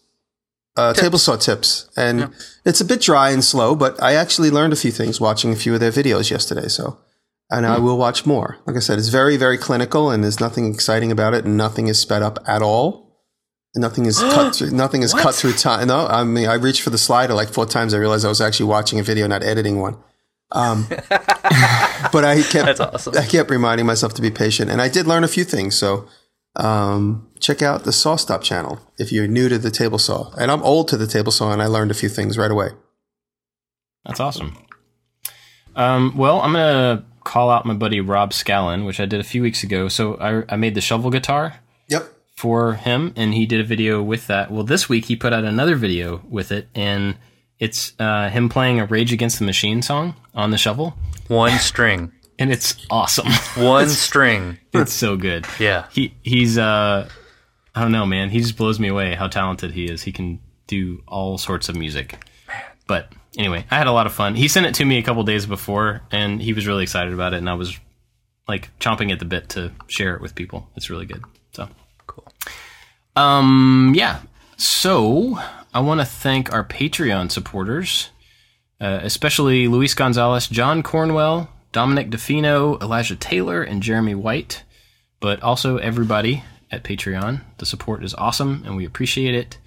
uh, 0.76 0.94
table 0.94 1.18
saw 1.18 1.36
tips, 1.36 1.88
and 1.96 2.32
it's 2.64 2.80
a 2.80 2.84
bit 2.84 3.00
dry 3.00 3.30
and 3.30 3.44
slow. 3.44 3.74
But 3.74 4.00
I 4.02 4.14
actually 4.14 4.50
learned 4.50 4.72
a 4.72 4.76
few 4.76 4.90
things 4.90 5.20
watching 5.20 5.52
a 5.52 5.56
few 5.56 5.74
of 5.74 5.80
their 5.80 5.92
videos 5.92 6.30
yesterday. 6.30 6.68
So, 6.68 6.98
and 7.50 7.66
I 7.66 7.78
will 7.78 7.98
watch 7.98 8.26
more. 8.26 8.58
Like 8.66 8.76
I 8.76 8.80
said, 8.80 8.98
it's 8.98 9.08
very 9.08 9.36
very 9.36 9.58
clinical, 9.58 10.10
and 10.10 10.22
there's 10.22 10.40
nothing 10.40 10.72
exciting 10.72 11.12
about 11.12 11.34
it, 11.34 11.44
and 11.44 11.56
nothing 11.56 11.88
is 11.88 11.98
sped 11.98 12.22
up 12.22 12.38
at 12.46 12.62
all. 12.62 13.05
And 13.76 13.82
Nothing 13.82 14.06
is 14.06 14.18
cut. 14.18 14.56
Through, 14.56 14.70
nothing 14.70 15.02
is 15.02 15.12
cut 15.12 15.34
through 15.34 15.52
time. 15.52 15.88
No, 15.88 16.06
I 16.06 16.24
mean 16.24 16.48
I 16.48 16.54
reached 16.54 16.80
for 16.80 16.88
the 16.88 16.98
slider 16.98 17.34
like 17.34 17.50
four 17.50 17.66
times. 17.66 17.92
I 17.92 17.98
realized 17.98 18.24
I 18.24 18.28
was 18.30 18.40
actually 18.40 18.66
watching 18.66 18.98
a 18.98 19.02
video, 19.02 19.26
not 19.26 19.42
editing 19.42 19.80
one. 19.80 19.98
Um, 20.50 20.86
but 21.10 22.24
I 22.24 22.42
kept 22.42 22.66
That's 22.66 22.80
awesome. 22.80 23.18
I 23.18 23.26
kept 23.26 23.50
reminding 23.50 23.84
myself 23.84 24.14
to 24.14 24.22
be 24.22 24.30
patient, 24.30 24.70
and 24.70 24.80
I 24.80 24.88
did 24.88 25.06
learn 25.06 25.24
a 25.24 25.28
few 25.28 25.44
things. 25.44 25.78
So 25.78 26.08
um, 26.56 27.28
check 27.38 27.60
out 27.60 27.84
the 27.84 27.90
SawStop 27.90 28.42
channel 28.42 28.80
if 28.98 29.12
you're 29.12 29.28
new 29.28 29.50
to 29.50 29.58
the 29.58 29.70
table 29.70 29.98
saw. 29.98 30.32
And 30.38 30.50
I'm 30.50 30.62
old 30.62 30.88
to 30.88 30.96
the 30.96 31.06
table 31.06 31.30
saw, 31.30 31.52
and 31.52 31.60
I 31.60 31.66
learned 31.66 31.90
a 31.90 31.94
few 31.94 32.08
things 32.08 32.38
right 32.38 32.50
away. 32.50 32.70
That's 34.06 34.20
awesome. 34.20 34.56
Um, 35.74 36.16
well, 36.16 36.40
I'm 36.40 36.52
gonna 36.52 37.04
call 37.24 37.50
out 37.50 37.66
my 37.66 37.74
buddy 37.74 38.00
Rob 38.00 38.30
Scallon, 38.30 38.86
which 38.86 39.00
I 39.00 39.04
did 39.04 39.20
a 39.20 39.24
few 39.24 39.42
weeks 39.42 39.62
ago. 39.62 39.88
So 39.88 40.14
I, 40.14 40.54
I 40.54 40.56
made 40.56 40.74
the 40.74 40.80
shovel 40.80 41.10
guitar 41.10 41.56
Yep. 41.56 41.65
For 42.36 42.74
him, 42.74 43.12
and 43.16 43.34
he 43.34 43.46
did 43.46 43.60
a 43.60 43.64
video 43.64 44.02
with 44.02 44.26
that. 44.26 44.50
Well, 44.50 44.64
this 44.64 44.88
week 44.88 45.06
he 45.06 45.16
put 45.16 45.32
out 45.32 45.44
another 45.44 45.74
video 45.74 46.22
with 46.28 46.52
it, 46.52 46.68
and 46.74 47.16
it's 47.58 47.94
uh, 47.98 48.28
him 48.28 48.48
playing 48.48 48.78
a 48.78 48.86
Rage 48.86 49.12
Against 49.12 49.38
the 49.38 49.44
Machine 49.44 49.82
song 49.82 50.14
on 50.34 50.50
the 50.50 50.58
shovel, 50.58 50.94
One 51.28 51.58
string. 51.58 52.12
and 52.38 52.52
it's 52.52 52.76
awesome. 52.90 53.28
One 53.56 53.88
string. 53.88 54.58
it's 54.72 54.92
so 54.92 55.16
good. 55.16 55.46
Yeah. 55.58 55.86
He 55.90 56.14
he's 56.22 56.58
uh, 56.58 57.08
I 57.74 57.82
don't 57.82 57.92
know, 57.92 58.06
man. 58.06 58.28
He 58.30 58.40
just 58.40 58.56
blows 58.56 58.78
me 58.78 58.88
away 58.88 59.14
how 59.14 59.28
talented 59.28 59.72
he 59.72 59.86
is. 59.86 60.02
He 60.02 60.12
can 60.12 60.40
do 60.66 61.02
all 61.08 61.38
sorts 61.38 61.68
of 61.68 61.76
music. 61.76 62.18
But 62.86 63.12
anyway, 63.38 63.64
I 63.70 63.78
had 63.78 63.86
a 63.86 63.92
lot 63.92 64.06
of 64.06 64.12
fun. 64.12 64.34
He 64.34 64.46
sent 64.48 64.66
it 64.66 64.74
to 64.76 64.84
me 64.84 64.98
a 64.98 65.02
couple 65.02 65.22
days 65.24 65.46
before, 65.46 66.02
and 66.10 66.40
he 66.40 66.52
was 66.52 66.66
really 66.66 66.82
excited 66.82 67.12
about 67.12 67.32
it, 67.34 67.38
and 67.38 67.50
I 67.50 67.54
was 67.54 67.78
like 68.46 68.70
chomping 68.78 69.10
at 69.10 69.18
the 69.18 69.24
bit 69.24 69.48
to 69.50 69.72
share 69.88 70.14
it 70.14 70.20
with 70.20 70.34
people. 70.34 70.68
It's 70.76 70.88
really 70.90 71.06
good. 71.06 71.24
Cool. 72.06 72.26
um, 73.16 73.92
yeah. 73.94 74.20
So 74.56 75.38
I 75.74 75.80
want 75.80 76.00
to 76.00 76.06
thank 76.06 76.52
our 76.52 76.64
Patreon 76.64 77.30
supporters, 77.30 78.10
uh, 78.80 79.00
especially 79.02 79.68
Luis 79.68 79.94
Gonzalez, 79.94 80.46
John 80.48 80.82
Cornwell, 80.82 81.50
Dominic 81.72 82.10
DeFino, 82.10 82.80
Elijah 82.80 83.16
Taylor, 83.16 83.62
and 83.62 83.82
Jeremy 83.82 84.14
White, 84.14 84.64
but 85.20 85.42
also 85.42 85.76
everybody 85.76 86.42
at 86.70 86.84
Patreon. 86.84 87.42
The 87.58 87.66
support 87.66 88.02
is 88.02 88.14
awesome, 88.14 88.62
and 88.64 88.76
we 88.76 88.86
appreciate 88.86 89.34
it. 89.34 89.58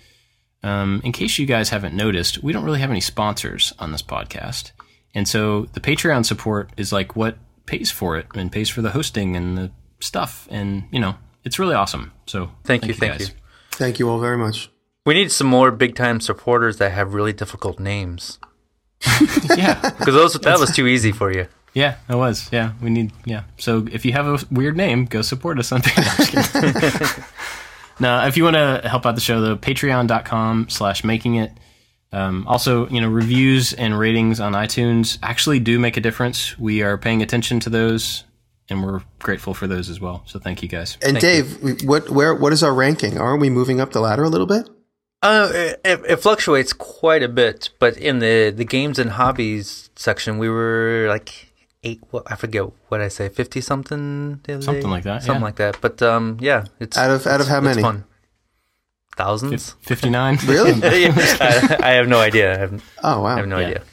Um, 0.63 1.01
in 1.03 1.11
case 1.11 1.37
you 1.37 1.45
guys 1.45 1.69
haven't 1.69 1.95
noticed, 1.95 2.43
we 2.43 2.51
don't 2.51 2.65
really 2.65 2.81
have 2.81 2.91
any 2.91 3.01
sponsors 3.01 3.73
on 3.79 3.91
this 3.91 4.01
podcast. 4.01 4.71
And 5.13 5.27
so 5.27 5.65
the 5.73 5.79
Patreon 5.79 6.25
support 6.25 6.71
is 6.75 6.91
like 6.91 7.15
what 7.15 7.37
pays 7.65 7.91
for 7.91 8.17
it 8.17 8.27
and 8.35 8.51
pays 8.51 8.69
for 8.69 8.81
the 8.81 8.89
hosting 8.91 9.35
and 9.35 9.57
the 9.57 9.71
stuff. 9.99 10.47
And, 10.51 10.83
you 10.91 10.99
know, 10.99 11.15
it's 11.43 11.59
really 11.59 11.75
awesome. 11.75 12.11
So 12.25 12.51
Thank 12.63 12.85
you, 12.85 12.93
thank 12.93 13.13
guys. 13.19 13.29
you. 13.29 13.35
Thank 13.71 13.99
you 13.99 14.09
all 14.09 14.19
very 14.19 14.37
much. 14.37 14.69
We 15.05 15.13
need 15.13 15.31
some 15.31 15.47
more 15.47 15.71
big 15.71 15.95
time 15.95 16.19
supporters 16.19 16.77
that 16.77 16.91
have 16.91 17.13
really 17.13 17.33
difficult 17.33 17.79
names. 17.79 18.39
Yeah. 19.57 19.79
Because 19.97 20.13
those 20.13 20.33
that 20.33 20.59
was 20.59 20.75
too 20.75 20.85
easy 20.87 21.11
for 21.11 21.31
you. 21.31 21.47
Yeah, 21.73 21.95
it 22.09 22.15
was. 22.15 22.49
Yeah, 22.51 22.73
we 22.81 22.89
need. 22.89 23.11
Yeah. 23.25 23.43
So 23.57 23.87
if 23.91 24.03
you 24.05 24.11
have 24.13 24.25
a 24.27 24.39
weird 24.51 24.75
name, 24.75 25.05
go 25.05 25.21
support 25.21 25.59
us 25.59 25.71
on 25.71 25.81
Patreon. 25.83 27.23
now, 27.99 28.25
if 28.27 28.37
you 28.37 28.43
want 28.43 28.55
to 28.55 28.81
help 28.87 29.05
out 29.05 29.15
the 29.15 29.21
show, 29.21 29.39
though, 29.41 29.55
patreon.com 29.55 30.69
slash 30.69 31.03
making 31.03 31.35
it. 31.35 31.51
Um, 32.11 32.47
also, 32.47 32.87
you 32.89 33.01
know, 33.01 33.07
reviews 33.07 33.71
and 33.73 33.97
ratings 33.97 34.39
on 34.39 34.53
iTunes 34.53 35.19
actually 35.21 35.59
do 35.59 35.77
make 35.79 35.95
a 35.95 36.01
difference. 36.01 36.57
We 36.57 36.81
are 36.81 36.97
paying 36.97 37.21
attention 37.21 37.59
to 37.61 37.69
those, 37.69 38.23
and 38.69 38.83
we're 38.83 39.01
grateful 39.19 39.53
for 39.53 39.67
those 39.67 39.89
as 39.89 39.99
well. 39.99 40.23
So 40.25 40.39
thank 40.39 40.61
you 40.63 40.69
guys. 40.69 40.97
And 41.01 41.19
Thank. 41.19 41.21
Dave, 41.21 41.61
we- 41.63 41.73
what 41.87 42.09
where 42.09 42.33
what 42.35 42.53
is 42.53 42.63
our 42.63 42.73
ranking? 42.73 43.17
Aren't 43.17 43.41
we 43.41 43.49
moving 43.49 43.79
up 43.81 43.91
the 43.91 43.99
ladder 44.01 44.23
a 44.23 44.29
little 44.29 44.47
bit? 44.47 44.69
Uh, 45.21 45.49
it, 45.51 45.81
it 46.07 46.15
fluctuates 46.21 46.71
quite 46.71 47.23
a 47.23 47.27
bit, 47.27 47.69
but 47.79 47.97
in 47.97 48.19
the 48.19 48.51
the 48.55 48.63
games 48.65 48.97
and 48.99 49.11
hobbies 49.11 49.89
section, 49.95 50.37
we 50.37 50.47
were 50.49 51.07
like 51.09 51.47
eight. 51.83 51.99
What 52.11 52.23
I 52.31 52.35
forget 52.35 52.63
what 52.87 53.01
I 53.01 53.09
say, 53.09 53.27
fifty 53.27 53.59
something, 53.59 54.39
Something 54.47 54.81
day? 54.81 54.87
like 54.87 55.03
that, 55.03 55.23
something 55.23 55.41
yeah. 55.41 55.45
like 55.45 55.55
that. 55.57 55.77
But 55.81 56.01
um, 56.01 56.37
yeah, 56.39 56.65
it's 56.79 56.97
Out 56.97 57.11
of- 57.11 57.27
out 57.27 57.41
of 57.41 57.47
how 57.47 57.59
many? 57.59 57.81
Fun. 57.81 58.05
Thousands. 59.17 59.75
59. 59.81 60.37
Really? 60.47 60.71
I, 60.83 61.77
I 61.83 61.89
have 61.99 62.07
no 62.07 62.19
idea. 62.19 62.53
I 62.55 62.57
have, 62.57 62.83
Oh 63.03 63.21
wow! 63.21 63.35
I 63.35 63.37
have 63.37 63.47
no 63.47 63.59
Yeah. 63.59 63.67
idea. 63.67 63.83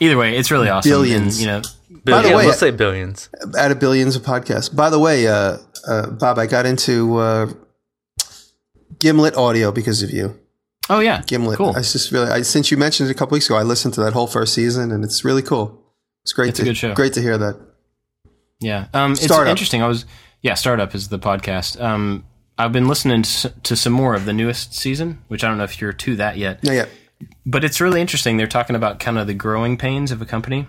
Either 0.00 0.16
way, 0.16 0.36
it's 0.36 0.50
really 0.50 0.68
awesome. 0.68 0.90
Billions. 0.90 1.36
And, 1.36 1.40
you 1.40 1.46
know, 1.46 1.62
By 1.90 1.96
the 1.96 2.02
Billions. 2.04 2.36
way- 2.36 2.46
let's 2.46 2.58
say 2.58 2.70
billions. 2.70 3.28
Out 3.58 3.70
of 3.70 3.80
billions 3.80 4.14
of 4.16 4.22
podcasts. 4.22 4.74
By 4.74 4.90
the 4.90 4.98
way, 4.98 5.26
uh, 5.26 5.56
uh, 5.86 6.10
Bob, 6.10 6.38
I 6.38 6.46
got 6.46 6.66
into 6.66 7.16
uh, 7.18 7.50
Gimlet 8.98 9.36
audio 9.36 9.70
because 9.72 10.02
of 10.02 10.10
you. 10.10 10.38
oh, 10.90 11.00
yeah. 11.00 11.22
Gimlet. 11.26 11.56
Cool. 11.58 11.70
I 11.76 11.80
just 11.80 12.10
really, 12.12 12.28
I, 12.30 12.42
since 12.42 12.70
you 12.70 12.76
mentioned 12.76 13.08
it 13.08 13.12
a 13.12 13.14
couple 13.14 13.34
weeks 13.36 13.46
ago, 13.46 13.56
I 13.56 13.62
listened 13.62 13.94
to 13.94 14.00
that 14.02 14.12
whole 14.12 14.26
first 14.26 14.54
season, 14.54 14.90
and 14.90 15.04
it's 15.04 15.24
really 15.24 15.42
cool. 15.42 15.82
It's 16.22 16.32
great. 16.32 16.50
It's 16.50 16.58
a 16.58 16.62
to, 16.62 16.68
good 16.70 16.76
show. 16.76 16.94
Great 16.94 17.12
to 17.14 17.22
hear 17.22 17.38
that. 17.38 17.56
Yeah, 18.60 18.88
um, 18.92 19.12
it's 19.12 19.30
interesting. 19.30 19.82
I 19.82 19.88
was 19.88 20.04
yeah, 20.42 20.54
startup 20.54 20.94
is 20.94 21.08
the 21.08 21.18
podcast. 21.18 21.80
Um, 21.80 22.24
I've 22.58 22.72
been 22.72 22.88
listening 22.88 23.22
to, 23.22 23.50
to 23.62 23.76
some 23.76 23.92
more 23.92 24.14
of 24.14 24.24
the 24.24 24.32
newest 24.32 24.74
season, 24.74 25.22
which 25.28 25.44
I 25.44 25.48
don't 25.48 25.58
know 25.58 25.64
if 25.64 25.80
you're 25.80 25.92
to 25.92 26.16
that 26.16 26.36
yet, 26.36 26.58
Yeah, 26.62 26.72
yeah. 26.72 26.86
but 27.46 27.62
it's 27.62 27.80
really 27.80 28.00
interesting. 28.00 28.36
They're 28.36 28.48
talking 28.48 28.74
about 28.74 28.98
kind 28.98 29.16
of 29.16 29.28
the 29.28 29.34
growing 29.34 29.76
pains 29.76 30.10
of 30.10 30.20
a 30.20 30.26
company, 30.26 30.66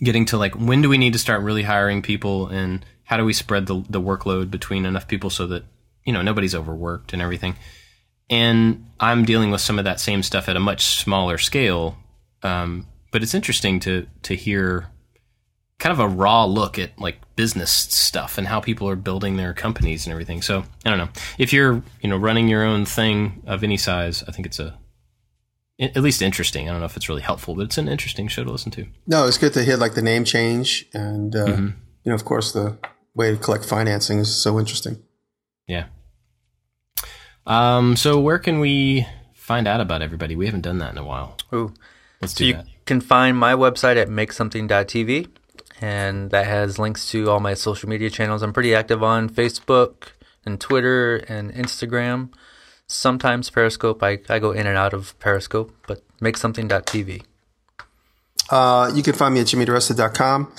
getting 0.00 0.24
to 0.26 0.36
like 0.36 0.54
when 0.54 0.82
do 0.82 0.88
we 0.88 0.98
need 0.98 1.12
to 1.14 1.18
start 1.18 1.42
really 1.42 1.62
hiring 1.62 2.02
people, 2.02 2.48
and 2.48 2.84
how 3.04 3.16
do 3.16 3.24
we 3.24 3.32
spread 3.32 3.66
the 3.66 3.84
the 3.88 4.00
workload 4.00 4.50
between 4.50 4.86
enough 4.86 5.08
people 5.08 5.30
so 5.30 5.46
that 5.46 5.64
you 6.04 6.12
know 6.12 6.22
nobody's 6.22 6.54
overworked 6.54 7.12
and 7.12 7.22
everything. 7.22 7.56
And 8.28 8.86
I'm 8.98 9.24
dealing 9.24 9.50
with 9.50 9.60
some 9.60 9.78
of 9.78 9.84
that 9.84 10.00
same 10.00 10.22
stuff 10.22 10.48
at 10.48 10.56
a 10.56 10.60
much 10.60 10.82
smaller 10.82 11.38
scale, 11.38 11.96
um, 12.42 12.86
but 13.12 13.22
it's 13.22 13.34
interesting 13.34 13.80
to 13.80 14.06
to 14.22 14.34
hear 14.34 14.88
kind 15.78 15.92
of 15.92 16.00
a 16.00 16.08
raw 16.08 16.44
look 16.44 16.78
at 16.78 16.98
like 16.98 17.18
business 17.36 17.70
stuff 17.70 18.38
and 18.38 18.46
how 18.46 18.60
people 18.60 18.88
are 18.88 18.96
building 18.96 19.36
their 19.36 19.52
companies 19.52 20.06
and 20.06 20.12
everything. 20.12 20.40
So 20.42 20.64
I 20.84 20.90
don't 20.90 20.98
know 20.98 21.08
if 21.38 21.52
you're 21.52 21.82
you 22.00 22.08
know 22.08 22.16
running 22.16 22.48
your 22.48 22.64
own 22.64 22.84
thing 22.84 23.42
of 23.46 23.62
any 23.62 23.76
size. 23.76 24.24
I 24.26 24.32
think 24.32 24.46
it's 24.46 24.58
a 24.58 24.76
at 25.78 25.96
least 25.96 26.22
interesting. 26.22 26.68
I 26.68 26.72
don't 26.72 26.80
know 26.80 26.86
if 26.86 26.96
it's 26.96 27.08
really 27.08 27.22
helpful, 27.22 27.54
but 27.54 27.62
it's 27.62 27.78
an 27.78 27.88
interesting 27.88 28.28
show 28.28 28.44
to 28.44 28.50
listen 28.50 28.70
to. 28.72 28.86
No, 29.06 29.26
it's 29.26 29.38
good 29.38 29.52
to 29.54 29.62
hear 29.64 29.76
like 29.76 29.94
the 29.94 30.02
name 30.02 30.24
change, 30.24 30.86
and 30.94 31.34
uh, 31.36 31.46
Mm-hmm. 31.46 31.66
you 32.04 32.10
know, 32.10 32.14
of 32.14 32.24
course, 32.24 32.52
the 32.52 32.78
way 33.14 33.30
to 33.30 33.36
collect 33.36 33.64
financing 33.64 34.18
is 34.18 34.34
so 34.34 34.58
interesting. 34.58 35.02
Yeah. 35.66 35.86
Um. 37.46 37.96
So 37.96 38.18
where 38.20 38.38
can 38.38 38.58
we 38.60 39.06
find 39.34 39.68
out 39.68 39.80
about 39.80 40.02
everybody? 40.02 40.34
We 40.36 40.46
haven't 40.46 40.62
done 40.62 40.78
that 40.78 40.92
in 40.92 40.98
a 40.98 41.04
while. 41.04 41.36
Ooh. 41.54 41.72
Let's 42.20 42.32
So 42.34 42.38
do 42.38 42.46
you 42.46 42.52
that. 42.54 42.66
can 42.86 43.00
find 43.00 43.36
my 43.36 43.52
website 43.52 43.96
at 43.96 44.08
makesomething.tv, 44.08 45.28
and 45.80 46.30
that 46.30 46.46
has 46.46 46.78
links 46.78 47.10
to 47.10 47.30
all 47.30 47.40
my 47.40 47.54
social 47.54 47.88
media 47.88 48.10
channels. 48.10 48.42
I'm 48.42 48.52
pretty 48.52 48.74
active 48.74 49.02
on 49.02 49.28
Facebook 49.28 50.08
and 50.44 50.60
Twitter 50.60 51.16
and 51.28 51.52
Instagram. 51.52 52.30
Sometimes 52.88 53.50
Periscope. 53.50 54.02
I, 54.02 54.18
I 54.28 54.38
go 54.38 54.52
in 54.52 54.66
and 54.66 54.76
out 54.76 54.92
of 54.92 55.18
Periscope, 55.18 55.74
but 55.86 56.02
makesomething.tv. 56.20 57.24
Uh, 58.48 58.92
you 58.94 59.02
can 59.02 59.12
find 59.12 59.34
me 59.34 59.40
at 59.40 59.46
jimmydiresta.com. 59.46 60.52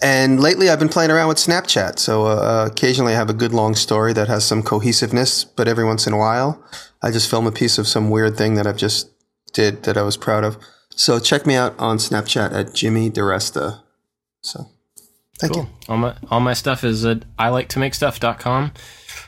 And 0.00 0.40
lately 0.40 0.70
I've 0.70 0.78
been 0.78 0.88
playing 0.88 1.10
around 1.10 1.28
with 1.28 1.36
Snapchat. 1.36 1.98
So 1.98 2.26
uh, 2.26 2.68
occasionally 2.70 3.12
I 3.12 3.16
have 3.16 3.28
a 3.28 3.34
good 3.34 3.52
long 3.52 3.74
story 3.74 4.12
that 4.14 4.28
has 4.28 4.44
some 4.44 4.62
cohesiveness, 4.62 5.44
but 5.44 5.68
every 5.68 5.84
once 5.84 6.06
in 6.06 6.12
a 6.12 6.18
while 6.18 6.62
I 7.02 7.10
just 7.10 7.28
film 7.28 7.46
a 7.46 7.52
piece 7.52 7.76
of 7.76 7.86
some 7.86 8.08
weird 8.08 8.36
thing 8.36 8.54
that 8.54 8.66
I've 8.66 8.78
just 8.78 9.10
did 9.52 9.82
that 9.82 9.98
I 9.98 10.02
was 10.02 10.16
proud 10.16 10.42
of. 10.42 10.56
So 10.96 11.18
check 11.18 11.44
me 11.44 11.54
out 11.54 11.78
on 11.78 11.98
Snapchat 11.98 12.52
at 12.52 12.74
Jimmy 12.74 13.10
DiResta. 13.10 13.82
So 14.40 14.70
thank 15.38 15.54
you. 15.54 15.68
All 15.88 15.98
my 15.98 16.16
all 16.30 16.40
my 16.40 16.54
stuff 16.54 16.82
is 16.82 17.04
at 17.04 17.24
I 17.38 17.48
like 17.50 17.68
to 17.70 17.78
make 17.78 17.94
stuff.com. 17.94 18.72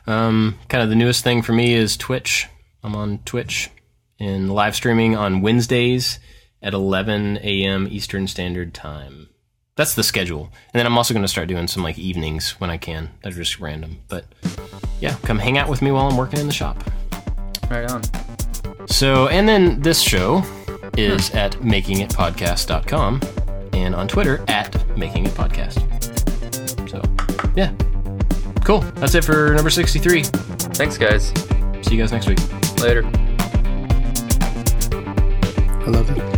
Um, 0.06 0.58
kind 0.68 0.82
of 0.82 0.88
the 0.88 0.94
newest 0.94 1.24
thing 1.24 1.42
for 1.42 1.52
me 1.52 1.74
is 1.74 1.96
Twitch. 1.96 2.48
I'm 2.82 2.94
on 2.94 3.18
Twitch 3.24 3.70
and 4.18 4.52
live 4.52 4.74
streaming 4.74 5.16
on 5.16 5.42
Wednesdays 5.42 6.18
at 6.62 6.74
11 6.74 7.38
a.m. 7.42 7.88
Eastern 7.90 8.26
Standard 8.26 8.72
Time. 8.72 9.28
That's 9.76 9.94
the 9.94 10.02
schedule. 10.02 10.44
And 10.72 10.78
then 10.78 10.86
I'm 10.86 10.96
also 10.96 11.12
going 11.12 11.24
to 11.24 11.28
start 11.28 11.48
doing 11.48 11.68
some 11.68 11.82
like 11.82 11.98
evenings 11.98 12.52
when 12.52 12.70
I 12.70 12.78
can. 12.78 13.10
That's 13.22 13.36
just 13.36 13.60
random. 13.60 13.98
But 14.08 14.24
yeah, 15.00 15.16
come 15.22 15.38
hang 15.38 15.58
out 15.58 15.68
with 15.68 15.82
me 15.82 15.90
while 15.90 16.08
I'm 16.08 16.16
working 16.16 16.40
in 16.40 16.46
the 16.46 16.52
shop. 16.52 16.82
Right 17.70 17.90
on. 17.90 18.02
So, 18.88 19.28
and 19.28 19.48
then 19.48 19.80
this 19.80 20.00
show 20.00 20.42
is 20.96 21.30
at 21.32 21.52
makingitpodcast.com 21.54 23.20
and 23.74 23.94
on 23.94 24.08
Twitter 24.08 24.42
at 24.48 24.72
makingitpodcast. 24.96 26.88
So, 26.88 27.02
yeah. 27.54 27.72
Cool. 28.66 28.80
That's 28.96 29.14
it 29.14 29.24
for 29.24 29.54
number 29.54 29.70
63. 29.70 30.24
Thanks, 30.24 30.98
guys. 30.98 31.28
See 31.82 31.94
you 31.94 32.02
guys 32.02 32.10
next 32.10 32.26
week. 32.26 32.40
Later. 32.80 33.06
I 35.84 35.88
love 35.88 36.10
it. 36.10 36.35